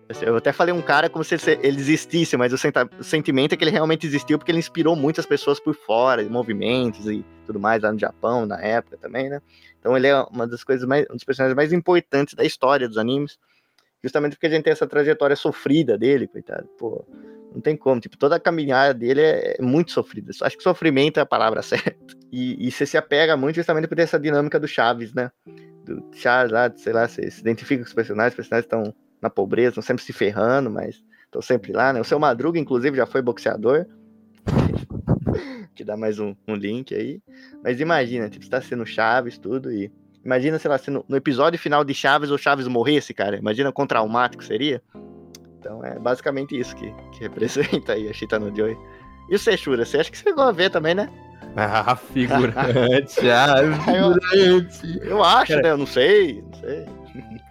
Assim, 0.09 0.25
Eu 0.25 0.37
até 0.37 0.53
falei 0.53 0.73
um 0.73 0.83
cara 0.83 1.09
como 1.09 1.25
se 1.25 1.35
ele 1.35 1.79
existisse, 1.79 2.37
mas 2.37 2.53
o, 2.53 2.59
sentimento 3.03 3.53
é 3.53 3.57
que 3.57 3.65
ele 3.65 3.71
realmente 3.71 4.07
existiu 4.07 4.39
porque 4.39 4.51
ele 4.51 4.59
inspirou 4.59 4.97
muitas 4.97 5.27
pessoas 5.27 5.61
por 5.61 5.75
fora, 5.75 6.23
movimentos 6.25 7.07
e 7.07 7.25
tudo 7.45 7.61
mais 7.61 7.83
lá 7.83 7.93
no 7.93 7.99
Japão, 7.99 8.47
na 8.47 8.61
época 8.61 8.97
também, 8.97 9.29
né? 9.29 9.41
Então 9.79 9.97
ele 9.97 10.07
é 10.07 10.21
uma 10.23 10.47
das 10.47 10.65
coisas 10.65 10.87
mais, 10.87 11.07
um 11.11 11.15
dos 11.15 11.25
personagens 11.25 11.57
mais 11.57 11.73
importantes 11.73 12.35
da 12.35 12.45
história 12.45 12.89
dos 12.89 12.97
animes, 12.97 13.39
justamente 14.03 14.33
porque 14.33 14.47
a 14.47 14.51
gente 14.51 14.65
tem 14.65 14.73
essa 14.73 14.87
trajetória 14.87 15.37
sofrida 15.37 15.99
dele, 15.99 16.27
coitado. 16.27 16.67
Pô, 16.79 17.05
não 17.53 17.61
tem 17.61 17.77
como, 17.77 18.01
tipo, 18.01 18.17
toda 18.17 18.37
a 18.37 18.41
caminhada 18.41 18.95
dele 18.95 19.21
é, 19.21 19.57
é 19.59 19.63
muito 19.63 19.93
sofrida. 19.93 20.31
Acho 20.43 20.57
que 20.57 20.63
sofrimento 20.63 21.19
é 21.19 21.23
a 21.23 21.27
palavra 21.27 21.61
certa. 21.63 21.97
E, 22.31 22.67
e 22.67 22.71
você 22.71 22.87
se 22.87 22.97
apega 22.97 23.37
muito 23.37 23.57
justamente 23.57 23.89
por 23.89 23.99
essa 23.99 24.19
dinâmica 24.19 24.61
do 24.61 24.69
Chaves, 24.69 25.13
né? 25.15 25.31
Do 25.85 26.05
Chaves 26.13 26.53
lá, 26.53 26.73
sei 26.77 26.93
lá, 26.93 27.09
você 27.09 27.31
se 27.31 27.41
identifica 27.41 27.83
com 27.83 27.89
os 27.89 27.95
personagens, 27.95 28.33
os 28.33 28.37
personagens 28.37 28.65
estão 28.65 28.95
na 29.21 29.31
pobreza, 29.31 29.71
estão 29.71 29.83
sempre 29.83 30.05
se 30.05 30.13
ferrando, 30.13 30.71
mas 30.71 31.03
estão 31.25 31.43
sempre 31.43 31.73
lá, 31.73 31.93
né? 31.93 32.01
O 32.01 32.05
seu 32.05 32.19
Madruga, 32.19 32.59
inclusive, 32.59 32.97
já 32.97 33.07
foi 33.07 33.23
boxeador. 33.23 33.87
que 35.75 35.85
dá 35.85 35.97
mais 35.97 36.19
um, 36.19 36.35
um 36.47 36.55
link 36.55 36.95
aí. 36.95 37.21
Mas 37.63 37.81
imagina, 37.81 38.29
tipo, 38.29 38.45
você 38.45 38.51
tá 38.51 38.61
sendo 38.61 38.87
Chaves, 38.87 39.39
tudo, 39.39 39.71
e. 39.73 39.91
Imagina, 40.25 40.59
sei 40.59 40.69
lá, 40.71 40.77
se 40.77 40.91
no, 40.91 41.05
no 41.09 41.17
episódio 41.17 41.59
final 41.59 41.85
de 41.85 41.95
Chaves 41.95 42.31
o 42.31 42.37
Chaves 42.37 42.67
morresse, 42.67 43.15
cara. 43.15 43.37
Imagina 43.37 43.73
quão 43.73 43.87
traumático 43.87 44.45
seria. 44.45 44.83
Então 45.59 45.83
é 45.85 45.99
basicamente 45.99 46.59
isso 46.59 46.75
que, 46.77 46.93
que 47.13 47.21
representa 47.23 47.93
aí 47.93 48.09
a 48.09 48.13
Chita 48.13 48.39
no 48.39 48.55
Joy. 48.55 48.77
E 49.31 49.35
o 49.35 49.39
Seixura, 49.39 49.85
você 49.85 49.99
acha 49.99 50.11
que 50.11 50.19
você 50.19 50.25
chegou 50.25 50.45
a 50.45 50.53
ver 50.53 50.71
também, 50.71 50.95
né? 50.95 51.09
Ah, 51.57 51.97
figurante. 51.97 53.31
Ah, 53.31 53.57
figurante. 53.85 55.01
Eu 55.03 55.23
acho, 55.23 55.53
Cara- 55.53 55.63
né? 55.63 55.71
Eu 55.71 55.79
não 55.79 55.87
sei, 55.87 56.43
não 56.43 56.55
sei. 56.61 56.87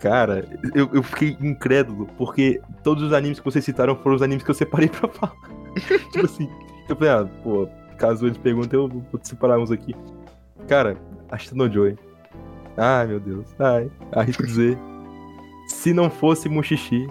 Cara, 0.01 0.45
eu, 0.73 0.89
eu 0.93 1.03
fiquei 1.03 1.37
incrédulo, 1.41 2.07
porque 2.17 2.61
todos 2.83 3.03
os 3.03 3.13
animes 3.13 3.39
que 3.39 3.45
vocês 3.45 3.63
citaram 3.63 3.95
foram 3.95 4.15
os 4.15 4.21
animes 4.21 4.43
que 4.43 4.49
eu 4.51 4.55
separei 4.55 4.89
pra 4.89 5.09
falar. 5.09 5.33
tipo 6.11 6.25
assim, 6.25 6.49
eu 6.87 6.95
falei, 6.95 7.11
ah, 7.11 7.29
pô, 7.43 7.67
caso 7.97 8.25
eles 8.25 8.37
perguntem, 8.37 8.79
eu 8.79 8.87
vou 8.87 9.03
separar 9.21 9.59
uns 9.59 9.71
aqui. 9.71 9.95
Cara, 10.67 10.97
Ashita 11.29 11.55
no 11.55 11.71
Joy. 11.71 11.97
Ai, 12.77 13.07
meu 13.07 13.19
Deus. 13.19 13.47
Ai, 13.59 13.89
arrisco 14.11 14.45
dizer. 14.45 14.77
Se 15.67 15.93
não 15.93 16.09
fosse 16.09 16.47
Mushishi, 16.47 17.07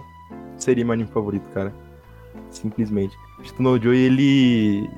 seria 0.57 0.83
meu 0.83 0.93
anime 0.93 1.09
favorito, 1.09 1.47
cara. 1.49 1.73
Simplesmente. 2.49 3.15
Ashita 3.39 3.61
no 3.61 3.79
Joy, 3.79 3.97
ele. 3.97 4.89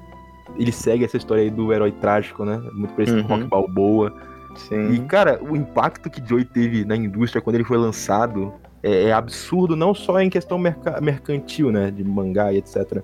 Ele 0.58 0.72
segue 0.72 1.06
essa 1.06 1.18
história 1.18 1.44
aí 1.44 1.50
do 1.50 1.72
herói 1.72 1.92
trágico, 1.92 2.44
né? 2.44 2.58
Muito 2.74 2.94
parecido 2.94 3.24
com 3.24 3.34
Uhum. 3.34 3.40
Rock 3.40 3.50
Balboa. 3.50 4.14
Sim. 4.56 4.94
E, 4.94 5.00
cara, 5.02 5.40
o 5.44 5.56
impacto 5.56 6.10
que 6.10 6.22
Joy 6.28 6.44
teve 6.44 6.86
na 6.86 6.96
indústria 6.96 7.42
quando 7.42 7.56
ele 7.56 7.64
foi 7.64 7.78
lançado 7.78 8.54
é, 8.82 9.06
é 9.06 9.14
absurdo, 9.14 9.76
não 9.76 9.94
só 9.94 10.20
em 10.20 10.30
questão 10.30 10.58
merca- 10.58 11.00
mercantil, 11.02 11.72
né? 11.72 11.92
De 11.92 12.04
mangá 12.04 12.52
e 12.52 12.58
etc. 12.58 13.02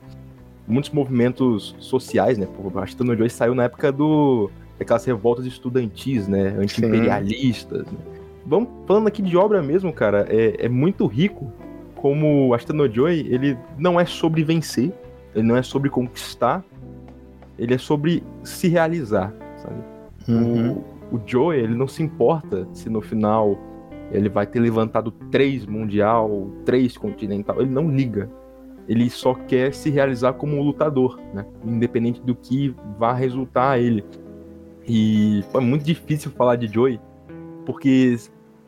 Muitos 0.67 0.91
movimentos 0.91 1.75
sociais, 1.79 2.37
né? 2.37 2.47
Pô, 2.47 2.79
acho 2.79 2.95
que 2.97 3.03
no 3.03 3.15
Joy 3.15 3.29
saiu 3.29 3.53
na 3.55 3.65
época 3.65 3.91
do 3.91 4.49
daquelas 4.77 5.05
revoltas 5.05 5.45
estudantis, 5.45 6.27
né? 6.27 6.55
Anti-imperialistas. 6.59 7.85
Né? 7.85 7.97
Vamos 8.45 8.69
falando 8.85 9.07
aqui 9.07 9.21
de 9.21 9.37
obra 9.37 9.61
mesmo, 9.61 9.91
cara. 9.93 10.25
É, 10.29 10.65
é 10.65 10.69
muito 10.69 11.05
rico 11.07 11.51
como 11.95 12.55
no 12.73 12.93
Joy, 12.93 13.25
ele 13.29 13.57
não 13.77 13.99
é 13.99 14.05
sobre 14.05 14.43
vencer, 14.43 14.91
ele 15.33 15.47
não 15.47 15.57
é 15.57 15.63
sobre 15.63 15.89
conquistar, 15.89 16.63
ele 17.57 17.73
é 17.73 17.77
sobre 17.77 18.23
se 18.43 18.67
realizar, 18.67 19.33
sabe? 19.57 19.81
Uhum. 20.27 20.71
O, 20.73 20.83
o 21.11 21.19
Joey, 21.25 21.59
ele 21.59 21.75
não 21.75 21.87
se 21.87 22.01
importa 22.03 22.67
se 22.73 22.89
no 22.89 23.01
final 23.01 23.57
ele 24.11 24.29
vai 24.29 24.45
ter 24.45 24.59
levantado 24.59 25.11
três 25.31 25.65
mundial, 25.65 26.49
três 26.63 26.97
continental, 26.97 27.61
ele 27.61 27.71
não 27.71 27.89
liga. 27.89 28.29
Ele 28.87 29.09
só 29.09 29.33
quer 29.33 29.73
se 29.73 29.89
realizar 29.89 30.33
como 30.33 30.57
um 30.57 30.61
lutador, 30.61 31.19
né? 31.33 31.43
Independente 31.63 32.21
do 32.21 32.35
que 32.35 32.75
vá 32.99 33.13
resultar 33.13 33.71
a 33.71 33.79
ele. 33.79 34.05
E 34.87 35.43
pô, 35.51 35.57
é 35.57 35.61
muito 35.61 35.83
difícil 35.83 36.29
falar 36.31 36.55
de 36.55 36.67
Joey, 36.67 36.99
porque, 37.65 38.15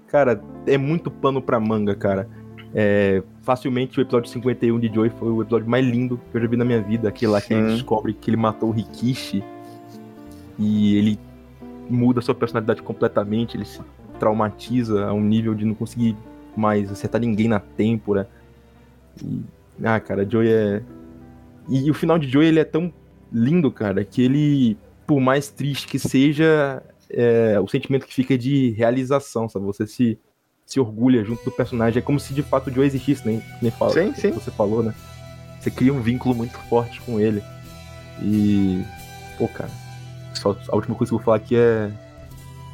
cara, 0.08 0.42
é 0.66 0.78
muito 0.78 1.12
pano 1.12 1.40
pra 1.40 1.60
manga, 1.60 1.94
cara. 1.94 2.28
É, 2.74 3.24
facilmente 3.44 4.00
o 4.00 4.02
episódio 4.02 4.30
51 4.30 4.80
de 4.80 4.94
Joey 4.94 5.10
foi 5.12 5.30
o 5.30 5.42
episódio 5.42 5.70
mais 5.70 5.86
lindo 5.86 6.20
que 6.32 6.38
eu 6.38 6.42
já 6.42 6.48
vi 6.48 6.58
na 6.58 6.66
minha 6.66 6.82
vida. 6.82 7.10
Aquele 7.10 7.32
lá 7.32 7.40
que 7.40 7.54
ele 7.54 7.74
descobre 7.74 8.14
que 8.14 8.30
ele 8.32 8.38
matou 8.38 8.70
o 8.70 8.72
Rikishi 8.72 9.44
e 10.58 10.98
ele 10.98 11.20
muda 11.90 12.22
sua 12.22 12.36
personalidade 12.36 12.82
completamente, 12.82 13.58
ele 13.58 13.66
se 13.66 13.82
traumatiza 14.20 15.06
a 15.06 15.14
um 15.14 15.22
nível 15.22 15.54
de 15.54 15.66
não 15.66 15.74
conseguir 15.74 16.16
mais 16.56 16.92
acertar 16.92 17.22
ninguém 17.22 17.48
na 17.48 17.60
têmpora. 17.60 18.28
E, 19.24 19.42
ah, 19.84 20.00
cara, 20.00 20.28
Joey 20.30 20.50
é. 20.50 20.82
E, 21.70 21.90
o 21.92 21.94
final 21.94 22.18
de 22.18 22.28
Joey 22.28 22.48
ele 22.48 22.60
é 22.60 22.64
tão 22.64 22.92
lindo, 23.32 23.72
cara, 23.72 24.04
que 24.04 24.22
ele, 24.22 24.78
por 25.06 25.20
mais 25.20 25.50
triste 25.50 25.88
que 25.88 26.00
seja, 26.00 26.82
é, 27.10 27.60
o 27.60 27.68
sentimento 27.68 28.06
que 28.06 28.14
fica 28.14 28.34
é 28.34 28.38
de 28.38 28.72
realização, 28.72 29.48
sabe? 29.50 29.66
Você 29.66 29.86
se, 29.86 30.18
se 30.66 30.80
orgulha 30.80 31.24
junto 31.24 31.44
do 31.44 31.52
personagem. 31.52 32.00
É 32.00 32.02
como 32.02 32.20
se 32.20 32.34
de 32.34 32.42
fato 32.42 32.70
o 32.70 32.74
Joey 32.74 32.88
existisse, 32.88 33.26
nem, 33.26 33.42
nem 33.62 33.72
fala, 33.72 33.94
Sim, 33.94 34.14
sim. 34.14 34.32
você 34.32 34.50
falou, 34.50 34.82
né? 34.82 34.94
Você 35.60 35.70
cria 35.70 35.94
um 35.94 36.02
vínculo 36.02 36.34
muito 36.34 36.58
forte 36.70 37.02
com 37.02 37.20
ele. 37.20 37.44
E. 38.24 38.82
Pô, 39.38 39.48
cara. 39.48 39.87
Só, 40.40 40.58
a 40.70 40.76
última 40.76 40.96
coisa 40.96 41.10
que 41.10 41.16
eu 41.16 41.18
vou 41.18 41.26
falar 41.26 41.38
aqui 41.38 41.56
é. 41.56 41.92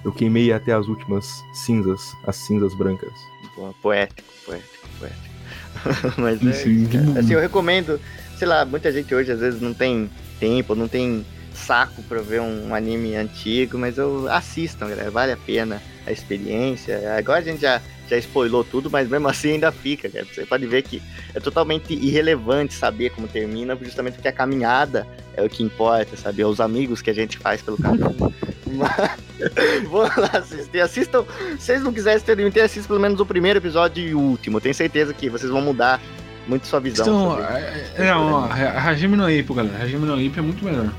Eu 0.03 0.11
queimei 0.11 0.51
até 0.51 0.73
as 0.73 0.87
últimas 0.87 1.25
cinzas, 1.53 2.13
as 2.27 2.35
cinzas 2.35 2.75
brancas. 2.75 3.13
Pô, 3.55 3.73
poético, 3.81 4.27
poético, 4.45 4.89
poético. 4.99 5.33
Mas 6.19 6.45
é, 6.45 6.51
Sim. 6.51 6.85
cara. 6.87 7.19
assim, 7.21 7.33
eu 7.33 7.39
recomendo, 7.39 7.99
sei 8.37 8.45
lá, 8.45 8.65
muita 8.65 8.91
gente 8.91 9.15
hoje 9.15 9.31
às 9.31 9.39
vezes 9.39 9.61
não 9.61 9.73
tem 9.73 10.09
tempo, 10.41 10.75
não 10.75 10.89
tem 10.89 11.25
saco 11.55 12.01
pra 12.03 12.21
ver 12.21 12.41
um 12.41 12.73
anime 12.73 13.15
antigo, 13.15 13.77
mas 13.77 13.97
eu 13.97 14.27
assistam, 14.29 14.89
galera, 14.89 15.11
vale 15.11 15.31
a 15.31 15.37
pena 15.37 15.81
a 16.05 16.11
experiência. 16.11 17.15
Agora 17.17 17.39
a 17.39 17.43
gente 17.43 17.61
já 17.61 17.81
já 18.09 18.17
spoilou 18.17 18.65
tudo, 18.65 18.91
mas 18.91 19.07
mesmo 19.07 19.27
assim 19.29 19.53
ainda 19.53 19.71
fica, 19.71 20.09
cara. 20.09 20.25
Você 20.25 20.45
pode 20.45 20.67
ver 20.67 20.81
que 20.81 21.01
é 21.33 21.39
totalmente 21.39 21.93
irrelevante 21.93 22.73
saber 22.73 23.09
como 23.11 23.27
termina, 23.29 23.77
justamente 23.81 24.15
porque 24.15 24.27
a 24.27 24.33
caminhada 24.33 25.07
é 25.35 25.41
o 25.41 25.49
que 25.49 25.63
importa, 25.63 26.17
sabe? 26.17 26.41
É 26.41 26.45
os 26.45 26.59
amigos 26.59 27.01
que 27.01 27.09
a 27.09 27.13
gente 27.13 27.37
faz 27.37 27.61
pelo 27.61 27.77
caminho. 27.77 28.33
Vão 29.89 30.01
lá 30.01 30.31
assistir, 30.33 30.79
assistam. 30.79 31.25
Se 31.57 31.65
vocês 31.65 31.81
não 31.81 31.93
quiserem 31.93 32.21
ter 32.51 32.61
assistam 32.61 32.87
pelo 32.87 32.99
menos 32.99 33.19
o 33.19 33.25
primeiro 33.25 33.59
episódio 33.59 34.07
e 34.07 34.13
o 34.13 34.19
último. 34.19 34.61
Tenho 34.61 34.75
certeza 34.75 35.13
que 35.13 35.29
vocês 35.29 35.51
vão 35.51 35.61
mudar 35.61 36.01
muito 36.47 36.67
sua 36.67 36.79
visão. 36.79 37.05
Então, 37.05 37.45
é, 37.45 37.91
é, 37.95 38.05
não, 38.05 38.43
Hajime 38.45 39.15
no 39.15 39.29
Ippo, 39.29 39.53
galera. 39.53 39.83
Hajime 39.83 40.05
no 40.05 40.19
Ippo 40.19 40.39
é 40.39 40.41
muito 40.41 40.63
melhor. 40.63 40.91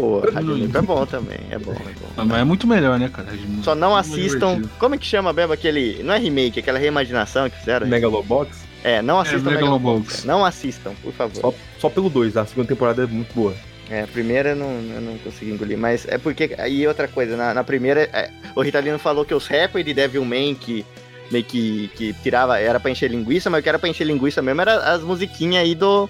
Pô. 0.00 0.22
Ippo 0.56 0.78
é 0.78 0.82
bom 0.82 1.06
também, 1.06 1.38
é 1.50 1.58
bom, 1.58 1.72
é 1.72 1.92
bom. 2.14 2.24
Mas 2.24 2.38
é 2.40 2.44
muito 2.44 2.66
melhor, 2.66 2.98
né, 2.98 3.08
cara? 3.12 3.28
Só 3.62 3.74
não 3.74 3.96
é 3.96 4.00
assistam. 4.00 4.54
divertido. 4.54 4.70
Como 4.78 4.94
é 4.94 4.98
que 4.98 5.06
chama 5.06 5.32
mesmo 5.32 5.52
aquele. 5.52 6.02
Não 6.02 6.14
é 6.14 6.18
remake, 6.18 6.60
aquela 6.60 6.78
reimaginação 6.78 7.48
que 7.50 7.58
fizeram? 7.58 7.86
Megalobox, 7.86 8.56
É, 8.84 9.02
não 9.02 9.18
É, 9.18 9.22
assistam 9.22 9.50
Megalobox. 9.50 9.82
Megalobox. 9.82 10.24
Não 10.24 10.44
assistam, 10.44 10.92
por 11.02 11.12
favor. 11.12 11.40
só, 11.40 11.54
só 11.78 11.88
pelo 11.90 12.08
2, 12.08 12.36
a 12.36 12.46
segunda 12.46 12.68
temporada 12.68 13.02
é 13.02 13.06
muito 13.06 13.34
boa. 13.34 13.54
É, 13.90 14.02
a 14.02 14.06
primeira 14.06 14.50
eu 14.50 14.56
não, 14.56 14.70
eu 14.94 15.00
não 15.00 15.18
consegui 15.18 15.50
engolir, 15.50 15.78
mas 15.78 16.06
é 16.06 16.18
porque. 16.18 16.54
Aí 16.58 16.86
outra 16.86 17.08
coisa, 17.08 17.36
na, 17.36 17.54
na 17.54 17.64
primeira, 17.64 18.02
é, 18.12 18.30
o 18.54 18.60
Ritalino 18.62 18.98
falou 18.98 19.24
que 19.24 19.34
os 19.34 19.46
rappers 19.46 19.84
de 19.84 19.94
Devilman 19.94 20.54
que 20.54 20.84
meio 21.30 21.44
que, 21.44 21.90
que 21.94 22.12
tirava, 22.22 22.58
era 22.58 22.78
pra 22.80 22.90
encher 22.90 23.10
linguiça, 23.10 23.50
mas 23.50 23.60
o 23.60 23.62
que 23.62 23.68
era 23.68 23.78
pra 23.78 23.88
encher 23.88 24.06
linguiça 24.06 24.40
mesmo 24.40 24.60
era 24.62 24.92
as 24.94 25.02
musiquinhas 25.02 25.62
aí 25.62 25.74
do, 25.74 26.08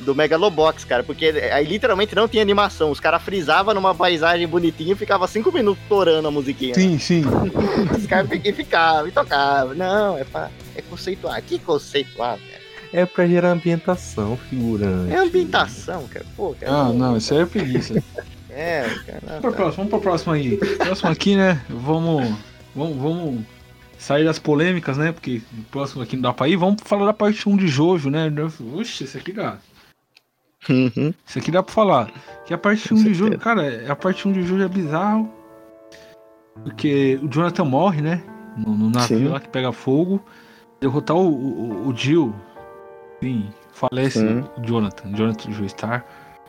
do 0.00 0.14
Megalobox, 0.14 0.84
cara, 0.84 1.02
porque 1.02 1.26
aí 1.26 1.66
literalmente 1.66 2.14
não 2.14 2.28
tinha 2.28 2.42
animação, 2.42 2.90
os 2.90 3.00
caras 3.00 3.22
frisavam 3.22 3.74
numa 3.74 3.94
paisagem 3.94 4.46
bonitinha 4.46 4.92
e 4.92 4.96
ficava 4.96 5.26
cinco 5.26 5.52
minutos 5.52 5.82
torando 5.88 6.28
a 6.28 6.30
musiquinha. 6.30 6.74
Sim, 6.74 6.98
sim. 6.98 7.22
Os 7.96 8.06
caras 8.06 8.28
ficavam, 8.30 9.08
e 9.08 9.12
tocavam. 9.12 9.74
Não, 9.74 10.16
é 10.16 10.24
pra. 10.24 10.50
É 10.74 10.82
conceituar. 10.82 11.42
Que 11.42 11.58
conceituar, 11.58 12.36
velho? 12.36 12.58
É 12.92 13.04
pra 13.04 13.26
gerar 13.26 13.50
ambientação, 13.50 14.36
figurante. 14.48 15.12
É 15.12 15.18
ambientação, 15.18 16.06
cara. 16.08 16.24
Pô, 16.36 16.54
cara. 16.58 16.72
Ah, 16.72 16.92
não, 16.92 17.16
isso 17.16 17.34
aí 17.34 17.40
é 17.40 17.46
preguiça. 17.46 18.02
É, 18.50 18.82
cara. 19.06 19.20
Vamos 19.24 19.40
pra 19.40 19.52
próxima, 19.52 19.76
vamos 19.76 19.90
pra 19.90 19.98
próxima 20.00 20.34
aí. 20.34 20.56
Próximo 20.56 21.10
aqui, 21.10 21.36
né? 21.36 21.62
Vamos, 21.68 22.28
vamos, 22.74 22.96
vamos 22.96 23.44
sair 23.98 24.24
das 24.24 24.40
polêmicas, 24.40 24.96
né? 24.96 25.12
Porque 25.12 25.42
o 25.56 25.62
próximo 25.70 26.02
aqui 26.02 26.16
não 26.16 26.22
dá 26.22 26.32
pra 26.32 26.48
ir. 26.48 26.56
Vamos 26.56 26.82
falar 26.84 27.06
da 27.06 27.12
parte 27.12 27.48
1 27.48 27.56
de 27.56 27.68
Jojo, 27.68 28.10
né? 28.10 28.32
Oxe, 28.74 29.04
esse 29.04 29.16
aqui 29.16 29.32
dá. 29.32 29.58
Uhum. 30.68 31.12
Isso 31.26 31.38
aqui 31.38 31.50
dá 31.50 31.62
pra 31.62 31.72
falar. 31.72 32.10
Que 32.44 32.52
a 32.54 32.58
parte 32.58 32.88
Com 32.88 32.94
1 32.94 32.98
de 32.98 33.02
certeza. 33.04 33.24
Jojo, 33.26 33.38
cara, 33.38 33.92
a 33.92 33.96
parte 33.96 34.26
1 34.26 34.32
de 34.32 34.42
Jojo 34.42 34.62
é 34.64 34.68
bizarro. 34.68 35.30
Porque 36.64 37.18
o 37.22 37.28
Jonathan 37.28 37.64
morre, 37.64 38.02
né? 38.02 38.22
No, 38.56 38.74
no 38.74 38.90
navio 38.90 39.18
Sim. 39.18 39.28
lá 39.28 39.40
que 39.40 39.48
pega 39.48 39.70
fogo. 39.72 40.20
Derrotar 40.80 41.16
o, 41.16 41.28
o, 41.28 41.88
o 41.88 41.96
Jill. 41.96 42.34
Sim, 43.22 43.48
falece 43.72 44.18
Sim. 44.20 44.44
o 44.56 44.62
Jonathan, 44.62 45.12
Jonathan 45.12 45.52
Joestar. 45.52 46.04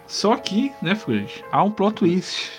Só 0.07 0.36
que, 0.36 0.72
né, 0.82 0.95
Fred? 0.95 1.43
Há 1.51 1.64
um 1.64 1.72
plot 1.72 1.95
twist. 1.95 2.51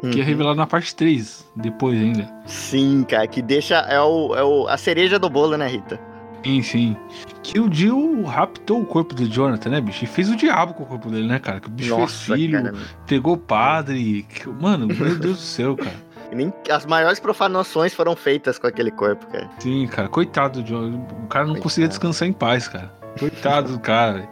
Que 0.00 0.06
é 0.06 0.22
Uhum. 0.22 0.24
revelado 0.24 0.56
na 0.56 0.66
parte 0.66 0.94
3, 0.96 1.48
depois 1.54 1.96
ainda. 2.00 2.28
Sim, 2.46 3.04
cara, 3.08 3.28
que 3.28 3.40
deixa. 3.40 3.76
É, 3.76 4.00
o, 4.00 4.34
é 4.34 4.42
o, 4.42 4.66
a 4.66 4.76
cereja 4.76 5.18
do 5.20 5.30
bolo, 5.30 5.56
né, 5.56 5.68
Rita? 5.68 6.00
Sim, 6.44 6.62
sim. 6.62 6.96
Que 7.42 7.58
o 7.58 7.72
Jill 7.72 8.22
raptou 8.24 8.80
o 8.82 8.84
corpo 8.84 9.14
do 9.14 9.26
Jonathan, 9.26 9.70
né, 9.70 9.80
bicho? 9.80 10.04
E 10.04 10.06
fez 10.06 10.28
o 10.30 10.36
diabo 10.36 10.74
com 10.74 10.82
o 10.82 10.86
corpo 10.86 11.10
dele, 11.10 11.26
né, 11.26 11.38
cara? 11.38 11.58
Que 11.58 11.68
o 11.68 11.70
bicho 11.70 11.96
fez 11.96 12.22
filho, 12.22 12.62
cara. 12.62 12.74
pegou 13.06 13.36
padre. 13.36 14.26
que- 14.28 14.48
Mano, 14.48 14.86
meu 14.86 14.96
Deus 15.18 15.20
do 15.20 15.42
céu, 15.42 15.76
cara. 15.76 15.96
Nem, 16.34 16.52
as 16.70 16.84
maiores 16.84 17.20
profanações 17.20 17.94
foram 17.94 18.16
feitas 18.16 18.58
com 18.58 18.66
aquele 18.66 18.90
corpo, 18.90 19.26
cara. 19.28 19.48
Sim, 19.58 19.86
cara, 19.86 20.08
coitado 20.08 20.60
do 20.62 20.66
John. 20.66 21.06
O 21.22 21.26
cara 21.28 21.44
não 21.44 21.52
Coitado. 21.52 21.62
conseguia 21.62 21.88
descansar 21.88 22.26
em 22.28 22.32
paz, 22.32 22.66
cara. 22.68 22.92
Coitado 23.18 23.72
do 23.72 23.78
cara, 23.78 24.12
velho. 24.14 24.28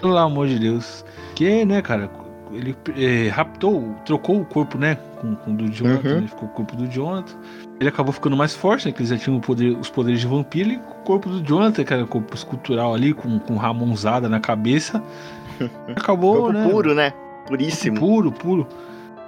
Pelo 0.00 0.16
amor 0.18 0.48
de 0.48 0.58
Deus. 0.58 1.04
Que, 1.34 1.64
né, 1.64 1.80
cara, 1.80 2.10
ele 2.52 2.76
eh, 2.96 3.28
raptou, 3.28 3.94
trocou 4.04 4.40
o 4.40 4.44
corpo, 4.44 4.78
né, 4.78 4.96
com, 5.20 5.34
com 5.34 5.50
o 5.52 5.56
do 5.56 5.68
Jonathan, 5.70 6.08
Uhum. 6.14 6.20
né, 6.22 6.28
ficou 6.28 6.40
com 6.48 6.62
o 6.62 6.64
corpo 6.64 6.76
do 6.76 6.86
Jonathan. 6.86 7.34
Ele 7.80 7.88
acabou 7.88 8.12
ficando 8.12 8.36
mais 8.36 8.54
forte, 8.54 8.86
né, 8.86 8.92
que 8.92 8.98
eles 9.00 9.10
já 9.10 9.18
tinham 9.18 9.38
o 9.38 9.40
poder- 9.40 9.76
os 9.78 9.90
poderes 9.90 10.20
de 10.20 10.26
vampiro, 10.26 10.70
e 10.70 10.76
o 10.76 10.80
corpo 11.04 11.28
do 11.28 11.42
Jonathan, 11.42 11.84
que 11.84 11.92
era 11.92 12.04
o 12.04 12.06
corpo 12.06 12.34
escultural 12.34 12.94
ali, 12.94 13.12
com, 13.12 13.38
com 13.38 13.56
Ramonzada 13.56 14.28
na 14.28 14.40
cabeça. 14.40 15.02
Acabou, 15.94 16.52
né? 16.52 16.68
puro, 16.68 16.94
né? 16.94 17.12
Puríssimo. 17.46 17.98
Puro, 17.98 18.32
puro. 18.32 18.66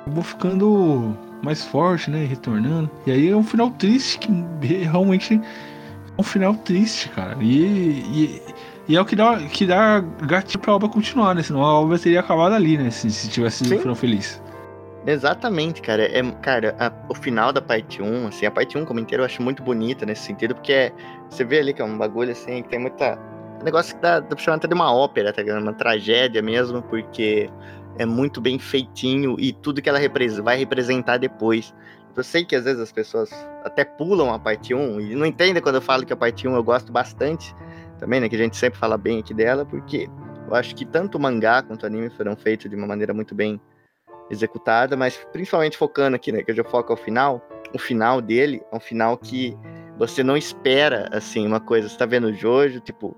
Acabou 0.02 0.22
ficando 0.22 1.16
mais 1.42 1.64
forte, 1.64 2.10
né? 2.10 2.24
Retornando. 2.24 2.90
E 3.06 3.10
aí 3.12 3.28
é 3.28 3.36
um 3.36 3.42
final 3.44 3.70
triste, 3.70 4.18
que 4.18 4.32
realmente 4.84 5.34
é 5.36 6.20
um 6.20 6.24
final 6.24 6.54
triste, 6.54 7.08
cara. 7.10 7.36
E, 7.40 7.56
e, 7.56 8.42
e 8.88 8.96
é 8.96 9.00
o 9.00 9.04
que 9.04 9.14
dá, 9.14 9.36
que 9.38 9.66
dá 9.66 10.00
gatilho 10.00 10.58
pra 10.60 10.74
obra 10.74 10.88
continuar, 10.88 11.34
né? 11.34 11.42
Senão 11.42 11.62
a 11.62 11.80
obra 11.80 11.98
teria 11.98 12.20
acabado 12.20 12.54
ali, 12.54 12.78
né? 12.78 12.90
Se, 12.90 13.10
se 13.10 13.28
tivesse 13.28 13.64
Sim. 13.64 13.76
um 13.76 13.78
final 13.80 13.94
feliz. 13.94 14.42
Exatamente, 15.06 15.80
cara. 15.80 16.02
É, 16.04 16.22
cara, 16.42 16.74
a- 16.78 16.92
o 17.08 17.14
final 17.14 17.52
da 17.52 17.62
parte 17.62 18.02
1, 18.02 18.26
assim, 18.28 18.46
a 18.46 18.50
parte 18.50 18.76
1 18.76 18.84
como 18.84 19.00
inteiro 19.00 19.22
eu 19.22 19.26
acho 19.26 19.42
muito 19.42 19.62
bonita 19.62 20.04
nesse 20.04 20.22
sentido, 20.22 20.54
porque 20.54 20.72
é- 20.72 20.92
você 21.30 21.44
vê 21.44 21.60
ali 21.60 21.72
que 21.72 21.80
é 21.80 21.84
um 21.84 21.96
bagulho 21.96 22.32
assim, 22.32 22.62
que 22.62 22.68
tem 22.68 22.78
muita. 22.78 23.18
Um 23.60 23.64
negócio 23.64 23.94
que 23.96 24.02
dá, 24.02 24.20
dá 24.20 24.26
pra 24.36 24.38
chamar 24.38 24.56
até 24.56 24.68
de 24.68 24.74
uma 24.74 24.92
ópera, 24.92 25.32
tá 25.32 25.42
ligado? 25.42 25.62
Uma 25.62 25.72
tragédia 25.72 26.40
mesmo, 26.42 26.82
porque 26.82 27.50
é 27.98 28.06
muito 28.06 28.40
bem 28.40 28.58
feitinho 28.58 29.34
e 29.38 29.52
tudo 29.52 29.80
que 29.82 29.88
ela 29.88 29.98
vai 30.42 30.56
representar 30.58 31.16
depois. 31.16 31.74
Eu 32.16 32.22
sei 32.24 32.44
que 32.44 32.54
às 32.56 32.64
vezes 32.64 32.80
as 32.80 32.92
pessoas 32.92 33.30
até 33.64 33.84
pulam 33.84 34.32
a 34.32 34.38
parte 34.38 34.74
1 34.74 35.00
e 35.00 35.14
não 35.14 35.24
entendem 35.26 35.62
quando 35.62 35.76
eu 35.76 35.82
falo 35.82 36.04
que 36.04 36.12
a 36.12 36.16
parte 36.16 36.46
1 36.46 36.54
eu 36.54 36.62
gosto 36.62 36.90
bastante 36.92 37.54
também, 37.98 38.20
né? 38.20 38.28
Que 38.28 38.36
a 38.36 38.38
gente 38.38 38.56
sempre 38.56 38.78
fala 38.78 38.96
bem 38.96 39.20
aqui 39.20 39.34
dela, 39.34 39.64
porque 39.64 40.08
eu 40.48 40.54
acho 40.54 40.74
que 40.74 40.84
tanto 40.84 41.18
o 41.18 41.20
mangá 41.20 41.62
quanto 41.62 41.82
o 41.82 41.86
anime 41.86 42.08
foram 42.10 42.36
feitos 42.36 42.70
de 42.70 42.76
uma 42.76 42.86
maneira 42.86 43.12
muito 43.12 43.34
bem 43.34 43.60
executada, 44.30 44.96
mas 44.96 45.16
principalmente 45.32 45.76
focando 45.76 46.16
aqui, 46.16 46.32
né, 46.32 46.42
que 46.42 46.50
eu 46.50 46.54
já 46.54 46.64
foco 46.64 46.92
ao 46.92 46.96
final, 46.96 47.42
o 47.74 47.78
final 47.78 48.20
dele 48.20 48.62
é 48.70 48.76
um 48.76 48.80
final 48.80 49.16
que 49.16 49.56
você 49.98 50.22
não 50.22 50.36
espera, 50.36 51.08
assim, 51.12 51.46
uma 51.46 51.60
coisa, 51.60 51.88
você 51.88 51.96
tá 51.96 52.06
vendo 52.06 52.28
o 52.28 52.32
Jojo, 52.32 52.80
tipo, 52.80 53.16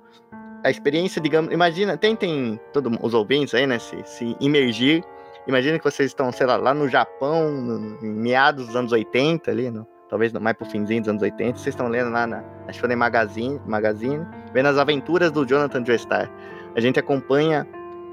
a 0.64 0.70
experiência, 0.70 1.20
digamos, 1.20 1.52
imagina, 1.52 1.96
tentem, 1.96 2.58
todos 2.72 2.96
os 3.02 3.14
ouvintes 3.14 3.54
aí, 3.54 3.66
né, 3.66 3.78
se, 3.78 3.96
se 4.04 4.36
imergir, 4.40 5.04
imagina 5.46 5.78
que 5.78 5.84
vocês 5.84 6.10
estão, 6.10 6.30
sei 6.32 6.46
lá, 6.46 6.56
lá 6.56 6.72
no 6.72 6.88
Japão, 6.88 7.50
no, 7.50 8.04
em 8.04 8.12
meados 8.12 8.66
dos 8.66 8.76
anos 8.76 8.92
80 8.92 9.50
ali, 9.50 9.70
no, 9.70 9.86
talvez 10.10 10.32
mais 10.32 10.56
pro 10.56 10.66
finzinho 10.66 11.00
dos 11.00 11.08
anos 11.08 11.22
80, 11.22 11.56
vocês 11.56 11.68
estão 11.68 11.86
lendo 11.86 12.10
lá 12.10 12.26
na, 12.26 12.42
na 12.66 12.72
Shonen 12.72 12.96
Magazine, 12.96 13.60
Magazine, 13.64 14.26
vendo 14.52 14.66
as 14.66 14.76
aventuras 14.76 15.30
do 15.30 15.46
Jonathan 15.46 15.84
Joestar. 15.86 16.28
A 16.74 16.80
gente 16.80 16.98
acompanha 16.98 17.66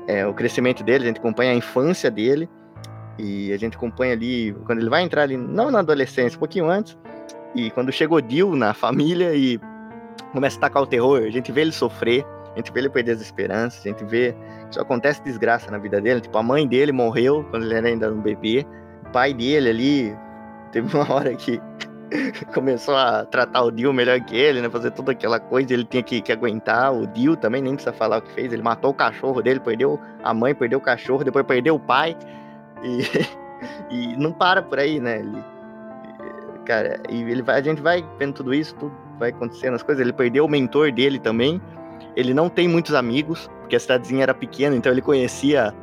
é, 0.08 0.26
o 0.26 0.34
crescimento 0.34 0.84
dele, 0.84 1.06
a 1.06 1.08
gente 1.08 1.20
acompanha 1.20 1.52
a 1.52 1.56
infância 1.56 2.12
dele, 2.12 2.48
e 3.18 3.52
a 3.52 3.58
gente 3.58 3.76
acompanha 3.76 4.14
ali, 4.14 4.56
quando 4.66 4.80
ele 4.80 4.90
vai 4.90 5.02
entrar 5.02 5.24
ali, 5.24 5.36
não 5.36 5.72
na 5.72 5.80
adolescência, 5.80 6.38
um 6.38 6.40
pouquinho 6.40 6.70
antes, 6.70 6.96
e 7.56 7.72
quando 7.72 7.92
chega 7.92 8.14
o 8.14 8.22
Dio 8.22 8.56
na 8.56 8.76
família 8.76 9.34
e 9.34 9.60
começa 10.32 10.58
a 10.58 10.62
tacar 10.62 10.84
o 10.84 10.88
terror, 10.88 11.24
a 11.24 11.32
gente 11.32 11.52
vê 11.52 11.62
ele 11.62 11.72
sofrer, 11.72 12.24
a 12.54 12.58
gente 12.58 12.72
vê 12.72 12.82
ele 12.82 12.90
perder 12.90 13.14
as 13.14 13.22
esperanças, 13.22 13.80
a 13.84 13.90
gente 13.90 14.04
vê 14.06 14.36
que 14.70 14.76
só 14.76 14.82
acontece 14.82 15.24
desgraça 15.24 15.72
na 15.72 15.80
vida 15.80 16.00
dele, 16.00 16.22
tipo, 16.22 16.38
a 16.38 16.44
mãe 16.44 16.68
dele 16.68 16.92
morreu 16.92 17.44
quando 17.50 17.64
ele 17.64 17.74
era 17.74 17.88
ainda 17.88 18.14
um 18.14 18.22
bebê, 18.22 18.66
o 19.08 19.12
pai 19.12 19.34
dele 19.34 19.70
ali, 19.70 20.18
teve 20.72 20.96
uma 20.96 21.10
hora 21.12 21.36
que 21.36 21.60
começou 22.54 22.96
a 22.96 23.26
tratar 23.26 23.64
o 23.64 23.72
Dio 23.72 23.94
melhor 23.94 24.20
que 24.22 24.36
ele, 24.36 24.62
né, 24.62 24.70
fazer 24.70 24.92
toda 24.92 25.12
aquela 25.12 25.40
coisa, 25.40 25.74
ele 25.74 25.84
tinha 25.84 26.04
que, 26.04 26.22
que 26.22 26.32
aguentar, 26.32 26.94
o 26.94 27.06
Dio 27.08 27.36
também 27.36 27.62
nem 27.62 27.74
precisa 27.74 27.94
falar 27.94 28.18
o 28.18 28.22
que 28.22 28.32
fez, 28.32 28.54
ele 28.54 28.62
matou 28.62 28.92
o 28.92 28.94
cachorro 28.94 29.42
dele, 29.42 29.60
perdeu 29.60 30.00
a 30.24 30.34
mãe, 30.34 30.56
perdeu 30.56 30.80
o 30.80 30.82
cachorro, 30.82 31.24
depois 31.24 31.46
perdeu 31.46 31.76
o 31.76 31.80
pai, 31.80 32.16
e, 32.84 33.02
e 33.90 34.18
não 34.18 34.32
para 34.32 34.62
por 34.62 34.80
aí, 34.80 35.00
né? 35.00 35.20
Ele, 35.20 35.44
cara, 36.66 37.00
e 37.10 37.22
ele 37.22 37.42
vai, 37.42 37.60
a 37.60 37.64
gente 37.64 37.82
vai 37.82 38.06
vendo 38.20 38.34
tudo 38.34 38.54
isso, 38.54 38.76
tudo 38.76 39.08
vai 39.18 39.30
acontecendo 39.30 39.76
as 39.76 39.84
coisas. 39.84 40.02
Ele 40.02 40.14
perdeu 40.14 40.46
o 40.46 40.50
mentor 40.50 40.92
dele 40.92 41.20
também. 41.20 41.62
Ele 42.16 42.34
não 42.34 42.50
tem 42.50 42.68
muitos 42.68 42.94
amigos, 42.94 43.50
porque 43.62 43.76
a 43.76 43.80
cidadezinha 43.80 44.24
era 44.24 44.34
pequena, 44.34 44.76
então 44.76 44.92
ele 44.92 45.02
conhecia 45.02 45.74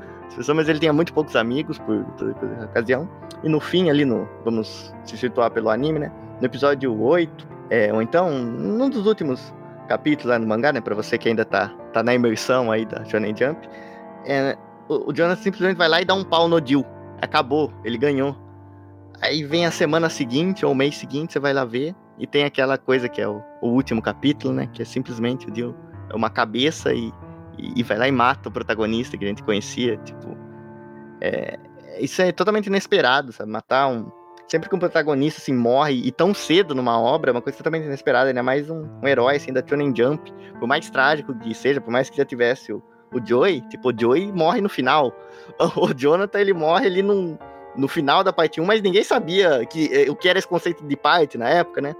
mas 0.55 0.69
ele 0.69 0.79
tinha 0.79 0.93
muito 0.93 1.13
poucos 1.13 1.37
amigos 1.37 1.79
por 1.79 2.05
toda 2.17 2.65
ocasião. 2.65 3.09
E 3.43 3.49
no 3.49 3.61
fim, 3.61 3.91
ali 3.91 4.05
no. 4.05 4.29
Vamos 4.45 4.95
se 5.05 5.17
situar 5.17 5.51
pelo 5.51 5.71
anime, 5.71 5.99
né? 6.01 6.13
No 6.41 6.47
episódio 6.47 7.01
8, 7.01 7.49
é, 7.71 7.93
ou 7.93 8.03
então, 8.03 8.31
num 8.31 8.91
dos 8.91 9.07
últimos 9.07 9.55
capítulos 9.89 10.31
lá 10.31 10.39
no 10.39 10.47
mangá, 10.47 10.73
né? 10.73 10.81
Pra 10.81 10.95
você 10.95 11.17
que 11.17 11.29
ainda 11.29 11.45
tá, 11.45 11.69
tá 11.93 12.03
na 12.03 12.15
imersão 12.15 12.71
aí 12.71 12.85
da 12.85 13.05
Shonen 13.05 13.35
Jump, 13.37 13.69
é, 14.27 14.57
o, 14.89 15.11
o 15.11 15.37
simplesmente 15.37 15.77
vai 15.77 15.89
lá 15.89 16.01
e 16.01 16.05
dá 16.05 16.15
um 16.15 16.25
pau 16.25 16.49
no 16.49 16.65
Jill. 16.65 16.85
Acabou, 17.21 17.73
ele 17.85 17.97
ganhou. 17.97 18.37
Aí 19.21 19.45
vem 19.45 19.65
a 19.67 19.71
semana 19.71 20.09
seguinte 20.09 20.67
ou 20.67 20.73
o 20.73 20.75
mês 20.75 20.97
seguinte, 20.97 21.33
você 21.33 21.39
vai 21.39 21.53
lá 21.53 21.65
ver, 21.65 21.95
e 22.19 22.27
tem 22.27 22.45
aquela 22.45 22.77
coisa 22.77 23.09
que 23.09 23.21
é 23.21 23.29
o, 23.29 23.43
o 23.63 23.69
último 23.69 24.03
capítulo, 24.03 24.53
né? 24.53 24.69
Que 24.73 24.83
é 24.83 24.85
simplesmente 24.85 25.49
o 25.51 25.55
Jill 25.55 25.75
é 26.11 26.15
uma 26.15 26.31
cabeça 26.31 26.93
e, 26.93 27.13
e, 27.59 27.81
e 27.81 27.83
vai 27.83 27.99
lá 27.99 28.09
e 28.09 28.13
mata 28.13 28.49
o 28.49 28.53
protagonista 28.53 29.17
que 29.17 29.25
a 29.25 29.29
gente 29.29 29.43
conhecia. 29.43 29.97
Tipo, 29.99 30.37
é, 31.21 31.59
isso 31.99 32.21
é 32.23 32.33
totalmente 32.33 32.67
inesperado, 32.67 33.33
sabe? 33.33 33.51
Matar 33.51 33.89
um. 33.89 34.11
Sempre 34.47 34.69
que 34.69 34.77
um 34.77 34.79
protagonista 34.79 35.41
assim, 35.41 35.55
morre 35.55 35.95
e 36.05 36.13
tão 36.13 36.35
cedo 36.35 36.75
numa 36.75 37.01
obra, 37.01 37.31
é 37.31 37.33
uma 37.33 37.41
coisa 37.41 37.57
totalmente 37.57 37.87
inesperada, 37.87 38.29
ainda 38.29 38.43
mais 38.43 38.69
um, 38.69 38.87
um 39.03 39.09
herói 39.09 39.37
assim 39.37 39.53
da 39.53 39.67
Shonen 39.67 39.93
Jump, 39.97 40.31
por 40.59 40.69
mais 40.69 40.91
trágico 40.91 41.35
que 41.39 41.55
seja, 41.55 41.81
por 41.81 41.91
mais 41.91 42.11
que 42.11 42.19
já 42.19 42.27
tivesse 42.27 42.71
o, 42.71 42.83
o 43.11 43.27
Joey, 43.27 43.63
tipo, 43.63 43.89
o 43.89 43.99
Joey 43.99 44.31
morre 44.33 44.61
no 44.61 44.69
final. 44.69 45.15
O 45.77 45.95
Jonathan, 45.95 46.41
ele 46.41 46.53
morre 46.53 46.87
ali 46.87 47.03
no, 47.03 47.39
no 47.77 47.89
final 47.89 48.23
da 48.23 48.33
parte 48.33 48.61
1, 48.61 48.65
mas 48.65 48.83
ninguém 48.83 49.03
sabia 49.03 49.65
que, 49.67 49.89
eh, 49.93 50.11
o 50.11 50.17
que 50.17 50.29
era 50.29 50.39
esse 50.39 50.49
conceito 50.49 50.87
de 50.87 50.97
parte 50.97 51.39
na 51.39 51.49
época, 51.49 51.81
né? 51.81 51.95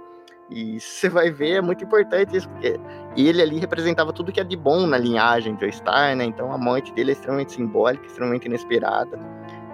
E 0.49 0.79
você 0.79 1.09
vai 1.09 1.31
ver, 1.31 1.57
é 1.57 1.61
muito 1.61 1.83
importante 1.83 2.37
isso, 2.37 2.49
porque 2.49 2.79
ele 3.15 3.41
ali 3.41 3.59
representava 3.59 4.11
tudo 4.11 4.31
que 4.31 4.39
é 4.39 4.43
de 4.43 4.57
bom 4.57 4.85
na 4.85 4.97
linhagem 4.97 5.57
Joestar, 5.59 6.15
né? 6.15 6.25
Então 6.25 6.51
a 6.51 6.57
morte 6.57 6.93
dele 6.93 7.11
é 7.11 7.13
extremamente 7.13 7.53
simbólica, 7.53 8.05
extremamente 8.05 8.45
inesperada. 8.45 9.17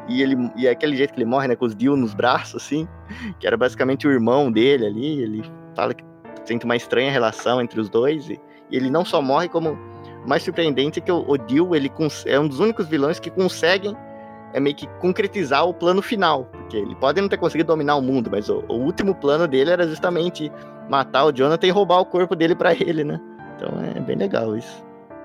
E, 0.07 0.21
ele, 0.21 0.51
e 0.55 0.67
é 0.67 0.71
aquele 0.71 0.95
jeito 0.95 1.13
que 1.13 1.19
ele 1.19 1.29
morre, 1.29 1.47
né? 1.47 1.55
Com 1.55 1.65
os 1.65 1.75
Dio 1.75 1.95
nos 1.95 2.13
braços, 2.13 2.63
assim, 2.63 2.87
que 3.39 3.47
era 3.47 3.57
basicamente 3.57 4.07
o 4.07 4.11
irmão 4.11 4.51
dele 4.51 4.85
ali. 4.85 5.21
Ele 5.21 5.51
fala 5.75 5.93
que 5.93 6.03
sente 6.45 6.65
uma 6.65 6.75
estranha 6.75 7.11
relação 7.11 7.61
entre 7.61 7.79
os 7.79 7.89
dois. 7.89 8.29
E, 8.29 8.39
e 8.69 8.77
ele 8.77 8.89
não 8.89 9.03
só 9.03 9.21
morre, 9.21 9.49
como 9.49 9.77
mais 10.27 10.43
surpreendente 10.43 10.99
é 10.99 11.01
que 11.01 11.11
o, 11.11 11.25
o 11.27 11.37
Dio 11.37 11.75
ele 11.75 11.91
é 12.25 12.39
um 12.39 12.47
dos 12.47 12.59
únicos 12.59 12.87
vilões 12.87 13.19
que 13.19 13.29
conseguem 13.29 13.95
é 14.53 14.59
meio 14.59 14.75
que 14.75 14.87
concretizar 14.99 15.65
o 15.65 15.73
plano 15.73 16.01
final. 16.01 16.45
Porque 16.45 16.77
ele 16.77 16.95
pode 16.95 17.21
não 17.21 17.29
ter 17.29 17.37
conseguido 17.37 17.67
dominar 17.67 17.95
o 17.95 18.01
mundo, 18.01 18.29
mas 18.31 18.49
o, 18.49 18.63
o 18.67 18.75
último 18.75 19.15
plano 19.15 19.47
dele 19.47 19.71
era 19.71 19.87
justamente 19.87 20.51
matar 20.89 21.25
o 21.25 21.31
Jonathan 21.31 21.67
e 21.67 21.71
roubar 21.71 21.99
o 21.99 22.05
corpo 22.05 22.35
dele 22.35 22.55
para 22.55 22.73
ele, 22.73 23.03
né? 23.03 23.19
Então 23.61 23.79
é 23.83 23.99
bem 23.99 24.15
legal 24.15 24.55
isso. 24.57 24.83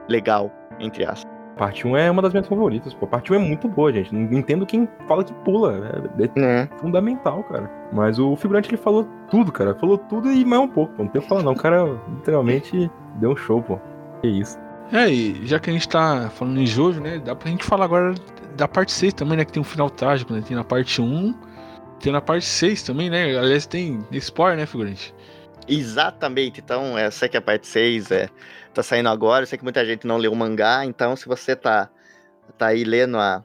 Legal, 0.08 0.50
entre 0.78 1.04
aspas. 1.04 1.24
Parte 1.56 1.86
1 1.88 1.96
é 1.96 2.10
uma 2.10 2.20
das 2.20 2.34
minhas 2.34 2.46
favoritas, 2.46 2.92
pô. 2.92 3.06
Parte 3.06 3.32
1 3.32 3.36
é 3.36 3.38
muito 3.38 3.66
boa, 3.66 3.90
gente. 3.90 4.14
Não 4.14 4.38
entendo 4.38 4.66
quem 4.66 4.86
fala 5.08 5.24
que 5.24 5.32
pula. 5.32 6.04
É, 6.18 6.24
é 6.24 6.40
É. 6.62 6.68
fundamental, 6.78 7.42
cara. 7.44 7.70
Mas 7.92 8.18
o 8.18 8.36
figurante 8.36 8.68
ele 8.68 8.76
falou 8.76 9.08
tudo, 9.30 9.50
cara. 9.50 9.74
Falou 9.74 9.96
tudo 9.96 10.30
e 10.30 10.44
mais 10.44 10.60
um 10.62 10.68
pouco, 10.68 10.92
pô. 10.92 11.02
Não 11.04 11.10
tem 11.10 11.18
o 11.18 11.22
que 11.22 11.28
falar, 11.30 11.42
não. 11.42 11.52
O 11.52 11.56
cara 11.56 11.98
literalmente 12.10 12.90
deu 13.14 13.30
um 13.30 13.36
show, 13.36 13.62
pô. 13.62 13.78
Que 14.20 14.28
isso. 14.28 14.58
É, 14.92 15.08
e 15.08 15.46
já 15.46 15.58
que 15.58 15.70
a 15.70 15.72
gente 15.72 15.88
tá 15.88 16.28
falando 16.30 16.60
em 16.60 16.66
Jojo, 16.66 17.00
né? 17.00 17.18
Dá 17.24 17.34
pra 17.34 17.48
gente 17.50 17.64
falar 17.64 17.86
agora 17.86 18.14
da 18.54 18.68
parte 18.68 18.92
6 18.92 19.14
também, 19.14 19.38
né? 19.38 19.44
Que 19.46 19.52
tem 19.52 19.60
um 19.60 19.64
final 19.64 19.88
trágico, 19.88 20.34
né? 20.34 20.42
Tem 20.46 20.54
na 20.54 20.62
parte 20.62 21.00
1, 21.00 21.34
tem 22.00 22.12
na 22.12 22.20
parte 22.20 22.44
6 22.44 22.82
também, 22.82 23.08
né? 23.08 23.24
Aliás, 23.36 23.66
tem 23.66 23.98
spoiler, 24.12 24.58
né, 24.58 24.66
figurante? 24.66 25.14
Exatamente. 25.68 26.60
Então, 26.60 26.98
eu 26.98 27.10
sei 27.10 27.28
que 27.28 27.36
a 27.36 27.40
parte 27.42 27.66
6 27.66 28.10
é, 28.10 28.28
tá 28.74 28.82
saindo 28.82 29.08
agora. 29.08 29.42
Eu 29.42 29.46
sei 29.46 29.58
que 29.58 29.64
muita 29.64 29.84
gente 29.84 30.06
não 30.06 30.16
leu 30.16 30.32
o 30.32 30.36
mangá. 30.36 30.84
Então, 30.84 31.16
se 31.16 31.26
você 31.26 31.54
tá, 31.56 31.88
tá 32.58 32.66
aí 32.68 32.84
lendo 32.84 33.18
a. 33.18 33.44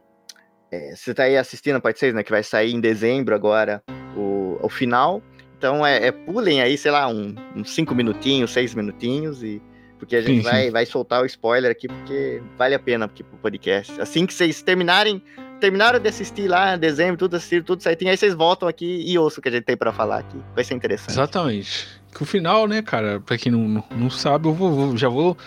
É, 0.72 0.96
você 0.96 1.14
tá 1.14 1.24
aí 1.24 1.38
assistindo 1.38 1.76
a 1.76 1.82
parte 1.82 2.00
6, 2.00 2.14
né? 2.14 2.24
Que 2.24 2.32
vai 2.32 2.44
sair 2.44 2.74
em 2.74 2.80
dezembro 2.80 3.36
agora 3.36 3.84
o, 4.16 4.58
o 4.62 4.70
final. 4.70 5.22
Então, 5.58 5.86
é, 5.86 6.08
é 6.08 6.12
pulem 6.12 6.62
aí, 6.62 6.78
sei 6.78 6.92
lá, 6.92 7.08
um- 7.08 7.36
uns 7.56 7.72
5 7.72 7.94
minutinhos, 7.94 8.52
6 8.52 8.74
minutinhos. 8.74 9.44
e 9.44 9.62
Porque 10.00 10.16
a 10.16 10.22
gente 10.22 10.38
Sim, 10.38 10.44
sim. 10.44 10.50
vai, 10.50 10.72
vai 10.72 10.86
soltar 10.86 11.22
o 11.22 11.26
spoiler 11.26 11.70
aqui, 11.72 11.88
porque 11.88 12.42
vale 12.58 12.74
a 12.74 12.80
pena 12.80 13.06
aqui 13.06 13.24
pro 13.24 13.38
podcast. 13.38 14.00
Assim 14.02 14.26
que 14.26 14.34
vocês 14.34 14.62
terminarem. 14.64 15.22
Terminaram 15.60 16.00
de 16.00 16.10
assistir 16.10 16.48
lá 16.48 16.74
em 16.76 16.80
dezembro, 16.80 17.18
tudo 17.18 17.36
assistiram, 17.36 17.64
tudo 17.64 17.84
certinho, 17.84 18.10
aí 18.10 18.18
vocês 18.18 18.34
voltam 18.34 18.68
aqui 18.68 19.04
e 19.06 19.16
ouçam 19.20 19.38
o 19.38 19.42
que 19.44 19.50
a 19.50 19.52
gente 19.52 19.64
tem 19.66 19.78
pra 19.78 19.92
falar 19.94 20.18
aqui. 20.18 20.42
Vai 20.56 20.64
ser 20.64 20.74
interessante. 20.74 21.12
Exatamente. 21.12 22.01
Que 22.14 22.24
o 22.24 22.26
final, 22.26 22.68
né, 22.68 22.82
cara, 22.82 23.20
pra 23.20 23.38
quem 23.38 23.52
não, 23.52 23.68
não, 23.68 23.84
não 23.96 24.10
sabe, 24.10 24.48
eu 24.48 24.54
vou, 24.54 24.72
vou- 24.72 24.98
já 24.98 25.08
vou. 25.10 25.38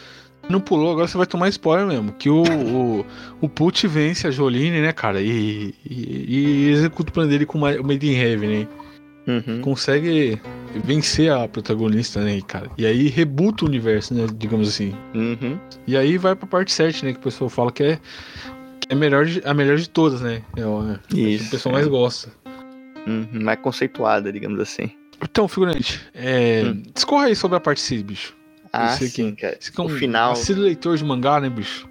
Não 0.49 0.61
pulou, 0.61 0.93
agora 0.93 1.07
você 1.09 1.17
vai 1.17 1.27
tomar 1.27 1.49
spoiler 1.49 1.87
mesmo. 1.87 2.13
Que 2.13 2.29
o, 2.29 2.43
o, 2.43 3.07
o 3.41 3.49
Put 3.49 3.87
vence 3.89 4.27
a 4.27 4.31
Jolene, 4.31 4.81
né, 4.83 4.93
cara, 4.93 5.21
e, 5.21 5.75
e, 5.89 6.25
e 6.29 6.69
executa 6.71 7.11
o 7.11 7.13
plano 7.15 7.31
dele 7.31 7.47
com 7.47 7.59
o 7.59 7.61
Made 7.63 8.07
in 8.07 8.15
Heaven, 8.15 8.49
né? 8.61 8.69
Uhum. 9.27 9.63
Consegue 9.63 10.39
vencer 10.85 11.33
a 11.33 11.49
protagonista, 11.49 12.21
né, 12.21 12.39
cara? 12.47 12.71
E 12.77 12.85
aí 12.85 13.09
rebuta 13.09 13.65
o 13.65 13.69
universo, 13.69 14.13
né, 14.13 14.27
digamos 14.37 14.69
assim. 14.69 14.95
Uhum. 15.15 15.59
E 15.87 15.97
aí 15.97 16.19
vai 16.19 16.35
pra 16.37 16.47
parte 16.47 16.73
7, 16.73 17.07
né, 17.07 17.13
que 17.15 17.19
o 17.21 17.23
pessoal 17.23 17.49
fala 17.49 17.73
que 17.73 17.83
é, 17.83 17.99
que 18.81 18.89
é 18.93 18.95
melhor 18.95 19.25
de- 19.25 19.41
a 19.47 19.55
melhor 19.55 19.79
de 19.79 19.89
todas, 19.89 20.21
né? 20.21 20.43
É 20.57 20.67
o, 20.67 20.91
é 20.91 20.93
o 20.95 20.99
que 21.09 21.37
o 21.47 21.51
pessoal 21.51 21.73
mais 21.75 21.87
gosta. 21.87 22.31
Uhum, 23.07 23.29
mais 23.43 23.59
conceituada, 23.61 24.31
digamos 24.31 24.61
assim. 24.61 24.91
Então, 25.23 25.49
figurante, 25.49 26.01
é, 26.15 26.63
Hum. 26.65 26.83
discorra 26.95 27.27
aí 27.27 27.37
sobre 27.37 27.57
a 27.57 27.61
parte 27.61 27.81
6, 27.81 28.03
bicho. 28.03 28.37
Ah, 28.73 28.89
sim, 28.97 29.35
cara. 29.35 29.57
Esse 29.61 29.71
aqui 29.71 29.81
é 29.81 29.85
um 29.85 29.87
O 29.87 29.91
final. 29.91 30.33
assíduo 30.33 30.65
leitor 30.65 30.97
de 30.97 31.05
mangá, 31.05 31.41
né, 31.41 31.49
bicho? 31.49 31.89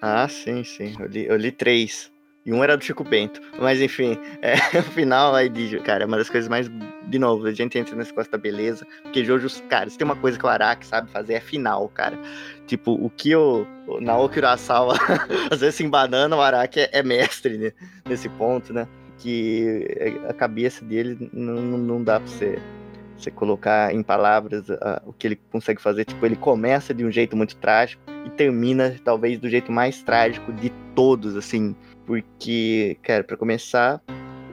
Ah, 0.00 0.26
sim, 0.28 0.64
sim. 0.64 0.94
Eu 0.98 1.06
li, 1.06 1.26
eu 1.26 1.36
li 1.36 1.52
três. 1.52 2.10
E 2.44 2.52
um 2.52 2.64
era 2.64 2.76
do 2.76 2.82
Chico 2.82 3.04
Bento. 3.04 3.40
Mas 3.60 3.80
enfim, 3.80 4.18
é, 4.42 4.54
o 4.78 4.82
final 4.82 5.34
aí 5.34 5.48
de. 5.48 5.78
Cara, 5.80 6.02
é 6.04 6.06
uma 6.06 6.16
das 6.16 6.28
coisas 6.30 6.48
mais. 6.48 6.68
De 7.06 7.18
novo, 7.18 7.46
a 7.46 7.52
gente 7.52 7.78
entra 7.78 7.94
nesse 7.94 8.10
negócio 8.10 8.32
da 8.32 8.38
beleza. 8.38 8.84
Porque 9.02 9.24
Jojo, 9.24 9.48
cara, 9.68 9.88
se 9.90 9.96
tem 9.98 10.04
uma 10.04 10.16
coisa 10.16 10.38
que 10.38 10.44
o 10.44 10.48
Araki 10.48 10.84
sabe 10.86 11.10
fazer 11.10 11.34
é 11.34 11.40
final, 11.40 11.88
cara. 11.90 12.18
Tipo, 12.66 12.92
o 12.92 13.10
que 13.10 13.36
o, 13.36 13.66
o 13.86 14.00
Naoki 14.00 14.38
Urasawa 14.38 14.96
às 15.52 15.60
vezes 15.60 15.76
se 15.76 15.84
embanana, 15.84 16.34
o 16.34 16.40
Araki 16.40 16.80
é, 16.80 16.88
é 16.92 17.02
mestre 17.02 17.58
né, 17.58 17.72
nesse 18.08 18.28
ponto, 18.30 18.72
né? 18.72 18.88
Que 19.22 19.86
a 20.28 20.32
cabeça 20.32 20.84
dele 20.84 21.30
não, 21.32 21.54
não- 21.78 22.02
dá 22.02 22.18
pra 22.18 22.28
você, 22.28 22.58
você 23.16 23.30
colocar 23.30 23.94
em 23.94 24.02
palavras 24.02 24.68
ah, 24.70 25.00
o 25.06 25.12
que 25.12 25.28
ele 25.28 25.36
consegue 25.50 25.80
fazer. 25.80 26.04
Tipo, 26.04 26.26
ele 26.26 26.34
começa 26.36 26.92
de 26.92 27.04
um 27.04 27.10
jeito 27.10 27.36
muito 27.36 27.54
trágico 27.56 28.02
e 28.26 28.30
termina 28.30 28.96
talvez 29.04 29.38
do 29.38 29.48
jeito 29.48 29.70
mais 29.70 30.02
trágico 30.02 30.52
de 30.52 30.70
todos, 30.94 31.36
assim, 31.36 31.74
porque, 32.06 32.96
cara, 33.02 33.22
pra 33.22 33.36
começar, 33.36 34.00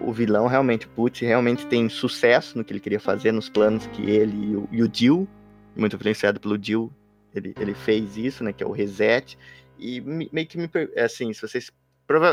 o 0.01 0.11
vilão 0.13 0.47
realmente, 0.47 0.85
o 0.85 0.89
Putz, 0.89 1.19
realmente 1.21 1.65
tem 1.65 1.89
sucesso 1.89 2.57
no 2.57 2.63
que 2.63 2.71
ele 2.71 2.79
queria 2.79 2.99
fazer, 2.99 3.31
nos 3.31 3.49
planos 3.49 3.87
que 3.87 4.03
ele 4.09 4.51
e 4.51 4.55
o, 4.55 4.69
e 4.71 4.83
o 4.83 4.89
Jill, 4.93 5.27
muito 5.75 5.95
influenciado 5.95 6.39
pelo 6.39 6.61
Jill, 6.61 6.91
ele, 7.33 7.53
ele 7.59 7.73
fez 7.73 8.17
isso, 8.17 8.43
né, 8.43 8.53
que 8.53 8.63
é 8.63 8.67
o 8.67 8.71
reset, 8.71 9.37
e 9.77 9.99
me- 10.01 10.29
meio 10.31 10.47
que 10.47 10.57
me, 10.57 10.69
é 10.95 11.03
assim, 11.03 11.33
se 11.33 11.41
vocês, 11.41 11.71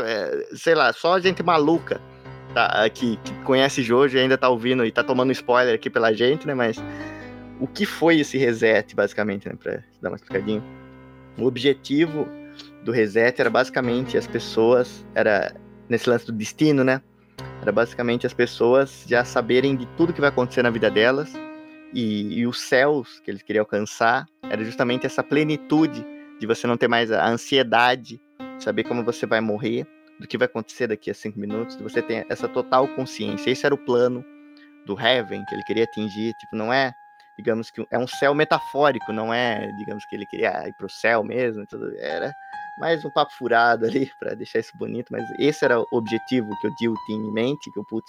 é, 0.05 0.47
sei 0.55 0.73
lá, 0.75 0.91
só 0.93 1.19
gente 1.19 1.43
maluca, 1.43 1.99
tá, 2.57 2.89
que, 2.89 3.17
que 3.17 3.33
conhece 3.43 3.83
Jojo 3.83 4.17
e 4.17 4.19
ainda 4.19 4.35
tá 4.35 4.49
ouvindo 4.49 4.83
e 4.83 4.91
tá 4.91 5.03
tomando 5.03 5.31
spoiler 5.31 5.75
aqui 5.75 5.91
pela 5.91 6.11
gente, 6.11 6.47
né, 6.47 6.55
mas 6.55 6.77
o 7.59 7.67
que 7.67 7.85
foi 7.85 8.19
esse 8.19 8.35
reset, 8.35 8.95
basicamente, 8.95 9.47
né, 9.47 9.55
pra 9.61 9.83
dar 10.01 10.09
uma 10.09 10.15
explicadinha? 10.15 10.63
O 11.37 11.45
objetivo 11.45 12.27
do 12.83 12.91
reset 12.91 13.39
era 13.39 13.49
basicamente 13.49 14.17
as 14.17 14.25
pessoas, 14.25 15.05
era 15.13 15.53
nesse 15.87 16.09
lance 16.09 16.25
do 16.25 16.31
destino, 16.31 16.83
né? 16.83 16.99
Era 17.61 17.71
basicamente 17.71 18.25
as 18.25 18.33
pessoas 18.33 19.03
já 19.07 19.23
saberem 19.23 19.75
de 19.75 19.85
tudo 19.95 20.11
que 20.11 20.19
vai 20.19 20.29
acontecer 20.29 20.63
na 20.63 20.71
vida 20.71 20.89
delas 20.89 21.31
e, 21.93 22.39
e 22.39 22.47
os 22.47 22.59
céus 22.59 23.19
que 23.23 23.29
eles 23.29 23.43
queriam 23.43 23.61
alcançar 23.61 24.25
era 24.49 24.63
justamente 24.63 25.05
essa 25.05 25.21
plenitude 25.21 26.03
de 26.39 26.47
você 26.47 26.65
não 26.65 26.75
ter 26.75 26.87
mais 26.87 27.11
a 27.11 27.27
ansiedade, 27.27 28.19
saber 28.57 28.83
como 28.83 29.03
você 29.03 29.27
vai 29.27 29.41
morrer, 29.41 29.85
do 30.19 30.27
que 30.27 30.37
vai 30.37 30.45
acontecer 30.45 30.87
daqui 30.87 31.11
a 31.11 31.13
cinco 31.13 31.39
minutos, 31.39 31.75
você 31.77 32.01
ter 32.01 32.25
essa 32.29 32.47
total 32.47 32.87
consciência. 32.89 33.51
Esse 33.51 33.65
era 33.65 33.75
o 33.75 33.77
plano 33.77 34.23
do 34.85 34.99
Heaven 34.99 35.45
que 35.45 35.55
ele 35.55 35.63
queria 35.63 35.83
atingir, 35.83 36.33
tipo, 36.33 36.55
não 36.55 36.73
é 36.73 36.93
digamos 37.37 37.69
que 37.69 37.85
é 37.91 37.99
um 37.99 38.07
céu 38.07 38.33
metafórico, 38.33 39.13
não 39.13 39.31
é, 39.31 39.71
digamos 39.77 40.03
que 40.05 40.15
ele 40.15 40.25
queria 40.25 40.67
ir 40.67 40.73
pro 40.73 40.89
céu 40.89 41.23
mesmo, 41.23 41.65
tudo, 41.67 41.95
era 41.99 42.33
mais 42.79 43.05
um 43.05 43.11
papo 43.11 43.31
furado 43.33 43.85
ali 43.85 44.11
para 44.19 44.33
deixar 44.33 44.59
isso 44.59 44.75
bonito, 44.75 45.09
mas 45.11 45.23
esse 45.37 45.63
era 45.63 45.79
o 45.79 45.85
objetivo 45.91 46.49
que 46.59 46.67
o 46.67 46.75
Dio 46.75 46.95
tinha 47.05 47.19
em 47.19 47.31
mente, 47.31 47.71
que 47.71 47.79
o 47.79 47.85
Put 47.85 48.05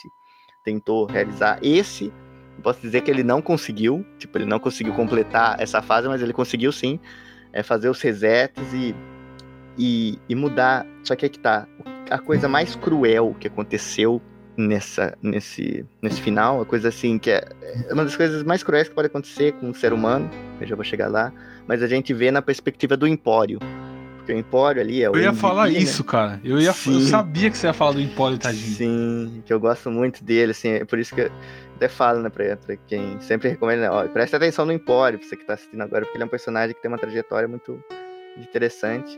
tentou 0.65 1.07
realizar. 1.07 1.59
Esse, 1.63 2.13
posso 2.63 2.81
dizer 2.81 3.03
que 3.03 3.11
ele 3.11 3.23
não 3.23 3.43
conseguiu, 3.43 4.05
tipo, 4.19 4.39
ele 4.39 4.47
não 4.47 4.59
conseguiu 4.59 4.95
completar 4.95 5.61
essa 5.61 5.83
fase, 5.83 6.09
mas 6.09 6.23
ele 6.23 6.33
conseguiu 6.33 6.73
sim 6.73 6.99
é, 7.53 7.63
fazer 7.63 7.89
os 7.89 8.01
resets 8.01 8.73
e, 8.73 8.95
e, 9.79 10.19
e 10.29 10.35
mudar. 10.35 10.87
Só 11.05 11.15
que 11.15 11.25
é 11.25 11.29
que 11.29 11.39
tá, 11.39 11.67
a 12.11 12.19
coisa 12.19 12.49
mais 12.49 12.75
cruel 12.75 13.35
que 13.39 13.47
aconteceu 13.47 14.21
nessa, 14.57 15.17
nesse, 15.23 15.87
nesse 16.03 16.21
final, 16.21 16.61
a 16.61 16.67
coisa 16.67 16.89
assim 16.89 17.17
que 17.19 17.31
é, 17.31 17.49
é 17.89 17.95
uma 17.95 18.05
das 18.05 18.17
coisas 18.17 18.43
mais 18.43 18.63
cruéis 18.63 18.89
que 18.89 18.95
pode 18.95 19.07
acontecer 19.07 19.53
com 19.53 19.71
o 19.71 19.75
ser 19.75 19.93
humano, 19.93 20.29
eu 20.61 20.67
já 20.67 20.75
vou 20.75 20.85
chegar 20.85 21.09
lá, 21.09 21.33
mas 21.67 21.83
a 21.83 21.87
gente 21.87 22.13
vê 22.13 22.31
na 22.31 22.43
perspectiva 22.43 22.97
do 22.97 23.07
Empório. 23.07 23.61
Porque 24.17 24.33
o 24.33 24.37
Empório 24.37 24.83
ali 24.83 25.03
é 25.03 25.09
o. 25.09 25.15
Eu 25.15 25.21
ia 25.21 25.29
MVP, 25.29 25.41
falar 25.41 25.69
né? 25.69 25.79
isso, 25.79 26.05
cara. 26.05 26.39
Eu, 26.45 26.61
ia, 26.61 26.69
eu 26.69 27.01
sabia 27.01 27.51
que 27.51 27.57
você 27.57 27.67
ia 27.67 27.73
falar 27.73 27.93
do 27.93 28.01
Empório, 28.01 28.37
tadinho. 28.37 28.77
Sim, 28.77 29.43
que 29.47 29.53
eu 29.53 29.61
gosto 29.61 29.91
muito 29.91 30.23
dele, 30.23 30.51
assim, 30.51 30.71
é 30.71 30.85
por 30.85 30.99
isso 30.99 31.15
que 31.15 31.23
eu 31.23 31.31
até 31.77 31.89
falo, 31.89 32.21
né, 32.21 32.29
pra, 32.29 32.57
pra 32.57 32.77
quem 32.77 33.19
sempre 33.21 33.49
recomenda, 33.49 33.83
né, 33.83 33.91
ó, 33.91 34.07
presta 34.09 34.37
atenção 34.37 34.67
no 34.67 34.73
Empório, 34.73 35.19
você 35.23 35.37
que 35.37 35.47
tá 35.47 35.55
assistindo 35.55 35.81
agora, 35.81 36.05
porque 36.05 36.17
ele 36.17 36.25
é 36.25 36.27
um 36.27 36.31
personagem 36.31 36.75
que 36.75 36.83
tem 36.83 36.91
uma 36.91 36.99
trajetória 36.99 37.49
muito 37.49 37.83
interessante, 38.37 39.17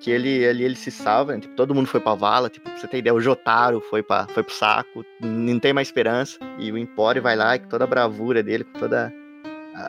que 0.00 0.10
ele 0.10 0.46
ali 0.46 0.64
ele 0.64 0.76
se 0.76 0.90
salva, 0.90 1.34
né, 1.34 1.40
tipo, 1.40 1.54
todo 1.54 1.74
mundo 1.74 1.86
foi 1.86 2.00
pra 2.00 2.14
vala, 2.14 2.50
tipo, 2.50 2.68
pra 2.68 2.78
você 2.78 2.86
ter 2.86 2.98
ideia, 2.98 3.14
o 3.14 3.20
Jotaro 3.20 3.80
foi, 3.80 4.02
pra, 4.02 4.26
foi 4.28 4.42
pro 4.42 4.54
saco, 4.54 5.04
não 5.20 5.58
tem 5.58 5.72
mais 5.72 5.88
esperança, 5.88 6.38
e 6.58 6.70
o 6.70 6.78
Empório 6.78 7.22
vai 7.22 7.36
lá, 7.36 7.58
com 7.58 7.68
toda 7.68 7.84
a 7.84 7.86
bravura 7.86 8.42
dele, 8.42 8.64
com 8.64 8.78
toda 8.78 9.06
a 9.06 9.26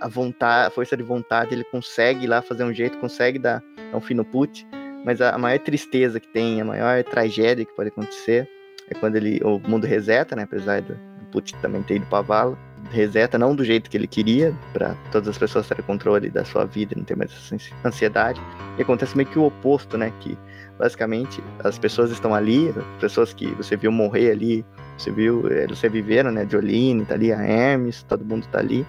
a 0.01 0.08
vontade, 0.08 0.68
a 0.68 0.70
força 0.70 0.97
de 0.97 1.03
vontade, 1.03 1.53
ele 1.53 1.64
consegue 1.64 2.26
ir 2.26 2.28
lá 2.28 2.41
fazer 2.41 2.64
um 2.64 2.74
jeito, 2.74 2.97
consegue 2.97 3.39
dar, 3.39 3.64
dar 3.78 3.97
um 3.97 4.01
fim 4.01 4.14
no 4.14 4.26
put, 4.26 4.68
mas 5.05 5.22
a, 5.22 5.32
a 5.32 5.38
maior 5.38 5.60
tristeza 5.60 6.20
que 6.20 6.28
tem, 6.28 6.60
a 6.60 6.66
maior 6.66 7.03
tragédia 7.03 7.66
que 7.66 7.74
pode 7.74 7.89
acontecer 7.89 8.47
é 8.89 8.93
quando 8.95 9.16
ele 9.16 9.39
o 9.43 9.60
mundo 9.60 9.86
reseta, 9.86 10.36
né? 10.36 10.43
Apesar 10.43 10.82
do, 10.82 10.93
do 10.93 11.26
Put 11.32 11.53
também 11.62 11.84
ter 11.84 11.95
ido 11.95 12.05
pra 12.08 12.22
vala, 12.22 12.58
reseta 12.91 13.38
não 13.38 13.55
do 13.55 13.63
jeito 13.63 13.89
que 13.89 13.97
ele 13.97 14.07
queria, 14.07 14.53
para 14.73 14.95
todas 15.11 15.27
as 15.27 15.38
pessoas 15.38 15.67
terem 15.67 15.83
controle 15.83 16.29
da 16.29 16.43
sua 16.45 16.65
vida 16.65 16.93
não 16.95 17.03
ter 17.03 17.15
mais 17.15 17.31
essa 17.31 17.55
ansi- 17.55 17.73
ansiedade. 17.85 18.41
E 18.77 18.81
acontece 18.81 19.15
meio 19.15 19.29
que 19.29 19.38
o 19.39 19.45
oposto, 19.45 19.97
né? 19.97 20.11
Que 20.19 20.38
basicamente 20.77 21.41
as 21.63 21.77
pessoas 21.77 22.11
estão 22.11 22.33
ali, 22.35 22.69
as 22.69 23.01
pessoas 23.01 23.33
que 23.33 23.47
você 23.55 23.75
viu 23.75 23.91
morrer 23.91 24.31
ali, 24.31 24.65
você 24.97 25.11
viu, 25.11 25.47
eh, 25.51 25.63
eles 25.63 25.79
reviveram, 25.81 26.31
né? 26.31 26.47
Jolene 26.49 27.05
tá 27.05 27.15
ali, 27.15 27.31
a 27.33 27.41
Hermes, 27.41 28.03
todo 28.03 28.23
mundo 28.25 28.47
tá 28.51 28.59
ali. 28.59 28.85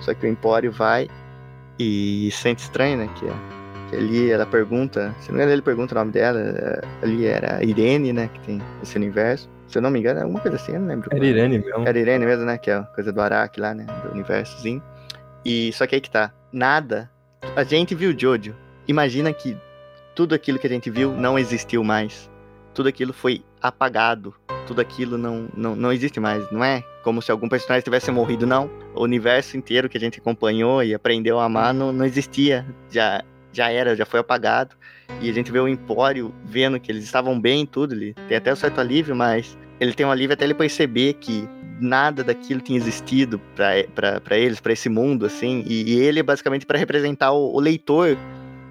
Só 0.00 0.12
que 0.14 0.26
o 0.26 0.28
Empório 0.28 0.70
vai 0.72 1.08
e 1.78 2.30
sente 2.32 2.62
estranho, 2.62 2.98
né? 2.98 3.08
Que, 3.16 3.26
que 3.90 3.96
ali 3.96 4.30
ela 4.30 4.46
pergunta, 4.46 5.14
se 5.20 5.28
não 5.28 5.36
me 5.36 5.42
engano, 5.42 5.52
ele 5.52 5.62
pergunta 5.62 5.94
o 5.94 5.98
nome 5.98 6.12
dela. 6.12 6.40
é, 6.40 6.80
Ali 7.02 7.26
era 7.26 7.62
Irene, 7.64 8.12
né? 8.12 8.28
Que 8.32 8.40
tem 8.40 8.62
esse 8.82 8.96
universo. 8.96 9.48
Se 9.68 9.78
eu 9.78 9.82
não 9.82 9.90
me 9.90 9.98
engano, 9.98 10.20
é 10.20 10.22
alguma 10.22 10.40
coisa 10.40 10.56
assim, 10.56 10.72
eu 10.72 10.80
não 10.80 10.88
lembro. 10.88 11.08
Era 11.12 11.24
Irene 11.24 11.58
mesmo. 11.58 11.88
Era 11.88 11.98
Irene 11.98 12.24
mesmo, 12.24 12.44
né? 12.44 12.58
Que 12.58 12.70
é 12.70 12.74
a 12.74 12.82
coisa 12.82 13.12
do 13.12 13.20
Araki 13.20 13.60
lá, 13.60 13.74
né? 13.74 13.86
Do 14.02 14.12
universozinho. 14.12 14.82
E 15.44 15.72
só 15.72 15.86
que 15.86 15.94
aí 15.94 16.00
que 16.00 16.10
tá. 16.10 16.32
Nada. 16.52 17.10
A 17.56 17.64
gente 17.64 17.94
viu 17.94 18.16
Jojo. 18.16 18.54
Imagina 18.86 19.32
que 19.32 19.56
tudo 20.14 20.34
aquilo 20.34 20.58
que 20.58 20.66
a 20.66 20.70
gente 20.70 20.90
viu 20.90 21.12
não 21.12 21.38
existiu 21.38 21.82
mais. 21.82 22.30
Tudo 22.72 22.88
aquilo 22.88 23.12
foi 23.12 23.44
apagado. 23.60 24.34
Tudo 24.66 24.80
aquilo 24.80 25.18
não, 25.18 25.48
não, 25.56 25.76
não 25.76 25.92
existe 25.92 26.20
mais. 26.20 26.50
Não 26.50 26.64
é 26.64 26.82
como 27.02 27.20
se 27.20 27.30
algum 27.30 27.48
personagem 27.48 27.84
tivesse 27.84 28.10
morrido, 28.10 28.46
não. 28.46 28.70
O 28.94 29.02
universo 29.02 29.56
inteiro 29.56 29.88
que 29.88 29.96
a 29.98 30.00
gente 30.00 30.20
acompanhou 30.20 30.82
e 30.82 30.94
aprendeu 30.94 31.38
a 31.38 31.44
amar 31.44 31.74
não, 31.74 31.92
não 31.92 32.04
existia. 32.04 32.64
Já, 32.90 33.22
já 33.52 33.70
era, 33.70 33.94
já 33.94 34.06
foi 34.06 34.20
apagado. 34.20 34.74
E 35.20 35.30
a 35.30 35.32
gente 35.32 35.50
vê 35.50 35.58
o 35.58 35.68
Empório 35.68 36.34
vendo 36.44 36.78
que 36.80 36.90
eles 36.90 37.04
estavam 37.04 37.40
bem 37.40 37.62
e 37.62 37.66
tudo. 37.66 37.94
Ele 37.94 38.14
tem 38.28 38.36
até 38.36 38.52
um 38.52 38.56
certo 38.56 38.80
alívio, 38.80 39.14
mas 39.14 39.56
ele 39.80 39.92
tem 39.92 40.04
um 40.04 40.10
alívio 40.10 40.34
até 40.34 40.44
ele 40.44 40.54
perceber 40.54 41.14
que 41.14 41.48
nada 41.80 42.22
daquilo 42.22 42.60
tinha 42.60 42.78
existido 42.78 43.40
para 43.54 44.38
eles, 44.38 44.60
para 44.60 44.72
esse 44.72 44.88
mundo, 44.88 45.26
assim. 45.26 45.64
E, 45.66 45.94
e 45.94 46.00
ele 46.00 46.20
é 46.20 46.22
basicamente 46.22 46.66
para 46.66 46.78
representar 46.78 47.32
o, 47.32 47.54
o 47.54 47.60
leitor 47.60 48.16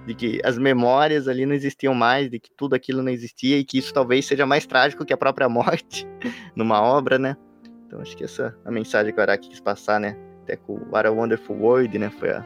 de 0.05 0.13
que 0.13 0.41
as 0.43 0.57
memórias 0.57 1.27
ali 1.27 1.45
não 1.45 1.53
existiam 1.53 1.93
mais, 1.93 2.29
de 2.29 2.39
que 2.39 2.49
tudo 2.55 2.75
aquilo 2.75 3.01
não 3.01 3.11
existia 3.11 3.57
e 3.57 3.63
que 3.63 3.77
isso 3.77 3.93
talvez 3.93 4.25
seja 4.25 4.45
mais 4.45 4.65
trágico 4.65 5.05
que 5.05 5.13
a 5.13 5.17
própria 5.17 5.47
morte 5.47 6.07
numa 6.55 6.81
obra, 6.81 7.17
né? 7.17 7.37
Então 7.87 8.01
acho 8.01 8.17
que 8.17 8.23
essa 8.23 8.55
é 8.65 8.67
a 8.67 8.71
mensagem 8.71 9.13
que 9.13 9.19
o 9.19 9.21
Araki 9.21 9.49
quis 9.49 9.59
passar, 9.59 9.99
né? 9.99 10.17
Até 10.43 10.57
com 10.57 10.73
o 10.73 10.91
What 10.91 11.07
a 11.07 11.11
Wonderful 11.11 11.55
World, 11.55 11.97
né? 11.97 12.09
Foi 12.09 12.31
a 12.31 12.43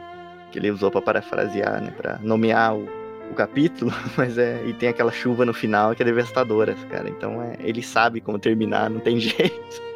que 0.50 0.58
ele 0.58 0.70
usou 0.70 0.90
para 0.90 1.02
parafrasear, 1.02 1.82
né? 1.82 1.90
Para 1.90 2.18
nomear 2.20 2.76
o, 2.76 2.88
o 3.30 3.34
capítulo, 3.34 3.92
mas 4.16 4.38
é 4.38 4.62
e 4.66 4.72
tem 4.72 4.88
aquela 4.88 5.12
chuva 5.12 5.44
no 5.44 5.52
final 5.54 5.94
que 5.94 6.02
é 6.02 6.04
devastadora, 6.06 6.74
cara. 6.90 7.08
Então 7.08 7.42
é, 7.42 7.56
ele 7.60 7.82
sabe 7.82 8.20
como 8.20 8.38
terminar, 8.38 8.88
não 8.90 9.00
tem 9.00 9.18
jeito. 9.20 9.88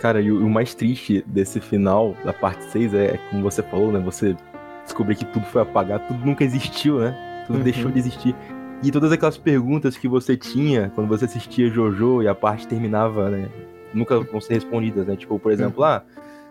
Cara, 0.00 0.20
e 0.20 0.32
o, 0.32 0.44
o 0.44 0.50
mais 0.50 0.74
triste 0.74 1.24
desse 1.26 1.60
final 1.60 2.16
da 2.24 2.32
parte 2.32 2.64
6 2.64 2.94
é, 2.94 3.18
como 3.30 3.42
você 3.42 3.62
falou, 3.62 3.92
né? 3.92 4.00
Você 4.00 4.36
descobrir 4.84 5.14
que 5.14 5.24
tudo 5.26 5.46
foi 5.46 5.62
apagado, 5.62 6.04
tudo 6.08 6.24
nunca 6.26 6.42
existiu, 6.44 6.98
né? 7.00 7.44
Tudo 7.46 7.58
Uhum. 7.58 7.64
deixou 7.64 7.90
de 7.90 7.98
existir. 7.98 8.34
E 8.82 8.90
todas 8.90 9.12
aquelas 9.12 9.38
perguntas 9.38 9.96
que 9.96 10.08
você 10.08 10.36
tinha 10.36 10.90
quando 10.94 11.06
você 11.08 11.24
assistia 11.24 11.68
Jojo 11.70 12.20
e 12.22 12.26
a 12.28 12.34
parte 12.34 12.66
terminava, 12.66 13.30
né? 13.30 13.48
Nunca 13.94 14.18
vão 14.20 14.40
ser 14.40 14.54
respondidas, 14.54 15.06
né? 15.06 15.14
Tipo, 15.14 15.38
por 15.38 15.52
exemplo, 15.52 15.84
ah, 15.84 16.02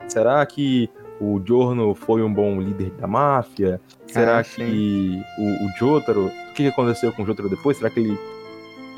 será 0.07 0.45
que 0.45 0.89
o 1.21 1.41
Giorno 1.45 1.93
foi 1.93 2.21
um 2.23 2.33
bom 2.33 2.59
líder 2.59 2.91
da 2.99 3.05
máfia? 3.07 3.79
Será 4.07 4.39
Ah, 4.39 4.43
que 4.43 5.21
o, 5.37 5.65
o 5.65 5.69
Jotaro. 5.77 6.25
O 6.27 6.53
que 6.53 6.67
aconteceu 6.67 7.11
com 7.13 7.23
o 7.23 7.25
Jotaro 7.25 7.47
depois? 7.49 7.77
Será 7.77 7.89
que 7.89 7.99
ele, 7.99 8.17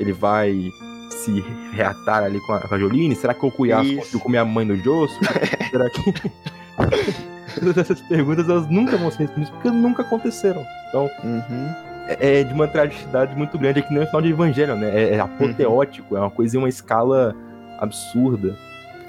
ele 0.00 0.12
vai 0.12 0.70
se 1.10 1.44
reatar 1.72 2.24
ali 2.24 2.40
com 2.40 2.52
a, 2.54 2.60
com 2.60 2.74
a 2.74 2.78
Jolene? 2.78 3.14
Será 3.14 3.32
que 3.34 3.44
o 3.44 3.48
Okuyasu 3.48 3.96
conseguiu 3.96 4.20
comer 4.20 4.38
a 4.38 4.44
mãe 4.44 4.66
do 4.66 4.76
Josso? 4.76 5.18
será 5.70 5.88
que. 5.90 6.00
Todas 7.60 7.76
essas 7.78 8.00
perguntas 8.00 8.48
elas 8.48 8.68
nunca 8.68 8.96
vão 8.96 9.10
ser 9.10 9.24
respondidas 9.26 9.50
porque 9.50 9.70
nunca 9.70 10.02
aconteceram. 10.02 10.64
Então, 10.88 11.08
Uhum. 11.22 11.68
é 12.08 12.40
é 12.40 12.44
de 12.44 12.52
uma 12.52 12.66
tragicidade 12.66 13.36
muito 13.36 13.56
grande. 13.58 13.78
É 13.78 13.82
que 13.82 13.92
nem 13.94 14.02
o 14.02 14.06
final 14.06 14.22
de 14.22 14.30
Evangelho, 14.30 14.74
né? 14.74 14.90
É, 14.90 15.14
é 15.14 15.20
apoteótico, 15.20 16.16
é 16.16 16.20
uma 16.20 16.30
coisa 16.30 16.56
em 16.56 16.58
uma 16.58 16.68
escala 16.68 17.34
absurda. 17.78 18.56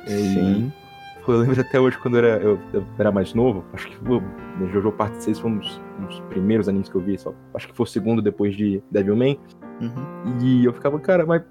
É, 0.08 0.12
e- 0.12 0.72
Pô, 1.26 1.34
Eu 1.34 1.40
lembro 1.40 1.60
até 1.60 1.80
hoje 1.80 1.98
quando 1.98 2.18
eu 2.18 2.26
era, 2.26 2.44
eu, 2.44 2.60
eu 2.74 2.86
era 3.00 3.12
mais 3.12 3.34
novo, 3.34 3.64
acho 3.74 3.88
que 3.88 3.98
pô, 3.98 4.22
Jojo 4.72 4.92
Parte 4.92 5.24
6 5.24 5.40
foi 5.40 5.52
um 5.52 5.58
dos, 5.58 5.82
um 6.00 6.06
dos 6.06 6.20
primeiros 6.30 6.70
animes 6.70 6.88
que 6.90 6.96
eu 6.96 7.02
vi, 7.02 7.18
só, 7.18 7.34
acho 7.54 7.68
que 7.68 7.76
foi 7.76 7.84
o 7.84 7.88
segundo 7.88 8.22
depois 8.22 8.56
de 8.56 8.82
Devilman. 8.92 9.40
Uhum. 9.82 10.38
E 10.42 10.66
eu 10.66 10.74
ficava, 10.74 11.00
cara, 11.00 11.26
mas 11.26 11.42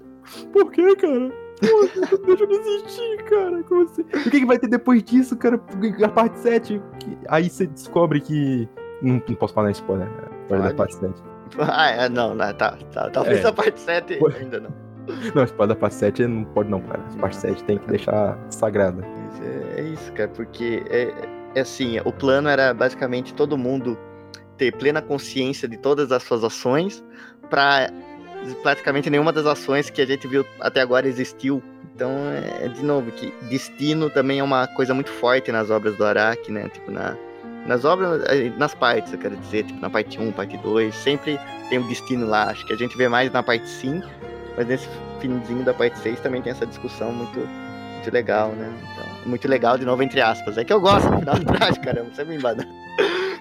por 0.53 0.71
que, 0.71 0.95
cara? 0.95 1.29
Pô, 1.59 2.17
deixa 2.25 2.47
de 2.47 2.53
existir, 2.53 3.23
cara. 3.25 3.63
Como 3.63 3.83
assim? 3.83 4.01
O 4.01 4.29
que, 4.29 4.39
que 4.39 4.45
vai 4.45 4.57
ter 4.59 4.67
depois 4.67 5.03
disso, 5.03 5.37
cara? 5.37 5.59
A 6.03 6.09
parte 6.09 6.39
7. 6.39 6.81
que- 6.99 7.17
Aí 7.29 7.49
você 7.49 7.65
descobre 7.67 8.19
que. 8.19 8.67
Não, 9.01 9.21
não 9.27 9.35
posso 9.35 9.53
falar 9.53 9.71
spoiler. 9.71 10.07
né? 10.07 10.13
Spoiler 10.43 10.69
da 10.69 10.75
parte 10.75 10.95
7. 10.95 11.13
Ah, 11.59 11.89
é, 11.91 12.09
não, 12.09 12.33
não, 12.33 12.51
tá, 12.55 12.75
tá. 12.91 13.09
Talvez 13.11 13.45
É. 13.45 13.47
a 13.47 13.53
parte 13.53 13.79
7 13.79 14.17
Pô. 14.17 14.27
ainda 14.27 14.59
não. 14.59 14.71
Não, 15.35 15.43
spoiler 15.43 15.75
da 15.75 15.79
parte 15.79 15.93
7 15.95 16.25
não 16.27 16.43
pode 16.43 16.69
não, 16.71 16.81
cara. 16.81 16.99
A 17.15 17.19
parte 17.21 17.37
7 17.37 17.63
tem 17.65 17.77
que 17.77 17.87
deixar 17.87 18.37
sagrada. 18.49 19.03
É, 19.41 19.81
é 19.81 19.83
isso, 19.83 20.11
cara, 20.13 20.29
porque 20.29 20.83
é, 20.89 21.13
é 21.55 21.61
assim, 21.61 21.99
o 22.03 22.11
plano 22.11 22.49
era 22.49 22.73
basicamente 22.73 23.33
todo 23.33 23.57
mundo 23.57 23.97
ter 24.57 24.71
plena 24.71 25.01
consciência 25.01 25.67
de 25.67 25.77
todas 25.77 26.11
as 26.11 26.23
suas 26.23 26.43
ações 26.43 27.03
pra 27.49 27.89
praticamente 28.61 29.09
nenhuma 29.09 29.31
das 29.31 29.45
ações 29.45 29.89
que 29.89 30.01
a 30.01 30.05
gente 30.05 30.27
viu 30.27 30.45
até 30.59 30.81
agora 30.81 31.07
existiu. 31.07 31.63
Então, 31.95 32.11
é 32.61 32.67
de 32.67 32.83
novo, 32.83 33.09
que 33.11 33.33
destino 33.49 34.09
também 34.09 34.39
é 34.39 34.43
uma 34.43 34.67
coisa 34.67 34.93
muito 34.93 35.09
forte 35.09 35.51
nas 35.51 35.69
obras 35.69 35.95
do 35.95 36.05
Araki, 36.05 36.51
né? 36.51 36.67
Tipo, 36.67 36.91
na, 36.91 37.15
nas 37.65 37.85
obras, 37.85 38.21
eh, 38.27 38.51
nas 38.57 38.75
partes, 38.75 39.13
eu 39.13 39.19
quero 39.19 39.37
dizer, 39.37 39.63
tipo, 39.63 39.79
na 39.79 39.89
parte 39.89 40.19
1, 40.19 40.31
parte 40.33 40.57
2, 40.57 40.93
sempre 40.93 41.39
tem 41.69 41.79
um 41.79 41.87
destino 41.87 42.27
lá. 42.27 42.49
Acho 42.49 42.65
que 42.65 42.73
a 42.73 42.75
gente 42.75 42.97
vê 42.97 43.07
mais 43.07 43.31
na 43.31 43.41
parte 43.41 43.67
5, 43.67 44.05
mas 44.57 44.67
nesse 44.67 44.87
finzinho 45.21 45.63
da 45.63 45.73
parte 45.73 45.97
6 45.99 46.19
também 46.19 46.41
tem 46.41 46.51
essa 46.51 46.65
discussão 46.65 47.13
muito, 47.13 47.47
muito 48.05 48.13
legal, 48.13 48.49
né? 48.51 48.71
Então, 48.93 49.29
muito 49.29 49.47
legal, 49.47 49.77
de 49.77 49.85
novo, 49.85 50.03
entre 50.03 50.21
aspas. 50.21 50.57
É 50.57 50.63
que 50.63 50.71
eu 50.71 50.79
gosto 50.79 51.09
do 51.09 51.19
final 51.19 51.39
da 51.39 51.53
frase, 51.55 51.79
caramba, 51.79 52.09
você 52.13 52.23
me 52.23 52.35
embana. 52.35 52.67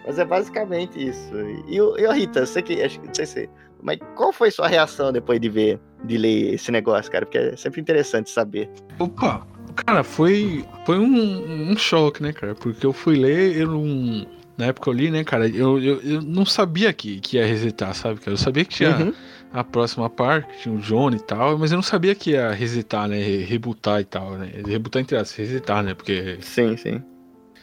Mas 0.07 0.19
é 0.19 0.25
basicamente 0.25 0.99
isso. 1.09 1.33
E, 1.69 1.81
o- 1.81 1.99
e 1.99 2.07
o 2.07 2.12
Rita, 2.12 2.45
você 2.47 2.62
que. 2.62 2.83
Acho 2.83 3.01
que 3.01 3.07
não 3.07 3.15
sei 3.15 3.27
se. 3.27 3.51
Mas 3.83 3.99
qual 4.15 4.33
foi 4.33 4.51
sua 4.51 4.67
reação 4.67 5.12
depois 5.12 5.39
de 5.41 5.49
ver, 5.49 5.79
de 6.05 6.17
ler 6.17 6.55
esse 6.55 6.71
negócio, 6.71 7.11
cara? 7.12 7.27
Porque 7.27 7.37
é 7.39 7.57
sempre 7.57 7.81
interessante 7.81 8.31
saber. 8.31 8.71
Opa, 8.99 9.47
cara, 9.77 10.03
foi, 10.03 10.65
foi 10.87 10.99
um, 10.99 11.71
um 11.71 11.77
choque, 11.77 12.23
né, 12.23 12.33
cara? 12.33 12.55
Porque 12.55 12.85
eu 12.87 12.93
fui 12.93 13.17
ler, 13.17 13.57
eu 13.57 13.69
não. 13.69 14.27
Na 14.57 14.67
época 14.67 14.89
eu 14.89 14.95
li, 14.95 15.11
né, 15.11 15.25
cara, 15.25 15.49
eu, 15.49 15.83
eu, 15.83 16.01
eu 16.03 16.23
não 16.23 16.47
sabia 16.47 16.93
que, 16.93 17.19
que 17.21 17.37
ia 17.37 17.45
resetar, 17.47 17.93
sabe? 17.95 18.21
Eu 18.25 18.37
sabia 18.37 18.65
que 18.65 18.75
tinha 18.75 18.97
Uhum. 18.97 19.15
A 19.55 19.65
próxima 19.65 20.11
parte, 20.11 20.63
tinha 20.63 20.75
o 20.75 20.79
Johnny 20.79 21.17
e 21.17 21.21
tal, 21.21 21.57
mas 21.57 21.71
eu 21.73 21.77
não 21.77 21.83
sabia 21.83 22.15
que 22.15 22.33
ia 22.33 22.51
resetar, 22.51 23.09
né? 23.09 23.17
re- 23.23 23.45
Rebutar 23.45 24.01
e 24.01 24.05
tal, 24.05 24.33
né? 24.33 24.51
Rebutar 24.67 25.01
entre 25.01 25.17
aspas, 25.17 25.37
resetar, 25.39 25.83
né? 25.83 25.95
Porque 25.95 26.37
Sim, 26.41 26.77
sim. 26.77 27.01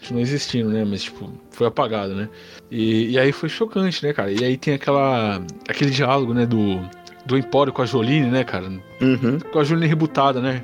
não 0.09 0.19
existindo, 0.19 0.69
né? 0.69 0.83
Mas, 0.85 1.03
tipo, 1.03 1.29
foi 1.51 1.67
apagado, 1.67 2.15
né? 2.15 2.29
E, 2.71 3.11
e 3.11 3.19
aí 3.19 3.31
foi 3.31 3.49
chocante, 3.49 4.03
né, 4.05 4.13
cara? 4.13 4.31
E 4.31 4.43
aí 4.43 4.57
tem 4.57 4.73
aquela. 4.73 5.41
aquele 5.69 5.91
diálogo, 5.91 6.33
né, 6.33 6.45
do. 6.45 6.79
Do 7.23 7.37
Empório 7.37 7.71
com 7.71 7.83
a 7.83 7.85
Jolene, 7.85 8.31
né, 8.31 8.43
cara? 8.43 8.67
Uhum. 8.99 9.37
Com 9.51 9.59
a 9.59 9.63
Jolene 9.63 9.85
rebutada, 9.85 10.41
né? 10.41 10.63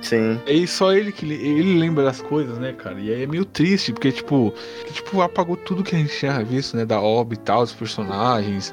Sim. 0.00 0.40
E 0.46 0.66
só 0.66 0.90
ele 0.92 1.12
que 1.12 1.26
le- 1.26 1.34
ele 1.34 1.78
lembra 1.78 2.02
das 2.02 2.22
coisas, 2.22 2.56
né, 2.58 2.72
cara? 2.72 2.98
E 2.98 3.12
aí 3.12 3.22
é 3.24 3.26
meio 3.26 3.44
triste, 3.44 3.92
porque, 3.92 4.10
tipo, 4.10 4.54
que, 4.86 4.92
tipo, 4.94 5.20
apagou 5.20 5.54
tudo 5.56 5.82
que 5.84 5.94
a 5.94 5.98
gente 5.98 6.16
tinha 6.18 6.42
visto, 6.42 6.76
né? 6.78 6.84
Da 6.86 6.98
obra 7.00 7.34
e 7.34 7.38
tal, 7.38 7.60
dos 7.62 7.72
personagens. 7.74 8.72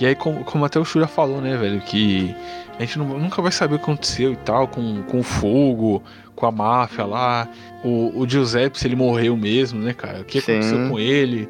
E 0.00 0.06
aí, 0.06 0.14
como, 0.14 0.42
como 0.44 0.64
até 0.64 0.78
o 0.78 0.84
Shura 0.84 1.06
falou, 1.06 1.40
né, 1.40 1.56
velho, 1.56 1.80
que 1.80 2.34
a 2.78 2.82
gente 2.82 2.98
não- 2.98 3.18
nunca 3.18 3.40
vai 3.40 3.52
saber 3.52 3.76
o 3.76 3.78
que 3.78 3.84
aconteceu 3.84 4.32
e 4.32 4.36
tal, 4.36 4.66
com, 4.66 5.02
com 5.04 5.20
o 5.20 5.22
fogo, 5.22 6.02
com 6.34 6.46
a 6.46 6.50
máfia 6.50 7.04
lá, 7.04 7.48
o, 7.84 8.12
o 8.20 8.28
Giuseppe, 8.28 8.78
se 8.78 8.88
ele 8.88 8.96
morreu 8.96 9.36
mesmo, 9.36 9.80
né, 9.80 9.92
cara? 9.92 10.20
O 10.22 10.24
que 10.24 10.40
Sim. 10.40 10.52
aconteceu 10.52 10.88
com 10.88 10.98
ele? 10.98 11.48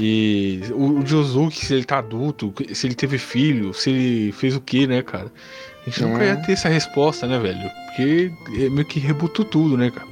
E 0.00 0.60
o, 0.70 1.00
o 1.00 1.06
Josuke, 1.06 1.64
se 1.66 1.74
ele 1.74 1.84
tá 1.84 1.98
adulto, 1.98 2.54
se 2.72 2.86
ele 2.86 2.94
teve 2.94 3.18
filho, 3.18 3.74
se 3.74 3.90
ele 3.90 4.32
fez 4.32 4.56
o 4.56 4.60
que, 4.60 4.86
né, 4.86 5.02
cara? 5.02 5.30
A 5.86 5.90
gente 5.90 6.02
nunca 6.02 6.24
É. 6.24 6.28
ia 6.28 6.36
ter 6.36 6.52
essa 6.52 6.68
resposta, 6.70 7.26
né, 7.26 7.38
velho? 7.38 7.58
Porque 7.88 8.32
é 8.58 8.70
meio 8.70 8.86
que 8.86 8.98
rebutou 8.98 9.44
tudo, 9.44 9.76
né, 9.76 9.90
cara? 9.90 10.06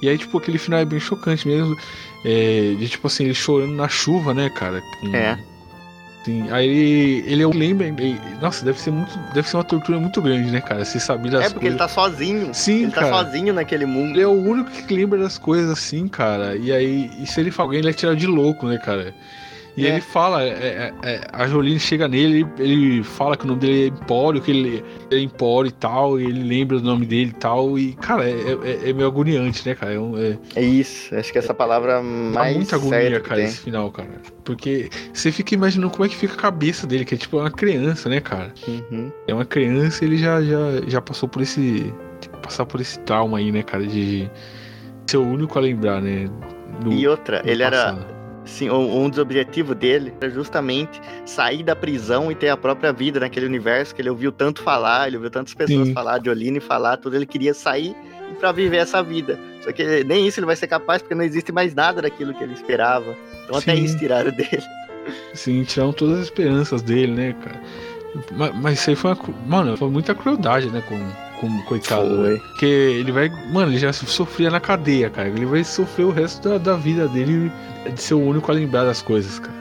E 0.00 0.08
aí, 0.08 0.16
tipo, 0.16 0.38
aquele 0.38 0.58
final 0.58 0.78
é 0.78 0.84
bem 0.84 1.00
chocante 1.00 1.48
mesmo. 1.48 1.76
É, 2.24 2.74
de 2.78 2.88
tipo 2.88 3.06
assim, 3.08 3.24
ele 3.24 3.34
chorando 3.34 3.72
na 3.74 3.88
chuva, 3.88 4.32
né, 4.32 4.48
cara? 4.50 4.80
Com- 5.00 5.16
É. 5.16 5.36
Sim, 6.26 6.50
aí 6.50 6.66
ele, 6.68 7.24
ele 7.32 7.42
eu 7.44 7.50
lembro. 7.50 7.86
ele- 7.86 8.18
Nossa, 8.40 8.64
deve 8.64 8.80
ser 8.80 8.90
muito. 8.90 9.16
Deve 9.32 9.48
ser 9.48 9.56
uma 9.56 9.62
tortura 9.62 10.00
muito 10.00 10.20
grande, 10.20 10.50
né, 10.50 10.60
cara? 10.60 10.84
Você 10.84 10.98
saber 10.98 11.30
das 11.30 11.44
É 11.46 11.50
porque 11.50 11.66
ele 11.68 11.76
coisas. 11.76 11.94
tá 11.94 12.02
sozinho. 12.02 12.52
Sim, 12.52 12.82
ele 12.82 12.90
cara. 12.90 13.10
tá 13.10 13.22
sozinho 13.24 13.54
naquele 13.54 13.86
mundo. 13.86 14.10
Ele 14.16 14.22
é 14.22 14.26
o 14.26 14.32
único 14.32 14.68
que 14.70 14.92
lembra 14.92 15.20
das 15.20 15.38
coisas 15.38 15.70
assim, 15.70 16.08
cara. 16.08 16.56
E 16.56 16.72
aí, 16.72 17.12
e 17.20 17.26
se 17.28 17.38
ele 17.38 17.52
fala 17.52 17.68
alguém, 17.68 17.78
ele 17.78 17.90
é 17.90 17.92
tirado 17.92 18.16
de 18.16 18.26
louco, 18.26 18.66
né, 18.66 18.76
cara? 18.76 19.14
E 19.76 19.86
É. 19.86 19.90
ele 19.90 20.00
fala, 20.00 20.42
é, 20.42 20.48
é, 20.48 20.94
é, 21.02 21.20
a 21.32 21.46
Jolene 21.46 21.78
chega 21.78 22.08
nele, 22.08 22.46
ele, 22.58 23.02
fala 23.02 23.36
que 23.36 23.44
o 23.44 23.46
nome 23.46 23.60
dele 23.60 23.84
é 23.84 23.86
Empório, 23.88 24.40
que 24.40 24.50
ele 24.50 24.84
é 25.10 25.18
Empório 25.18 25.68
e 25.68 25.72
tal, 25.72 26.18
e 26.18 26.24
ele 26.24 26.42
lembra 26.42 26.78
do 26.78 26.84
nome 26.84 27.04
dele 27.04 27.30
e 27.30 27.38
tal. 27.38 27.78
E, 27.78 27.92
cara, 27.94 28.28
é, 28.28 28.32
é, 28.32 28.90
é 28.90 28.92
meio 28.92 29.06
agoniante, 29.06 29.68
né, 29.68 29.74
cara? 29.74 29.92
É, 30.54 30.62
isso. 30.62 31.14
Acho 31.14 31.30
que 31.30 31.38
essa 31.38 31.52
palavra 31.52 31.96
dá 31.96 32.02
mais 32.02 32.56
muita 32.56 32.76
agonia, 32.76 33.20
cara, 33.20 33.42
esse 33.42 33.58
final, 33.58 33.90
cara. 33.90 34.08
Porque 34.44 34.88
você 35.12 35.30
fica 35.30 35.54
imaginando 35.54 35.90
como 35.90 36.04
é 36.04 36.08
que 36.08 36.16
fica 36.16 36.34
a 36.34 36.38
cabeça 36.38 36.86
dele, 36.86 37.04
que 37.04 37.14
é 37.14 37.18
tipo 37.18 37.38
uma 37.38 37.50
criança, 37.50 38.08
né, 38.08 38.20
cara? 38.20 38.54
Uhum. 38.66 39.12
É 39.28 39.34
uma 39.34 39.44
criança 39.44 40.04
ele 40.04 40.16
já, 40.16 40.40
já, 40.42 40.58
já 40.86 41.00
passou 41.02 41.28
por 41.28 41.42
esse. 41.42 41.92
tipo, 42.20 42.38
passar 42.38 42.64
por 42.64 42.80
esse 42.80 42.98
trauma 43.00 43.38
aí, 43.38 43.52
né, 43.52 43.62
cara? 43.62 43.86
De 43.86 44.30
ser 45.06 45.18
o 45.18 45.22
único 45.26 45.58
a 45.58 45.60
lembrar, 45.62 46.00
né? 46.00 46.30
E 46.88 47.06
outra, 47.06 47.42
ele 47.44 47.62
era, 47.62 47.76
passado. 47.76 48.15
Sim, 48.46 48.70
um 48.70 49.04
um 49.04 49.10
dos 49.10 49.18
objetivos 49.18 49.76
dele 49.76 50.14
era 50.20 50.30
justamente 50.30 51.00
sair 51.24 51.62
da 51.62 51.74
prisão 51.74 52.30
e 52.30 52.34
ter 52.34 52.48
a 52.48 52.56
própria 52.56 52.92
vida 52.92 53.20
naquele 53.20 53.44
universo 53.44 53.94
que 53.94 54.00
ele 54.00 54.08
ouviu 54.08 54.30
tanto 54.32 54.62
falar, 54.62 55.08
ele 55.08 55.16
ouviu 55.16 55.30
tantas 55.30 55.52
pessoas 55.52 55.88
Sim. 55.88 55.92
falar 55.92 56.18
de 56.18 56.30
Oline 56.30 56.60
falar, 56.60 56.96
tudo. 56.96 57.16
Ele 57.16 57.26
queria 57.26 57.52
sair 57.52 57.94
para 58.38 58.52
viver 58.52 58.78
essa 58.78 59.02
vida. 59.02 59.38
Só 59.62 59.72
que 59.72 60.04
nem 60.04 60.26
isso 60.26 60.38
ele 60.38 60.46
vai 60.46 60.56
ser 60.56 60.68
capaz, 60.68 61.02
porque 61.02 61.14
não 61.14 61.24
existe 61.24 61.50
mais 61.50 61.74
nada 61.74 62.00
daquilo 62.00 62.32
que 62.32 62.42
ele 62.42 62.54
esperava. 62.54 63.16
Então 63.44 63.56
até 63.56 63.74
Sim. 63.74 63.84
isso 63.84 63.98
tiraram 63.98 64.30
dele. 64.30 64.62
Sim, 65.34 65.62
tiraram 65.64 65.92
todas 65.92 66.18
as 66.20 66.24
esperanças 66.24 66.82
dele, 66.82 67.12
né, 67.12 67.34
cara? 67.42 67.60
Mas, 68.32 68.54
mas 68.54 68.78
isso 68.80 68.90
aí 68.90 68.96
foi 68.96 69.12
uma. 69.12 69.34
Mano, 69.46 69.76
foi 69.76 69.90
muita 69.90 70.14
crueldade, 70.14 70.70
né, 70.70 70.82
com, 70.88 70.96
com 71.40 71.62
coitado. 71.62 72.16
Foi. 72.16 72.38
Porque 72.38 72.66
ele 72.66 73.12
vai. 73.12 73.28
Mano, 73.52 73.70
ele 73.72 73.78
já 73.78 73.92
sofria 73.92 74.50
na 74.50 74.60
cadeia, 74.60 75.10
cara. 75.10 75.28
Ele 75.28 75.46
vai 75.46 75.62
sofrer 75.64 76.04
o 76.04 76.10
resto 76.10 76.48
da, 76.48 76.58
da 76.58 76.74
vida 76.76 77.06
dele 77.08 77.50
de 77.92 78.00
ser 78.00 78.14
o 78.14 78.20
único 78.20 78.50
a 78.50 78.54
lembrar 78.54 78.84
das 78.84 79.02
coisas, 79.02 79.38
cara. 79.38 79.56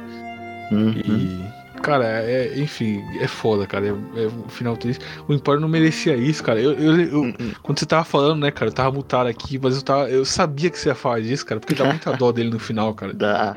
Uhum. 0.71 0.91
E. 0.91 1.55
Cara, 1.82 2.05
é, 2.05 2.57
enfim, 2.57 2.99
é 3.19 3.28
foda, 3.28 3.67
cara. 3.67 3.86
É, 4.15 4.23
é 4.23 4.28
um 4.28 4.49
final 4.49 4.76
triste. 4.76 5.05
O 5.28 5.34
Empório 5.34 5.61
não 5.61 5.67
merecia 5.67 6.15
isso, 6.15 6.41
cara. 6.43 6.59
Eu, 6.59 6.71
eu- 6.73 6.99
eu- 7.01 7.19
Uhum. 7.21 7.36
quando 7.61 7.78
você 7.80 7.86
tava 7.86 8.03
falando, 8.03 8.39
né, 8.41 8.49
cara, 8.49 8.69
eu 8.71 8.73
tava 8.73 8.91
mutado 8.91 9.28
aqui, 9.28 9.59
mas 9.61 9.76
eu, 9.76 9.82
tava, 9.84 10.09
eu 10.09 10.26
sabia 10.26 10.71
que 10.71 10.80
você 10.80 10.89
ia 10.89 10.95
falar 10.95 11.21
disso, 11.21 11.45
cara, 11.45 11.59
porque 11.61 11.76
dá 11.76 11.86
muita 11.86 12.11
dó 12.13 12.32
dele 12.32 12.49
no 12.49 12.57
final, 12.59 12.91
cara. 12.95 13.13
Dá. 13.13 13.55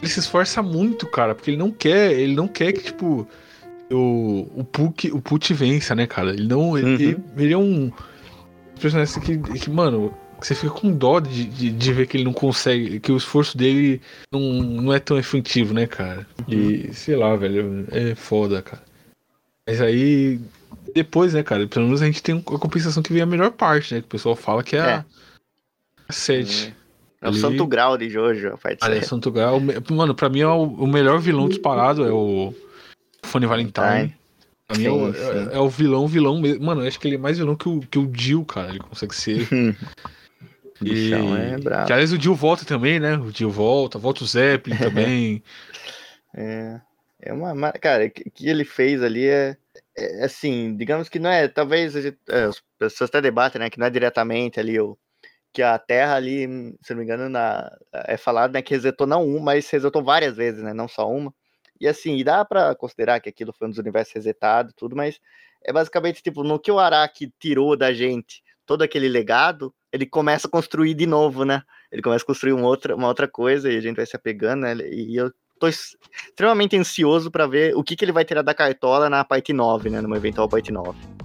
Ele 0.00 0.08
se 0.10 0.20
esforça 0.20 0.62
muito, 0.62 1.06
cara, 1.06 1.34
porque 1.34 1.50
ele 1.50 1.56
não 1.56 1.70
quer, 1.72 2.12
ele 2.12 2.34
não 2.36 2.46
quer 2.46 2.72
que, 2.72 2.82
tipo, 2.84 3.26
o, 3.94 4.50
o 4.54 4.64
Puck, 4.64 5.10
o 5.12 5.20
Put 5.20 5.52
vença, 5.54 5.94
né, 5.94 6.06
cara? 6.06 6.30
Ele 6.30 6.46
não. 6.46 6.76
Ele, 6.76 6.86
Uhum. 6.86 6.94
ele, 6.94 7.18
ele 7.44 7.52
é 7.54 7.58
um 7.58 7.92
personagem 8.80 9.02
assim 9.16 9.20
que, 9.20 9.58
que, 9.60 9.70
mano, 9.70 10.12
você 10.40 10.54
fica 10.54 10.72
com 10.72 10.90
dó 10.92 11.20
de, 11.20 11.44
de, 11.44 11.70
de 11.70 11.92
ver 11.92 12.06
que 12.06 12.16
ele 12.16 12.24
não 12.24 12.32
consegue, 12.32 13.00
que 13.00 13.10
o 13.12 13.16
esforço 13.16 13.56
dele 13.56 14.00
não, 14.32 14.40
não 14.40 14.92
é 14.92 14.98
tão 14.98 15.16
efetivo, 15.18 15.72
né, 15.72 15.86
cara? 15.86 16.26
E, 16.48 16.92
sei 16.92 17.16
lá, 17.16 17.34
velho, 17.36 17.86
é 17.90 18.14
foda, 18.14 18.60
cara. 18.60 18.82
Mas 19.66 19.80
aí, 19.80 20.38
depois, 20.94 21.32
né, 21.32 21.42
cara, 21.42 21.66
pelo 21.66 21.86
menos 21.86 22.02
a 22.02 22.06
gente 22.06 22.22
tem 22.22 22.36
a 22.36 22.58
compensação 22.58 23.02
que 23.02 23.12
vem 23.12 23.22
a 23.22 23.26
melhor 23.26 23.50
parte, 23.52 23.94
né? 23.94 24.00
Que 24.00 24.06
o 24.06 24.10
pessoal 24.10 24.36
fala 24.36 24.62
que 24.62 24.76
é, 24.76 24.80
É. 24.80 24.82
a, 24.94 25.04
a 26.08 26.12
7. 26.12 26.74
É 27.22 27.26
o 27.26 27.30
Ali- 27.30 27.38
santo 27.40 27.66
grau 27.66 27.96
de 27.96 28.10
Jojo, 28.10 28.48
a 28.48 28.58
parte 28.58 28.84
Olha, 28.84 28.94
certa. 28.96 29.08
Santo 29.08 29.30
Grau, 29.30 29.58
mano, 29.90 30.14
pra 30.14 30.28
mim 30.28 30.40
é 30.40 30.46
o, 30.46 30.64
o 30.64 30.86
melhor 30.86 31.18
vilão 31.18 31.48
disparado, 31.48 32.04
é 32.04 32.10
o 32.12 32.52
Funny 33.24 33.46
Valentine. 33.46 34.14
Pra 34.66 34.78
mim 34.78 34.84
é, 34.86 34.90
o, 34.90 35.14
é- 35.14 35.56
é 35.56 35.58
o 35.58 35.68
vilão, 35.68 36.06
vilão 36.06 36.40
mesmo. 36.40 36.64
Mano, 36.64 36.82
eu 36.82 36.88
acho 36.88 36.98
que 36.98 37.06
ele 37.06 37.16
é 37.16 37.18
mais 37.18 37.36
vilão 37.38 37.54
que 37.54 37.68
o, 37.68 37.80
que 37.80 37.98
o 37.98 38.10
Jill, 38.14 38.44
cara. 38.44 38.70
Ele 38.70 38.78
consegue 38.78 39.14
ser. 39.14 39.48
Bichão 40.80 41.36
é 41.36 41.56
Que, 41.56 41.62
brabo. 41.62 41.92
aliás, 41.92 42.12
o 42.12 42.20
Jill 42.20 42.34
volta 42.34 42.64
também, 42.64 42.98
né? 42.98 43.16
O 43.16 43.30
Jill 43.30 43.50
volta, 43.50 43.98
volta 43.98 44.24
o 44.24 44.26
Zeppelin 44.26 44.76
também. 44.78 45.42
É, 46.34 46.80
é 47.22 47.32
uma. 47.32 47.54
ma- 47.54 47.72
Cara, 47.72 48.06
o 48.06 48.10
que 48.10 48.28
que 48.30 48.48
ele 48.48 48.64
fez 48.64 49.02
ali 49.02 49.26
é, 49.26 49.56
é, 49.96 50.24
assim, 50.24 50.76
digamos 50.76 51.08
que 51.08 51.18
não 51.18 51.30
é. 51.30 51.46
Talvez 51.46 51.94
é, 51.96 52.12
as 52.28 52.60
pessoas 52.78 53.08
até 53.10 53.20
debatem, 53.20 53.60
né? 53.60 53.70
Que 53.70 53.78
não 53.78 53.86
é 53.86 53.90
diretamente 53.90 54.58
ali 54.58 54.78
o. 54.80 54.98
Que 55.52 55.62
a 55.62 55.78
Terra 55.78 56.16
ali, 56.16 56.48
se 56.82 56.90
não 56.92 56.96
me 56.98 57.04
engano, 57.04 57.28
na, 57.28 57.70
é 57.92 58.16
falado 58.16 58.52
né, 58.54 58.60
que 58.60 58.74
resetou 58.74 59.06
não 59.06 59.24
um, 59.24 59.38
mas 59.38 59.70
resetou 59.70 60.02
várias 60.02 60.36
vezes, 60.36 60.60
né? 60.64 60.72
Não 60.74 60.88
só 60.88 61.08
uma. 61.08 61.32
E 61.80 61.88
assim, 61.88 62.16
e 62.16 62.24
dá 62.24 62.44
pra 62.44 62.74
considerar 62.74 63.20
que 63.20 63.28
aquilo 63.28 63.52
foi 63.52 63.66
um 63.66 63.70
dos 63.70 63.78
universos 63.78 64.14
resetados 64.14 64.72
e 64.72 64.76
tudo, 64.76 64.94
mas 64.94 65.18
é 65.64 65.72
basicamente 65.72 66.22
tipo, 66.22 66.42
no 66.42 66.58
que 66.58 66.70
o 66.70 66.78
Araki 66.78 67.32
tirou 67.38 67.76
da 67.76 67.92
gente 67.92 68.42
todo 68.66 68.82
aquele 68.82 69.08
legado, 69.08 69.74
ele 69.92 70.06
começa 70.06 70.46
a 70.46 70.50
construir 70.50 70.94
de 70.94 71.06
novo, 71.06 71.44
né? 71.44 71.62
Ele 71.92 72.02
começa 72.02 72.24
a 72.24 72.26
construir 72.26 72.52
um 72.52 72.64
outra, 72.64 72.96
uma 72.96 73.08
outra 73.08 73.28
coisa 73.28 73.70
e 73.70 73.76
a 73.76 73.80
gente 73.80 73.96
vai 73.96 74.06
se 74.06 74.16
apegando, 74.16 74.62
né? 74.62 74.74
E 74.90 75.16
eu 75.16 75.32
tô 75.58 75.68
extremamente 75.68 76.76
ansioso 76.76 77.30
pra 77.30 77.46
ver 77.46 77.76
o 77.76 77.82
que, 77.82 77.94
que 77.94 78.04
ele 78.04 78.12
vai 78.12 78.24
tirar 78.24 78.42
da 78.42 78.54
cartola 78.54 79.08
na 79.08 79.24
parte 79.24 79.52
9, 79.52 79.90
né? 79.90 80.00
Numa 80.00 80.16
eventual 80.16 80.48
parte 80.48 80.72
9. 80.72 81.23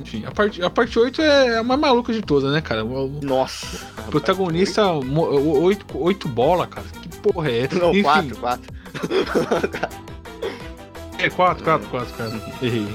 Enfim, 0.00 0.24
a 0.26 0.30
parte, 0.30 0.62
a 0.62 0.70
parte 0.70 0.98
8 0.98 1.20
é 1.20 1.58
a 1.58 1.62
mais 1.62 1.80
maluca 1.80 2.12
de 2.12 2.22
todas, 2.22 2.52
né, 2.52 2.60
cara? 2.60 2.84
O, 2.84 3.06
o 3.06 3.20
Nossa! 3.22 3.86
protagonista, 4.10 4.92
mo- 4.92 5.26
o- 5.26 5.62
oito, 5.64 5.86
oito 5.98 6.28
bola, 6.28 6.66
cara. 6.66 6.86
Que 7.02 7.08
porra 7.18 7.50
é 7.50 7.60
essa? 7.64 7.74
Não, 7.78 7.90
Enfim, 7.90 8.02
4, 8.02 8.36
4. 8.36 8.72
É, 11.18 11.28
4, 11.28 11.64
4, 11.64 11.88
4, 11.88 12.14
cara. 12.14 12.40
Errei. 12.62 12.86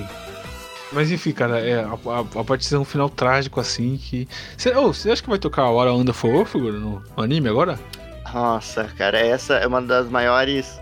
Mas 0.94 1.12
enfim, 1.12 1.32
cara, 1.34 1.60
é 1.60 1.84
a, 1.84 1.90
a, 1.90 2.40
a 2.40 2.44
partição 2.44 2.86
final 2.86 3.10
trágico 3.10 3.60
assim 3.60 3.98
que. 3.98 4.28
Você 4.56 4.74
oh, 4.74 4.92
acha 4.92 5.22
que 5.22 5.30
vai 5.30 5.40
tocar 5.40 5.64
a 5.64 5.70
hora 5.70 5.92
Anda 5.92 6.14
For 6.14 6.46
figura 6.46 6.78
no, 6.78 7.04
anime 7.18 7.50
agora? 7.50 7.78
Nossa, 8.34 8.86
cara, 8.98 9.20
essa 9.20 9.56
é 9.56 9.68
uma 9.68 9.82
das 9.82 10.10
maiores 10.10 10.80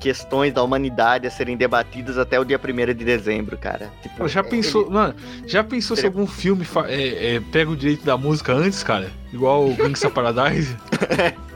questões 0.00 0.52
da 0.52 0.62
humanidade 0.62 1.26
a 1.26 1.30
serem 1.30 1.56
debatidas 1.56 2.18
até 2.18 2.38
o 2.38 2.44
dia 2.44 2.58
1 2.62 2.86
de 2.94 3.04
dezembro, 3.04 3.56
cara. 3.56 3.90
Tipo, 4.02 4.26
já 4.28 4.40
é- 4.40 4.42
pensou, 4.42 4.90
mano, 4.90 5.14
já 5.46 5.62
pensou 5.64 5.96
se 5.96 6.06
algum 6.06 6.26
filme 6.26 6.66
é, 6.88 7.36
é, 7.36 7.40
pega 7.52 7.70
o 7.70 7.76
direito 7.76 8.04
da 8.04 8.16
música 8.16 8.52
antes, 8.52 8.82
cara? 8.82 9.10
Igual 9.32 9.66
o 9.68 9.74
Gangsta 9.74 10.08
Paradise? 10.10 10.76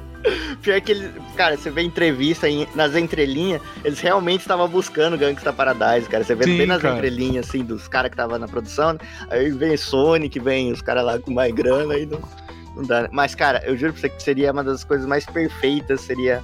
Pior 0.63 0.81
que 0.81 0.93
eles, 0.93 1.11
cara, 1.37 1.55
você 1.59 1.69
vê 1.71 1.83
entrevista 1.83 2.49
em- 2.49 2.67
nas 2.75 2.97
entrelinhas, 2.97 3.61
eles 3.85 4.01
realmente 4.01 4.41
estavam 4.41 4.67
buscando 4.67 5.19
Gangsta 5.19 5.53
Paradise, 5.53 6.09
cara. 6.09 6.25
Você 6.25 6.35
vê 6.35 6.45
Sim, 6.45 6.57
bem 6.57 6.67
nas 6.67 6.81
cara. 6.81 6.97
entrelinhas, 6.97 7.47
assim, 7.47 7.63
dos 7.63 7.87
caras 7.87 8.09
que 8.09 8.15
estavam 8.15 8.39
na 8.39 8.49
produção, 8.49 8.95
né? 8.95 8.99
aí 9.29 9.51
vem 9.51 9.77
Sonic, 9.77 10.41
vem 10.41 10.73
os 10.73 10.81
caras 10.81 11.05
lá 11.05 11.19
com 11.19 11.31
mais 11.31 11.53
grana, 11.53 11.93
aí 11.93 12.07
não, 12.07 12.23
não 12.75 12.83
dá. 12.85 13.03
né? 13.03 13.09
Mas, 13.13 13.35
cara, 13.35 13.63
eu 13.67 13.77
juro 13.77 13.93
pra 13.93 14.01
você 14.01 14.09
que 14.09 14.23
seria 14.23 14.51
uma 14.51 14.65
das 14.65 14.83
coisas 14.83 15.07
mais 15.07 15.27
perfeitas, 15.27 16.01
seria 16.01 16.43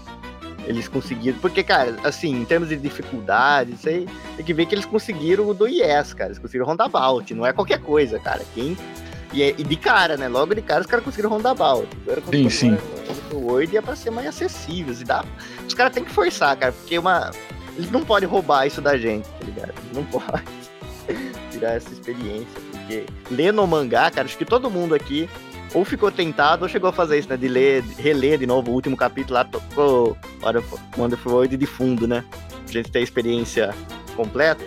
eles 0.66 0.88
conseguiram. 0.88 1.38
Porque, 1.38 1.62
cara, 1.62 1.96
assim, 2.04 2.30
em 2.40 2.44
termos 2.44 2.68
de 2.68 2.76
dificuldade, 2.76 3.72
isso 3.72 3.88
aí, 3.88 4.06
tem 4.36 4.44
que 4.44 4.54
ver 4.54 4.66
que 4.66 4.74
eles 4.74 4.84
conseguiram 4.84 5.48
o 5.48 5.54
do 5.54 5.66
Yes, 5.66 6.12
cara. 6.14 6.28
Eles 6.30 6.38
conseguiram 6.38 6.66
Roundabout, 6.66 7.32
não 7.34 7.44
é 7.46 7.52
qualquer 7.52 7.80
coisa, 7.80 8.18
cara. 8.18 8.42
Quem. 8.54 8.76
E, 9.32 9.42
é- 9.42 9.54
e 9.56 9.62
de 9.62 9.76
cara, 9.76 10.16
né? 10.16 10.26
Logo 10.28 10.54
de 10.54 10.62
cara 10.62 10.80
os 10.80 10.86
caras 10.86 11.04
conseguiram 11.04 11.30
Roundabout. 11.30 11.86
Agora, 12.02 12.20
quando 12.20 12.34
Sim, 12.34 12.50
sim. 12.50 12.78
no 13.32 13.38
Word 13.38 13.76
é 13.76 13.80
pra 13.80 13.94
ser 13.94 14.10
mais 14.10 14.26
acessíveis. 14.26 15.00
E 15.00 15.04
dá... 15.04 15.24
Os 15.66 15.74
caras 15.74 15.92
têm 15.92 16.04
que 16.04 16.10
forçar, 16.10 16.56
cara, 16.56 16.72
porque 16.72 16.98
uma. 16.98 17.30
Eles 17.76 17.90
não 17.90 18.04
podem 18.04 18.28
roubar 18.28 18.66
isso 18.66 18.80
da 18.80 18.98
gente, 18.98 19.28
tá 19.28 19.44
ligado? 19.44 19.72
Eles 19.84 19.92
não 19.96 20.04
podem 20.10 20.42
tirar 21.50 21.72
essa 21.76 21.92
experiência. 21.92 22.60
Porque 22.72 23.06
lendo 23.30 23.62
o 23.62 23.66
mangá, 23.66 24.10
cara, 24.10 24.26
acho 24.26 24.36
que 24.36 24.44
todo 24.44 24.68
mundo 24.68 24.94
aqui 24.94 25.28
ou 25.72 25.84
ficou 25.84 26.10
tentado 26.10 26.64
ou 26.64 26.68
chegou 26.68 26.90
a 26.90 26.92
fazer 26.92 27.18
isso, 27.18 27.28
né? 27.28 27.36
De 27.36 27.48
ler, 27.48 27.84
reler 27.98 28.38
de 28.38 28.46
novo 28.46 28.70
o 28.70 28.74
último 28.74 28.96
capítulo 28.96 29.34
lá, 29.34 29.44
tocou 29.44 30.16
Wonderful 30.96 31.32
World 31.32 31.56
de 31.56 31.66
fundo, 31.66 32.06
né? 32.06 32.24
Pra 32.64 32.72
gente 32.72 32.90
ter 32.90 32.98
a 33.00 33.02
experiência 33.02 33.74
completa. 34.16 34.64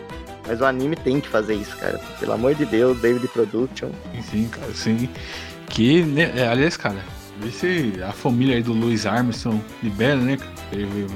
Mas 0.48 0.60
o 0.60 0.66
anime 0.66 0.96
tem 0.96 1.22
que 1.22 1.28
fazer 1.30 1.56
isso, 1.56 1.76
cara. 1.78 2.00
Pelo 2.20 2.34
amor 2.34 2.54
de 2.54 2.66
Deus, 2.66 3.00
David 3.02 3.28
Production. 3.30 3.90
Sim, 4.30 4.50
cara, 4.50 4.74
sim. 4.74 5.10
Que, 5.70 6.04
né, 6.04 6.34
é, 6.36 6.48
aliás, 6.48 6.76
cara, 6.76 7.00
vê 7.40 7.50
se 7.50 7.94
a 8.04 8.12
família 8.12 8.56
aí 8.56 8.62
do 8.62 8.74
Louis 8.74 9.06
Armstrong 9.06 9.62
libera, 9.82 10.18
né? 10.18 10.38
Teve 10.70 11.08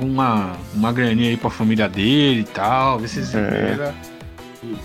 uma, 0.00 0.56
uma 0.74 0.92
graninha 0.92 1.30
aí 1.30 1.36
pra 1.36 1.50
família 1.50 1.88
dele 1.88 2.40
e 2.40 2.44
tal, 2.44 2.98
vê 2.98 3.08
se 3.08 3.18
eles 3.18 3.34
É. 3.34 3.94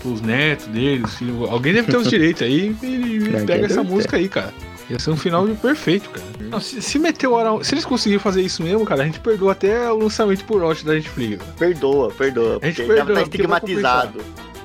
pros 0.00 0.20
netos 0.20 0.66
dele, 0.66 1.04
os 1.04 1.14
filhos. 1.14 1.48
Alguém 1.48 1.72
deve 1.72 1.90
ter 1.90 1.96
os 1.96 2.08
direitos 2.08 2.42
aí 2.42 2.74
e 2.82 3.20
pega 3.46 3.66
essa 3.66 3.82
música 3.82 4.16
aí, 4.16 4.28
cara. 4.28 4.52
Ia 4.90 4.98
ser 4.98 5.10
um 5.10 5.16
final 5.16 5.46
perfeito, 5.48 6.08
cara. 6.08 6.26
Não, 6.40 6.60
se, 6.60 6.80
se 6.80 6.98
hora, 7.28 7.62
se 7.62 7.74
eles 7.74 7.84
conseguirem 7.84 8.18
fazer 8.18 8.40
isso 8.40 8.62
mesmo, 8.62 8.86
cara, 8.86 9.02
a 9.02 9.06
gente 9.06 9.20
perdoa 9.20 9.52
até 9.52 9.90
o 9.92 9.98
lançamento 9.98 10.44
por 10.44 10.62
Hot 10.62 10.84
da 10.84 10.94
Netflix. 10.94 11.38
cara. 11.38 11.52
Perdoa, 11.58 12.10
perdoa. 12.10 12.58
A 12.62 12.66
gente 12.66 12.76
Porque 12.76 12.82
já 12.82 12.86
perdoa, 12.86 13.06
tá 13.06 13.12
vou 13.12 13.22
estigmatizado. 13.22 14.20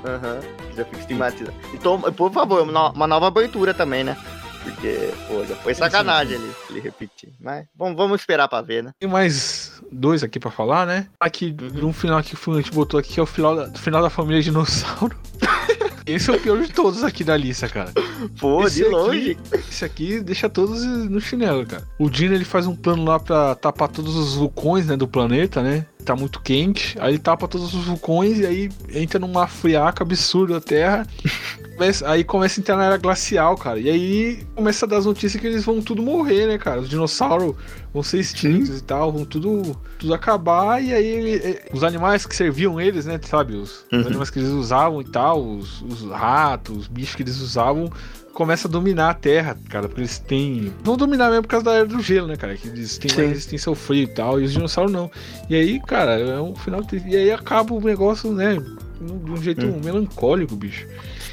Aham. 0.06 0.40
Já 0.76 0.86
fica 0.86 1.00
estigmatizado. 1.00 1.54
Então, 1.74 2.00
por 2.00 2.32
favor, 2.32 2.62
uma 2.62 3.08
nova 3.08 3.28
abertura 3.28 3.74
também, 3.74 4.04
né? 4.04 4.18
Porque, 4.64 5.10
pô, 5.28 5.44
já 5.46 5.56
foi 5.58 5.74
sacanagem 5.74 6.36
ele, 6.36 6.52
ele 6.70 6.80
repetir. 6.80 7.34
Mas 7.40 7.66
vamos, 7.76 7.96
vamos 7.98 8.20
esperar 8.22 8.48
pra 8.48 8.62
ver, 8.62 8.84
né? 8.84 8.92
Tem 9.00 9.10
mais 9.10 9.82
dois 9.92 10.24
aqui 10.24 10.40
pra 10.40 10.50
falar, 10.52 10.86
né? 10.88 11.08
Aqui, 11.20 11.56
Uhum. 11.62 11.90
um 11.90 11.94
final 11.94 12.22
que 12.24 12.36
a 12.36 12.54
gente 12.56 12.72
botou 12.72 13.00
aqui, 13.00 13.14
que 13.14 13.20
é 13.20 13.24
o 13.24 13.26
final 13.28 13.56
da, 13.56 13.70
final 13.78 14.02
da 14.02 14.10
família 14.10 14.42
dinossauro. 14.42 15.18
Esse 16.06 16.30
é 16.30 16.34
o 16.34 16.40
pior 16.40 16.62
de 16.62 16.68
todos 16.74 17.02
aqui 17.02 17.24
da 17.24 17.38
lista, 17.38 17.70
cara. 17.70 17.90
Pô, 18.38 18.66
Esse 18.66 18.76
de 18.76 18.82
aqui- 18.84 18.92
longe. 18.92 19.38
Esse 19.54 19.86
aqui 19.86 20.20
deixa 20.20 20.50
todos 20.50 20.84
no 20.84 21.22
chinelo, 21.22 21.66
cara. 21.66 21.88
O 21.98 22.10
Dino 22.10 22.36
ele 22.36 22.44
faz 22.44 22.68
um 22.68 22.76
plano 22.76 23.06
lá 23.06 23.18
pra 23.22 23.56
tapar 23.56 23.88
todos 23.88 24.14
os 24.18 24.36
vulcões, 24.36 24.86
né, 24.86 24.98
do 24.98 25.08
planeta, 25.08 25.62
né? 25.64 25.86
Tá 26.04 26.14
muito 26.14 26.42
quente. 26.42 26.98
Aí 27.00 27.12
ele 27.14 27.20
tapa 27.20 27.48
todos 27.48 27.74
os 27.74 27.86
vulcões 27.86 28.38
e 28.40 28.46
aí 28.46 28.70
entra 28.94 29.18
numa 29.18 29.48
friaca 29.48 30.04
absurda 30.04 30.58
a 30.58 30.62
Terra. 30.62 31.08
começa- 31.76 32.10
aí 32.10 32.24
começa 32.24 32.60
a 32.60 32.62
entrar 32.62 32.76
na 32.78 32.86
era 32.86 32.98
glacial, 32.98 33.56
cara. 33.58 33.80
E 33.80 33.90
aí 33.90 34.44
começa 34.56 34.86
a 34.86 34.90
dar 34.90 34.98
as 34.98 35.06
notícias 35.06 35.40
que 35.42 35.48
eles 35.48 35.64
vão 35.66 35.82
tudo 35.82 36.02
morrer, 36.02 36.48
né, 36.48 36.58
cara? 36.58 36.82
Os 36.82 36.90
dinossauros 36.90 37.56
vão 37.94 38.02
ser 38.04 38.20
extintos 38.20 38.80
e 38.80 38.84
tal, 38.84 39.12
vão 39.12 39.26
tudo, 39.26 39.76
tudo 40.00 40.14
acabar. 40.14 40.82
E 40.84 40.94
aí 40.94 41.36
eh, 41.36 41.70
os 41.74 41.84
animais 41.84 42.26
que 42.26 42.36
serviam 42.36 42.80
eles, 42.80 43.06
né, 43.06 43.20
sabe? 43.24 43.56
Os, 43.56 43.86
os 43.86 43.86
Uhum. 43.94 44.08
animais 44.08 44.30
que 44.30 44.40
eles 44.40 44.50
usavam 44.50 45.02
e 45.02 45.06
tal, 45.06 45.44
os, 45.44 45.82
os 45.82 46.04
ratos, 46.10 46.78
os 46.78 46.88
bichos 46.88 47.16
que 47.16 47.24
eles 47.24 47.40
usavam. 47.40 47.92
Começa 48.34 48.68
a 48.68 48.72
dominar 48.72 49.12
a 49.12 49.14
Terra, 49.14 49.56
cara, 49.70 49.88
porque 49.88 50.02
eles 50.02 50.18
têm. 50.18 50.74
Vão 50.84 50.98
dominar 50.98 51.30
mesmo 51.30 51.44
por 51.44 51.50
causa 51.50 51.66
da 51.66 51.74
era 51.76 51.86
do 51.86 52.02
gelo, 52.02 52.26
né, 52.26 52.36
cara? 52.36 52.58
Que 52.58 52.68
eles 52.68 52.98
têm 52.98 53.12
Sim. 53.12 53.18
mais 53.18 53.30
resistência 53.30 53.70
ao 53.70 53.76
frio 53.76 54.04
e 54.06 54.08
tal, 54.08 54.42
e 54.42 54.46
os 54.46 54.52
dinossauros 54.52 54.92
não. 54.92 55.12
E 55.48 55.56
aí, 55.56 55.80
cara, 55.80 56.18
é 56.20 56.42
um 56.42 56.56
final. 56.56 56.82
E 57.06 57.16
aí 57.16 57.32
acaba 57.32 57.76
o 57.76 57.80
negócio, 57.80 58.32
né? 58.32 58.56
De 59.00 59.32
um 59.32 59.38
jeito 59.38 59.68
Hum. 59.68 59.80
melancólico, 59.84 60.56
bicho. 60.56 60.88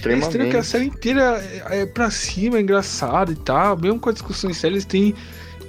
É 0.08 0.18
estranho 0.18 0.50
que 0.50 0.56
a 0.56 0.60
Extremamente. 0.60 0.66
série 0.66 0.84
inteira 0.86 1.64
é, 1.70 1.80
é 1.82 1.86
pra 1.86 2.10
cima, 2.10 2.56
é 2.58 2.60
engraçado 2.60 3.32
e 3.32 3.36
tal. 3.36 3.76
Mesmo 3.76 3.98
com 4.00 4.08
a 4.08 4.12
discussão 4.12 4.50
em 4.50 4.54
série, 4.54 4.74
eles 4.74 4.84
têm. 4.84 5.14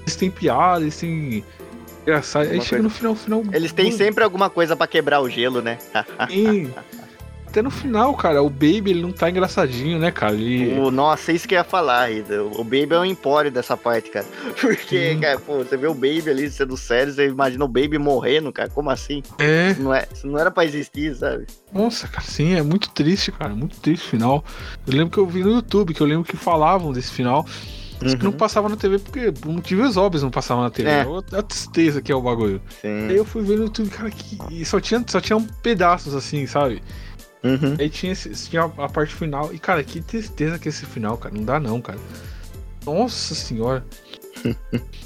Eles 0.01 0.15
têm 0.15 0.31
piada, 0.31 0.81
eles 0.81 0.97
têm. 0.97 1.43
Engraçado. 2.03 2.43
Aí 2.43 2.53
chega 2.61 2.67
coisa- 2.69 2.83
no 2.83 2.89
final, 2.89 3.15
final. 3.15 3.43
Eles 3.53 3.71
têm 3.71 3.91
sempre 3.91 4.23
alguma 4.23 4.49
coisa 4.49 4.75
pra 4.75 4.87
quebrar 4.87 5.21
o 5.21 5.29
gelo, 5.29 5.61
né? 5.61 5.77
tem- 6.27 6.73
Até 7.51 7.61
no 7.61 7.69
final, 7.69 8.15
cara, 8.15 8.41
o 8.41 8.49
Baby 8.49 8.91
ele 8.91 9.01
não 9.01 9.11
tá 9.11 9.29
engraçadinho, 9.29 9.99
né, 9.99 10.09
cara? 10.09 10.33
Ele. 10.33 10.79
O, 10.79 10.89
nossa, 10.89 11.33
isso 11.33 11.45
que 11.45 11.53
eu 11.53 11.57
ia 11.59 11.65
falar, 11.65 12.09
Rita. 12.09 12.41
O 12.41 12.63
Baby 12.63 12.87
é 12.93 12.99
um 12.99 13.03
empório 13.05 13.51
dessa 13.51 13.75
parte, 13.75 14.09
cara. 14.09 14.25
Porque, 14.59 15.13
Sim. 15.15 15.19
cara, 15.19 15.37
pô, 15.37 15.57
você 15.57 15.75
vê 15.75 15.85
o 15.87 15.93
Baby 15.93 16.29
ali 16.29 16.49
sendo 16.49 16.77
sério, 16.77 17.11
você 17.11 17.27
imagina 17.27 17.65
o 17.65 17.67
Baby 17.67 17.97
morrendo, 17.97 18.53
cara. 18.53 18.69
Como 18.69 18.89
assim? 18.89 19.21
É. 19.37 19.71
Isso 19.71 19.81
não, 19.81 19.93
é, 19.93 20.07
isso 20.13 20.27
não 20.27 20.39
era 20.39 20.49
pra 20.49 20.63
existir, 20.63 21.13
sabe? 21.13 21.45
Nossa, 21.73 22.07
cara, 22.07 22.25
sim, 22.25 22.53
é 22.53 22.61
muito 22.61 22.89
triste, 22.91 23.33
cara. 23.33 23.53
Muito 23.53 23.77
triste 23.81 24.05
o 24.05 24.09
final. 24.09 24.45
Eu 24.87 24.93
lembro 24.93 25.11
que 25.11 25.17
eu 25.17 25.27
vi 25.27 25.43
no 25.43 25.51
YouTube, 25.51 25.93
que 25.93 25.99
eu 26.01 26.07
lembro 26.07 26.23
que 26.23 26.37
falavam 26.37 26.93
desse 26.93 27.11
final. 27.11 27.45
Só 28.03 28.17
que 28.17 28.23
não 28.23 28.31
Uhum. 28.31 28.37
passava 28.37 28.67
na 28.67 28.75
TV 28.75 28.97
porque 28.97 29.31
por 29.31 29.51
motivos 29.51 29.95
óbvios 29.95 30.23
não 30.23 30.31
passava 30.31 30.61
na 30.61 30.71
TV. 30.71 30.89
É. 30.89 31.05
É. 31.33 31.37
A 31.37 31.41
tristeza 31.43 32.01
que 32.01 32.11
é 32.11 32.15
o 32.15 32.21
bagulho. 32.21 32.59
Sim. 32.81 33.09
Aí 33.09 33.15
eu 33.15 33.23
fui 33.25 33.43
ver 33.43 33.57
no 33.57 33.65
YouTube, 33.65 33.89
cara, 33.91 34.09
que 34.09 34.65
só 34.65 34.79
tinha, 34.79 35.03
só 35.07 35.21
tinha 35.21 35.39
pedaços 35.61 36.15
assim, 36.15 36.47
sabe? 36.47 36.81
Uhum. 37.43 37.75
Aí 37.79 37.89
tinha, 37.89 38.11
esse, 38.11 38.29
tinha 38.49 38.61
a, 38.63 38.85
a 38.85 38.89
parte 38.89 39.13
final. 39.15 39.51
E, 39.53 39.57
cara, 39.59 39.83
que 39.83 40.01
tristeza 40.01 40.59
que 40.59 40.67
é 40.67 40.69
esse 40.69 40.85
final, 40.85 41.17
cara. 41.17 41.33
Não 41.35 41.43
dá 41.43 41.59
não, 41.59 41.81
cara. 41.81 41.97
Nossa 42.85 43.35
senhora. 43.35 43.83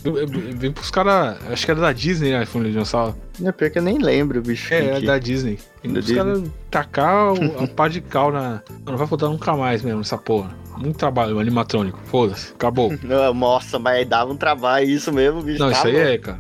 eu, 0.04 0.18
eu, 0.18 0.20
eu, 0.20 0.28
vem 0.58 0.72
pros 0.72 0.90
caras. 0.92 1.38
Acho 1.52 1.66
que 1.66 1.72
era 1.72 1.80
da 1.82 1.92
Disney, 1.92 2.32
né? 2.32 2.44
iPhone 2.44 2.70
Dinossauro. 2.70 3.16
É 3.44 3.52
pior 3.52 3.70
que 3.70 3.80
eu 3.80 3.84
nem 3.84 3.98
lembro, 3.98 4.42
bicho. 4.42 4.74
É, 4.74 4.86
era 4.86 5.00
que- 5.00 5.06
da 5.06 5.18
Disney. 5.18 5.60
Vem 5.84 5.94
Da 5.94 6.02
pros 6.02 6.16
caras 6.16 6.44
tacar 6.72 7.34
o- 7.34 7.64
a 7.64 7.68
pá 7.76 7.88
de 7.88 8.00
cal 8.02 8.32
na. 8.32 8.62
Não 8.86 8.96
vai 8.98 9.08
faltar 9.08 9.30
nunca 9.30 9.56
mais 9.58 9.82
mesmo 9.82 10.02
essa 10.02 10.18
porra. 10.18 10.56
Muito 10.78 10.98
trabalho, 10.98 11.40
animatrônico. 11.40 12.00
Foda-se. 12.06 12.52
Acabou. 12.54 12.94
Não, 13.04 13.34
Nossa, 13.34 13.78
mas 13.80 14.08
dava 14.08 14.32
um 14.32 14.38
trabalho 14.38 14.88
isso 14.90 15.12
mesmo, 15.12 15.42
bicho. 15.42 15.60
Não, 15.60 15.72
isso 15.72 15.82
Tá 15.82 15.88
aí 15.88 15.94
louco. 15.94 16.08
é, 16.10 16.18
cara. 16.18 16.40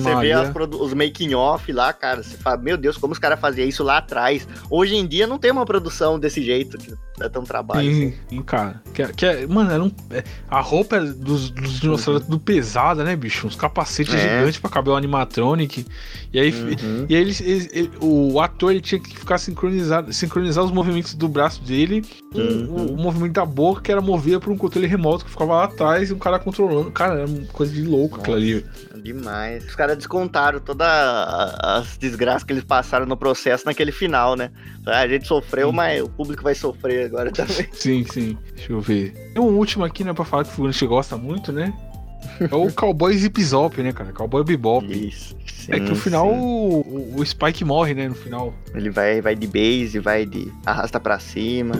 Você 0.00 0.10
vê 0.20 0.32
produ- 0.52 0.82
os 0.82 0.92
making 0.94 1.34
off 1.34 1.70
lá, 1.72 1.92
cara, 1.92 2.22
você 2.22 2.36
fala, 2.36 2.56
meu 2.56 2.76
Deus, 2.76 2.96
como 2.96 3.12
os 3.12 3.18
caras 3.18 3.40
faziam 3.40 3.68
isso 3.68 3.82
lá 3.82 3.98
atrás. 3.98 4.46
Hoje 4.70 4.96
em 4.96 5.06
dia 5.06 5.26
não 5.26 5.38
tem 5.38 5.50
uma 5.50 5.64
produção 5.64 6.18
desse 6.18 6.42
jeito, 6.42 6.76
dá 7.16 7.28
tão 7.30 7.44
trabalho. 7.44 7.82
Sim, 7.88 8.06
assim. 8.08 8.14
sim, 8.28 8.42
cara. 8.42 8.82
Que, 8.92 9.02
é- 9.02 9.12
que 9.12 9.24
é- 9.26 9.46
mano, 9.46 9.70
era 9.70 9.82
um, 9.82 9.90
é, 10.10 10.24
a 10.50 10.60
roupa 10.60 11.00
dos, 11.00 11.50
dos 11.50 11.80
dinossauros 11.80 12.22
é 12.22 12.24
tudo 12.24 12.40
pesada, 12.40 13.04
né, 13.04 13.14
bicho? 13.14 13.46
Uns 13.46 13.54
capacetes 13.56 14.12
Uhum. 14.14 14.18
É. 14.20 14.22
gigantes 14.38 14.58
pra 14.60 14.68
caber 14.70 14.92
o 14.92 14.96
animatronic. 14.96 15.86
E 16.32 16.40
aí, 16.40 16.50
Uhum. 16.52 17.06
e 17.08 17.14
aí 17.14 17.20
eles, 17.22 17.40
eles- 17.40 17.68
ele- 17.72 17.90
o 18.00 18.40
ator 18.40 18.72
ele 18.72 18.80
tinha 18.80 19.00
que 19.00 19.16
ficar 19.16 19.38
sincronizado, 19.38 20.12
sincronizar 20.12 20.64
os 20.64 20.72
movimentos 20.72 21.14
do 21.14 21.28
braço 21.28 21.62
dele 21.62 22.02
com 22.32 22.38
Uhum. 22.40 22.66
o, 22.70 22.92
o 22.94 22.96
movimento 22.96 23.34
da 23.34 23.44
boca, 23.46 23.80
que 23.80 23.92
era 23.92 24.00
movido 24.00 24.40
por 24.40 24.52
um 24.52 24.56
controle 24.56 24.86
remoto 24.86 25.24
que 25.24 25.30
ficava 25.30 25.54
lá 25.54 25.64
atrás 25.64 26.10
e 26.10 26.12
um 26.12 26.18
cara 26.18 26.38
controlando. 26.40 26.90
Cara, 26.90 27.20
era 27.20 27.26
uma 27.28 27.46
coisa 27.52 27.72
de 27.72 27.82
louco 27.82 28.18
aquilo 28.20 28.36
ali. 28.36 28.66
Demais. 29.02 29.64
Os 29.66 29.74
caras 29.76 29.96
descontaram 29.96 30.58
todas 30.58 30.86
as 30.88 31.96
desgraças 31.96 32.42
que 32.44 32.52
eles 32.52 32.64
passaram 32.64 33.06
no 33.06 33.16
processo 33.16 33.64
naquele 33.66 33.92
final, 33.92 34.34
né? 34.34 34.50
A 34.86 35.06
gente 35.06 35.26
sofreu, 35.26 35.70
mas 35.72 36.02
o 36.02 36.08
público 36.08 36.42
vai 36.42 36.54
sofrer 36.54 37.03
agora 37.04 37.30
também. 37.30 37.68
Sim, 37.72 38.04
sim. 38.04 38.38
Deixa 38.54 38.72
eu 38.72 38.80
ver. 38.80 39.12
Tem 39.34 39.42
um 39.42 39.56
último 39.56 39.84
aqui, 39.84 40.04
né, 40.04 40.12
pra 40.12 40.24
falar 40.24 40.44
que 40.44 40.50
o 40.50 40.52
figurante 40.52 40.86
gosta 40.86 41.16
muito, 41.16 41.52
né? 41.52 41.72
É 42.40 42.54
o 42.54 42.70
Cowboy 42.74 43.16
Zip 43.16 43.42
Zop, 43.42 43.82
né, 43.82 43.92
cara? 43.92 44.12
Cowboy 44.12 44.44
Bebop. 44.44 44.86
Isso. 44.86 45.36
É 45.68 45.80
que 45.80 45.88
no 45.88 45.96
sim, 45.96 46.02
final 46.02 46.28
sim. 46.28 46.36
o, 46.36 47.14
o 47.16 47.24
Spike 47.24 47.64
morre, 47.64 47.94
né? 47.94 48.08
No 48.08 48.14
final. 48.14 48.52
Ele 48.74 48.90
vai, 48.90 49.20
vai 49.20 49.34
de 49.34 49.46
base, 49.46 49.98
vai 49.98 50.26
de 50.26 50.52
arrasta 50.66 51.00
pra 51.00 51.18
cima. 51.18 51.74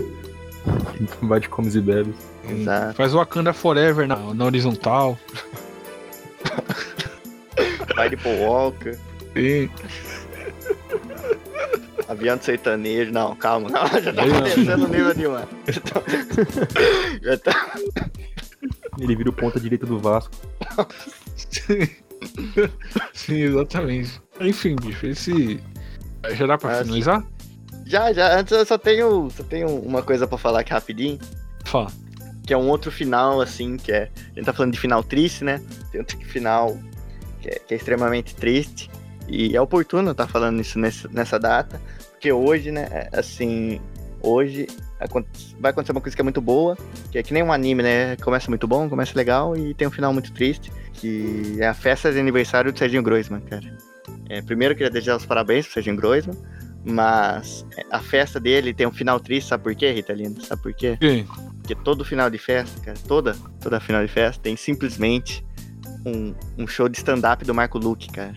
Vai 1.20 1.40
de 1.40 1.48
comes 1.48 1.74
e 1.74 1.80
bebes. 1.80 2.14
Exato. 2.48 2.94
Faz 2.94 3.14
o 3.14 3.18
Wakanda 3.18 3.52
Forever 3.52 4.06
na, 4.06 4.16
na 4.16 4.44
horizontal. 4.44 5.18
Vai 7.94 8.08
de 8.08 8.16
Paul 8.16 8.38
Walker. 8.40 8.98
E, 9.36 9.68
Avião 12.08 12.36
de 12.36 12.44
sertanejo. 12.44 13.12
Não, 13.12 13.34
calma, 13.36 13.70
calma. 13.70 14.00
Já 14.00 14.12
tá 14.12 14.22
Aí 14.22 14.30
descendo 14.42 14.84
o 14.84 14.88
nível 14.88 15.14
demais. 15.14 15.46
Já 17.22 17.38
tá. 17.38 17.74
Ele 18.98 19.16
vira 19.16 19.30
o 19.30 19.32
ponta 19.32 19.58
direita 19.58 19.86
do 19.86 19.98
Vasco. 19.98 20.34
Sim, 23.12 23.34
exatamente. 23.40 24.20
Enfim, 24.40 24.76
bicho, 24.76 25.06
esse. 25.06 25.60
Já 26.32 26.46
dá 26.46 26.56
pra 26.58 26.80
Ah, 26.80 26.84
finalizar? 26.84 27.24
Já, 27.86 28.12
já. 28.12 28.38
Antes 28.38 28.52
eu 28.52 28.64
só 28.64 28.78
tenho, 28.78 29.28
só 29.30 29.42
tenho 29.44 29.68
uma 29.68 30.02
coisa 30.02 30.26
pra 30.26 30.38
falar 30.38 30.60
aqui 30.60 30.72
rapidinho. 30.72 31.18
Fala. 31.64 31.90
que 32.46 32.52
é 32.52 32.56
um 32.56 32.68
outro 32.68 32.90
final, 32.90 33.40
assim, 33.40 33.76
que 33.76 33.92
é. 33.92 34.10
A 34.32 34.34
gente 34.36 34.44
tá 34.46 34.52
falando 34.52 34.72
de 34.72 34.80
final 34.80 35.02
triste, 35.02 35.44
né? 35.44 35.60
Tem 35.90 36.00
outro 36.00 36.18
final 36.26 36.78
que 37.40 37.48
é, 37.48 37.58
que 37.58 37.74
é 37.74 37.76
extremamente 37.76 38.34
triste. 38.34 38.90
E 39.28 39.56
é 39.56 39.60
oportuno 39.60 40.10
estar 40.10 40.26
falando 40.28 40.60
isso 40.60 40.78
nesse- 40.78 41.08
nessa 41.12 41.38
data, 41.38 41.80
porque 42.10 42.30
hoje, 42.32 42.70
né, 42.70 42.86
é, 42.90 43.08
assim, 43.12 43.80
hoje 44.22 44.66
vai 45.60 45.70
acontecer 45.70 45.92
uma 45.92 46.00
coisa 46.00 46.14
que 46.16 46.20
é 46.20 46.24
muito 46.24 46.40
boa, 46.40 46.76
que 47.10 47.18
é 47.18 47.22
que 47.22 47.32
nem 47.34 47.42
um 47.42 47.52
anime, 47.52 47.82
né? 47.82 48.16
Começa 48.16 48.50
muito 48.50 48.66
bom, 48.66 48.88
começa 48.88 49.12
legal 49.16 49.56
e 49.56 49.74
tem 49.74 49.86
um 49.88 49.90
final 49.90 50.12
muito 50.12 50.32
triste, 50.32 50.72
que 50.94 51.56
é 51.58 51.66
a 51.66 51.74
festa 51.74 52.10
de 52.12 52.18
aniversário 52.18 52.72
do 52.72 52.78
Serginho 52.78 53.02
Groisman, 53.02 53.40
cara. 53.40 53.76
É, 54.28 54.40
primeiro 54.42 54.72
eu 54.72 54.76
queria 54.76 54.90
desejar 54.90 55.16
os 55.16 55.26
parabéns 55.26 55.66
pro 55.66 55.74
Serginho 55.74 55.96
Groisman, 55.96 56.36
mas 56.84 57.66
a 57.90 57.98
festa 58.00 58.38
dele 58.38 58.72
tem 58.74 58.86
um 58.86 58.92
final 58.92 59.18
triste, 59.20 59.48
sabe 59.48 59.62
por 59.64 59.74
quê, 59.74 59.90
Ritalino? 59.90 60.40
Sabe 60.42 60.62
por 60.62 60.72
quê? 60.74 60.96
Quem? 61.00 61.26
Porque 61.58 61.74
todo 61.74 62.04
final 62.04 62.28
de 62.30 62.38
festa, 62.38 62.78
cara, 62.80 62.96
toda, 63.08 63.34
toda 63.60 63.80
final 63.80 64.02
de 64.04 64.12
festa 64.12 64.42
tem 64.42 64.54
simplesmente 64.56 65.44
um, 66.04 66.34
um 66.58 66.66
show 66.66 66.88
de 66.88 66.98
stand-up 66.98 67.44
do 67.44 67.54
Marco 67.54 67.78
Luque, 67.78 68.08
cara. 68.10 68.34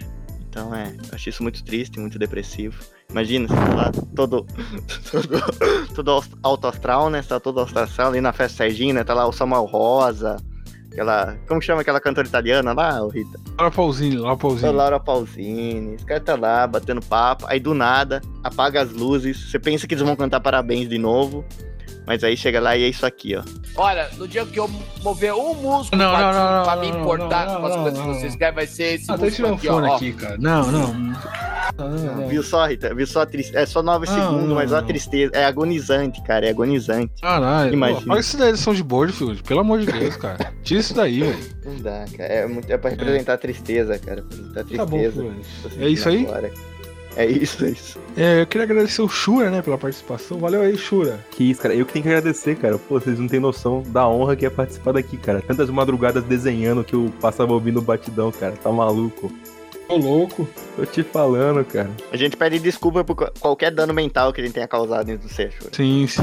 Então 0.57 0.73
é, 0.73 0.87
eu 0.87 1.13
acho 1.13 1.29
isso 1.29 1.43
muito 1.43 1.63
triste, 1.63 1.99
muito 1.99 2.17
depressivo. 2.17 2.83
Imagina, 3.11 3.47
você 3.47 3.53
tá 3.53 3.75
lá 3.75 3.91
todo, 4.15 4.43
todo, 5.11 5.93
todo 5.93 6.23
alto 6.41 6.67
astral, 6.67 7.11
né? 7.11 7.21
Você 7.21 7.29
tá 7.29 7.39
todo 7.39 7.59
alto 7.59 7.77
astral 7.77 8.07
ali 8.07 8.19
na 8.19 8.33
festa 8.33 8.57
Serginho, 8.57 8.95
né? 8.95 9.03
Tá 9.03 9.13
lá 9.13 9.27
o 9.27 9.31
Samuel 9.31 9.65
Rosa, 9.65 10.37
aquela. 10.91 11.37
Como 11.47 11.61
chama 11.61 11.81
aquela 11.81 11.99
cantora 11.99 12.27
italiana 12.27 12.73
lá, 12.73 13.03
ô 13.03 13.09
Rita? 13.09 13.39
Laura 13.55 13.71
Paulzinho, 13.71 14.21
Laura 14.21 14.33
A 14.33 14.37
Paulzinho. 14.37 14.71
Laura 14.71 14.99
Pausini, 14.99 15.95
os 15.95 16.03
caras 16.03 16.23
tá 16.23 16.35
lá 16.35 16.65
batendo 16.65 17.01
papo, 17.01 17.45
aí 17.47 17.59
do 17.59 17.75
nada 17.75 18.19
apaga 18.43 18.81
as 18.81 18.91
luzes, 18.91 19.51
você 19.51 19.59
pensa 19.59 19.85
que 19.85 19.93
eles 19.93 20.03
vão 20.03 20.15
cantar 20.15 20.39
parabéns 20.39 20.89
de 20.89 20.97
novo, 20.97 21.45
mas 22.05 22.23
aí 22.23 22.35
chega 22.37 22.59
lá 22.59 22.75
e 22.77 22.83
é 22.83 22.87
isso 22.89 23.05
aqui, 23.05 23.35
ó. 23.35 23.43
Olha, 23.75 24.09
no 24.17 24.27
dia 24.27 24.45
que 24.45 24.59
eu 24.59 24.69
mover 25.03 25.33
um 25.33 25.53
músculo 25.53 26.01
Não, 26.01 26.11
pra, 26.15 26.33
não, 26.33 26.57
não, 26.57 26.63
pra 26.63 26.75
me 26.77 26.87
importar 26.89 27.45
não, 27.47 27.59
com 27.61 27.65
as 27.67 27.75
não, 27.75 27.81
coisas 27.83 27.99
não, 27.99 28.13
que 28.13 28.19
vocês 28.19 28.35
querem, 28.35 28.55
vai 28.55 28.67
ser 28.67 28.95
esse 28.95 29.11
Ah, 29.11 29.15
deixa 29.17 29.41
eu 29.43 29.49
músculo 29.49 29.55
aqui, 29.55 29.67
ó. 29.69 29.73
fone 29.73 29.87
ó. 29.87 29.95
aqui, 29.95 30.13
cara. 30.13 30.37
Não, 30.39 30.71
não. 30.71 30.93
Não, 30.93 31.17
não, 31.89 32.15
não. 32.17 32.27
Viu 32.27 32.41
só, 32.41 32.65
Rita? 32.65 32.93
Viu 32.95 33.05
só 33.05 33.21
a 33.21 33.25
tristeza? 33.25 33.59
É 33.59 33.65
só 33.65 33.83
9 33.83 34.05
Não, 34.07 34.13
segundos, 34.15 34.47
não, 34.49 34.55
mas 34.55 34.71
olha 34.71 34.81
a 34.81 34.83
tristeza. 34.85 35.31
É 35.35 35.45
agonizante, 35.45 36.21
cara. 36.23 36.45
É 36.47 36.49
agonizante. 36.49 37.13
Caralho. 37.21 37.73
Imagina. 37.73 38.01
Pô, 38.01 38.11
Olha 38.13 38.19
isso 38.19 38.37
daí, 38.37 38.49
edição 38.49 38.73
de 38.73 38.83
board, 38.83 39.13
filho. 39.13 39.43
Pelo 39.43 39.59
amor 39.59 39.79
de 39.79 39.85
Deus, 39.91 40.15
cara. 40.17 40.53
Tira 40.63 40.79
isso 40.79 40.93
daí, 40.93 41.19
velho. 41.21 41.37
Não 41.65 41.75
dá, 41.75 42.05
cara. 42.17 42.33
É, 42.33 42.47
muito, 42.47 42.71
é 42.71 42.77
pra 42.77 42.89
representar 42.89 43.33
a 43.33 43.37
tristeza, 43.37 43.99
cara. 43.99 44.21
Representar 44.21 44.61
a 44.61 44.63
Tá 44.63 44.85
bom, 44.85 44.97
tristeza. 44.97 45.21
filho. 45.21 45.41
Tô 45.77 45.83
É 45.83 45.89
isso 45.89 46.09
aí? 46.09 46.25
agora. 46.25 46.51
É 47.17 47.25
isso, 47.25 47.65
é 47.65 47.69
isso. 47.69 47.99
É, 48.15 48.41
eu 48.41 48.45
queria 48.47 48.63
agradecer 48.65 49.01
o 49.01 49.09
Shura, 49.09 49.49
né, 49.49 49.61
pela 49.63 49.77
participação. 49.77 50.37
Valeu 50.37 50.61
aí, 50.61 50.77
Shura. 50.77 51.19
Que 51.31 51.49
isso, 51.49 51.59
cara. 51.61 51.73
Eu 51.73 51.83
que 51.85 51.93
tenho 51.93 52.03
que 52.03 52.09
agradecer, 52.09 52.55
cara. 52.55 52.77
Pô, 52.77 52.99
vocês 52.99 53.17
não 53.17 53.27
têm 53.27 53.39
noção 53.39 53.81
da 53.87 54.07
honra 54.07 54.35
que 54.35 54.45
é 54.45 54.49
participar 54.51 54.91
daqui, 54.93 55.17
cara. 55.17 55.41
Tantas 55.41 55.69
madrugadas 55.71 56.23
desenhando 56.23 56.83
que 56.83 56.93
eu 56.93 57.11
passava 57.19 57.51
ouvindo 57.53 57.77
o 57.79 57.81
batidão, 57.81 58.31
cara. 58.31 58.53
Tá 58.61 58.71
maluco. 58.71 59.31
Ô, 59.89 59.95
louco. 59.97 60.47
Tô 60.75 60.85
te 60.85 61.01
falando, 61.01 61.65
cara. 61.65 61.89
A 62.11 62.17
gente 62.17 62.37
pede 62.37 62.59
desculpa 62.59 63.03
por 63.03 63.15
qual- 63.15 63.31
qualquer 63.39 63.71
dano 63.71 63.93
mental 63.93 64.31
que 64.31 64.39
a 64.39 64.43
gente 64.43 64.53
tenha 64.53 64.67
causado 64.67 65.05
dentro 65.07 65.27
do 65.27 65.33
Seixo. 65.33 65.57
Sim, 65.71 66.05
sim. 66.07 66.21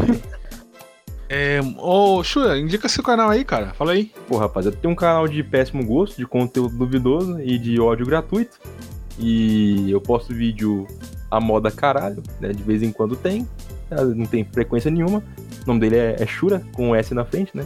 É, 1.28 1.58
ô, 1.78 2.22
Shura, 2.22 2.56
indica 2.58 2.88
seu 2.88 3.02
canal 3.02 3.30
aí, 3.30 3.44
cara. 3.44 3.72
Fala 3.74 3.92
aí. 3.92 4.12
Pô, 4.28 4.36
rapaziada, 4.36 4.76
tem 4.80 4.90
um 4.90 4.94
canal 4.94 5.26
de 5.26 5.42
péssimo 5.42 5.84
gosto, 5.84 6.16
de 6.16 6.26
conteúdo 6.26 6.76
duvidoso 6.76 7.40
e 7.40 7.58
de 7.58 7.80
ódio 7.80 8.06
gratuito. 8.06 8.58
E 9.18 9.90
eu 9.90 10.00
posto 10.00 10.34
vídeo 10.34 10.86
a 11.30 11.40
moda 11.40 11.70
caralho, 11.70 12.22
né? 12.40 12.52
De 12.52 12.62
vez 12.62 12.82
em 12.82 12.92
quando 12.92 13.16
tem. 13.16 13.48
tá? 13.88 14.04
Não 14.04 14.26
tem 14.26 14.44
frequência 14.44 14.90
nenhuma. 14.90 15.22
O 15.64 15.66
nome 15.66 15.80
dele 15.80 15.96
é, 15.96 16.16
é 16.18 16.26
Shura, 16.26 16.62
com 16.72 16.90
um 16.90 16.94
S 16.94 17.14
na 17.14 17.24
frente, 17.24 17.56
né? 17.56 17.64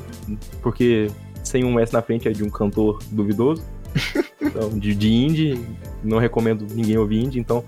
Porque 0.63 1.11
sem 1.43 1.65
um 1.65 1.79
S 1.79 1.93
na 1.93 2.03
frente 2.03 2.29
é 2.29 2.33
de 2.33 2.45
um 2.45 2.51
cantor 2.51 2.99
duvidoso. 3.11 3.63
Então, 4.41 4.71
de, 4.71 4.95
de 4.95 5.13
indie, 5.13 5.61
não 6.03 6.19
recomendo 6.19 6.65
ninguém 6.73 6.97
ouvir 6.97 7.25
indie, 7.25 7.41
então 7.41 7.65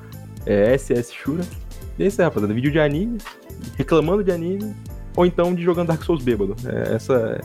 é 0.47 0.79
SS 0.79 1.13
Shura. 1.13 1.43
E 1.99 2.05
é 2.05 2.07
isso 2.07 2.21
aí, 2.23 2.25
rapaziada. 2.25 2.55
Vídeo 2.55 2.71
de 2.71 2.79
anime, 2.79 3.19
reclamando 3.77 4.23
de 4.23 4.31
anime, 4.31 4.73
ou 5.17 5.27
então 5.27 5.53
de 5.53 5.65
jogando 5.65 5.89
Dark 5.89 6.03
Souls 6.05 6.23
bêbado. 6.23 6.55
É, 6.65 6.95
essa 6.95 7.41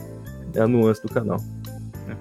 é 0.54 0.60
a 0.60 0.68
nuance 0.68 1.02
do 1.02 1.08
canal. 1.08 1.38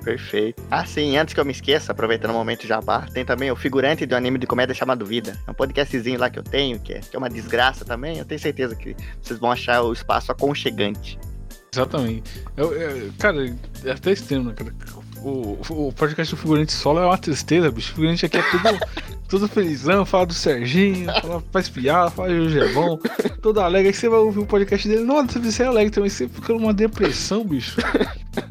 Perfeito. 0.06 0.62
Ah, 0.70 0.86
sim, 0.86 1.18
antes 1.18 1.34
que 1.34 1.40
eu 1.40 1.44
me 1.46 1.52
esqueça, 1.52 1.92
aproveitando 1.92 2.30
o 2.30 2.34
momento 2.36 2.66
jabá, 2.68 3.02
tem 3.12 3.26
também 3.26 3.50
o 3.52 3.56
figurante 3.56 4.06
do 4.06 4.16
anime 4.16 4.38
de 4.38 4.46
comédia 4.46 4.74
chamado 4.76 5.04
Vida. 5.06 5.36
É 5.48 5.52
um 5.52 5.54
podcastzinho 5.54 6.20
lá 6.20 6.30
que 6.30 6.38
eu 6.38 6.44
tenho, 6.44 6.80
que 6.80 6.94
é, 6.94 7.00
que 7.00 7.16
é 7.16 7.20
uma 7.20 7.28
desgraça 7.30 7.84
também. 7.84 8.20
Eu 8.20 8.24
tenho 8.26 8.40
certeza 8.40 8.76
que 8.76 8.96
vocês 9.20 9.40
vão 9.40 9.52
achar 9.52 9.82
o 9.82 9.92
espaço 9.92 10.32
aconchegante. 10.32 11.18
Exatamente. 11.74 12.44
Eu, 12.56 12.72
eu- 12.74 13.12
cara, 13.20 13.54
é 13.84 13.92
até 13.92 14.12
extremo, 14.12 14.50
né, 14.50 14.54
cara? 14.56 14.74
O, 15.26 15.58
o 15.88 15.92
podcast 15.92 16.36
do 16.36 16.40
figurante 16.40 16.72
solo 16.72 17.00
é 17.00 17.06
uma 17.08 17.18
tristeza, 17.18 17.72
bicho. 17.72 17.94
O 17.94 17.96
figurante 17.96 18.28
aqui 18.28 18.38
é 18.38 18.44
tudo, 18.44 18.80
tudo 19.28 19.48
felizão, 19.48 20.06
fala 20.06 20.28
do 20.28 20.36
Serginho, 20.36 21.12
fala, 21.20 21.44
faz 21.52 21.68
piada, 21.68 22.12
fala 22.12 22.30
de 22.30 22.50
Gevão, 22.50 23.00
todo 23.42 23.60
alegre. 23.60 23.88
Aí 23.88 23.94
você 23.96 24.08
vai 24.08 24.20
ouvir 24.20 24.42
o 24.42 24.46
podcast 24.46 24.88
dele, 24.88 25.04
não, 25.04 25.26
você 25.26 25.64
é 25.64 25.66
alegre 25.66 25.90
também, 25.90 26.12
você 26.12 26.30
fica 26.30 26.54
numa 26.54 26.72
depressão, 26.72 27.44
bicho. 27.44 27.82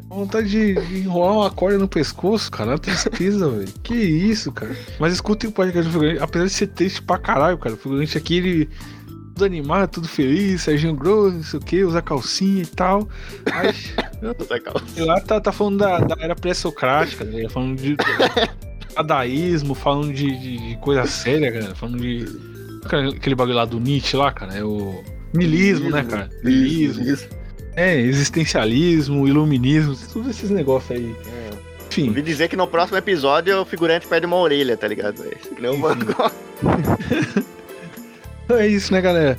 Vontade 0.09 0.49
de, 0.49 0.73
de 0.73 0.99
enrolar 0.99 1.33
uma 1.33 1.49
corda 1.49 1.77
no 1.77 1.87
pescoço, 1.87 2.51
cara. 2.51 2.71
É 2.71 2.73
uma 2.73 2.79
tristeza, 2.79 3.49
velho. 3.49 3.71
Que 3.81 3.95
isso, 3.95 4.51
cara. 4.51 4.75
Mas 4.99 5.13
escutem 5.13 5.49
o 5.49 5.53
podcast 5.53 5.89
do 5.89 5.93
figurante, 5.93 6.21
apesar 6.21 6.45
de 6.45 6.51
ser 6.51 6.67
triste 6.67 7.01
pra 7.01 7.17
caralho, 7.17 7.57
cara. 7.57 7.75
O 7.75 7.77
figurante 7.77 8.17
aqui, 8.17 8.35
ele. 8.35 8.69
Tudo 9.35 9.45
animado, 9.45 9.89
tudo 9.89 10.07
feliz, 10.07 10.61
Serginho 10.61 10.95
Grosso, 10.95 11.35
não 11.35 11.43
sei 11.43 11.59
o 11.59 11.61
que, 11.61 11.83
usa 11.83 12.01
calcinha 12.01 12.63
e 12.63 12.65
tal. 12.65 13.05
Mas 13.53 13.93
e 14.95 15.01
lá 15.01 15.19
tá, 15.19 15.41
tá 15.41 15.51
falando 15.51 15.79
da, 15.79 15.99
da 15.99 16.15
era 16.23 16.33
pré-socrática, 16.33 17.25
né? 17.25 17.47
Falando 17.49 17.75
de 17.75 17.97
adaísmo, 18.95 19.75
falando 19.75 20.13
de, 20.13 20.31
de- 20.39 20.57
de 20.69 20.77
coisa 20.77 21.05
séria, 21.05 21.51
cara. 21.51 21.75
Falando 21.75 21.99
de. 21.99 22.25
Aquele 23.17 23.35
bagulho 23.35 23.57
lá 23.57 23.65
do 23.65 23.77
Nietzsche 23.79 24.15
lá, 24.15 24.31
cara. 24.31 24.55
É 24.55 24.63
o. 24.63 25.03
Nilismo, 25.33 25.89
né, 25.89 26.01
cara? 26.03 26.29
Nilismo. 26.41 27.03
Isso. 27.03 27.27
É, 27.75 27.99
existencialismo, 27.99 29.27
iluminismo, 29.27 29.97
tudo 30.13 30.29
esses 30.29 30.49
negócios 30.49 30.91
aí. 30.97 31.13
Enfim, 31.91 32.07
Ouvi 32.07 32.21
dizer 32.21 32.47
que 32.47 32.55
no 32.55 32.67
próximo 32.67 32.97
episódio 32.97 33.59
o 33.61 33.65
figurante 33.65 34.07
perde 34.07 34.25
uma 34.25 34.37
orelha, 34.37 34.77
tá 34.77 34.87
ligado? 34.87 35.21
Que 35.23 35.61
nem 35.61 35.71
o 35.71 35.81
Van 35.81 35.97
Gogh. 35.99 36.31
é 38.57 38.67
isso, 38.67 38.91
né, 38.93 39.01
galera? 39.01 39.37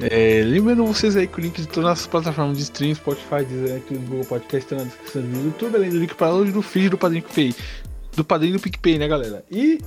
É, 0.00 0.42
lembrando 0.44 0.84
vocês 0.84 1.16
aí 1.16 1.26
que 1.26 1.38
o 1.38 1.40
link 1.40 1.60
de 1.60 1.68
todas 1.68 1.90
as 1.90 2.06
plataformas 2.06 2.56
de 2.56 2.64
stream, 2.64 2.94
Spotify, 2.94 3.42
iTunes, 3.76 4.08
Google 4.08 4.24
Podcast, 4.24 4.68
tá 4.68 4.76
na 4.76 4.84
descrição 4.84 5.22
do 5.22 5.44
YouTube, 5.46 5.76
além 5.76 5.90
do 5.90 5.98
link 5.98 6.14
para 6.14 6.32
hoje 6.32 6.50
do 6.52 6.62
feed 6.62 6.88
do 6.88 6.98
Padrinho 6.98 7.22
PicPay. 7.22 7.54
Do 8.16 8.24
Padrinho 8.24 8.54
do 8.54 8.60
PicPay, 8.60 8.98
né, 8.98 9.06
galera? 9.06 9.44
E 9.50 9.78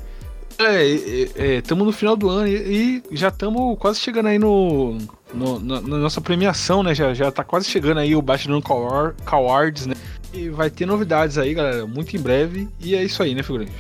é, 0.60 1.58
estamos 1.58 1.86
no 1.86 1.92
final 1.92 2.16
do 2.16 2.30
ano 2.30 2.48
e, 2.48 3.04
e 3.12 3.16
já 3.18 3.28
estamos 3.28 3.78
quase 3.78 4.00
chegando 4.00 4.28
aí 4.28 4.40
no, 4.40 4.98
no- 5.34 5.60
na, 5.60 5.82
na 5.82 5.98
nossa 5.98 6.22
premiação, 6.22 6.82
né? 6.82 6.96
Já, 6.96 7.14
já 7.14 7.30
tá 7.32 7.44
quase 7.44 7.70
chegando 7.70 8.00
aí 8.00 8.16
o 8.16 8.24
Cowar- 8.64 9.14
Cowards, 9.26 9.86
né? 9.86 9.96
E 10.34 10.50
vai 10.50 10.70
ter 10.70 10.86
novidades 10.86 11.38
aí, 11.38 11.54
galera, 11.54 11.86
muito 11.86 12.16
em 12.16 12.20
breve. 12.20 12.68
E 12.80 12.96
é 12.96 13.04
isso 13.04 13.22
aí, 13.22 13.36
né, 13.36 13.44
figurante? 13.44 13.72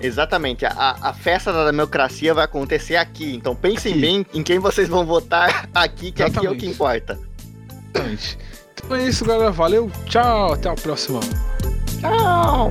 Exatamente. 0.00 0.64
A, 0.66 0.96
a 1.00 1.12
festa 1.12 1.52
da 1.52 1.64
democracia 1.70 2.34
vai 2.34 2.44
acontecer 2.44 2.96
aqui. 2.96 3.34
Então 3.34 3.54
pensem 3.54 3.92
Aqui. 3.92 4.00
bem 4.00 4.26
em 4.34 4.42
quem 4.42 4.58
vocês 4.58 4.88
vão 4.88 5.04
votar 5.06 5.68
aqui, 5.74 6.12
que 6.12 6.22
aqui 6.22 6.36
é 6.36 6.40
o 6.40 6.52
Exatamente. 6.54 6.60
que 6.60 6.66
importa. 6.66 7.18
Exatamente. 7.94 8.38
Então 8.74 8.96
é 8.96 9.08
isso, 9.08 9.24
galera. 9.24 9.50
Valeu, 9.50 9.90
tchau, 10.06 10.52
até 10.52 10.68
a 10.68 10.74
próxima. 10.74 11.20
Tchau! 12.00 12.70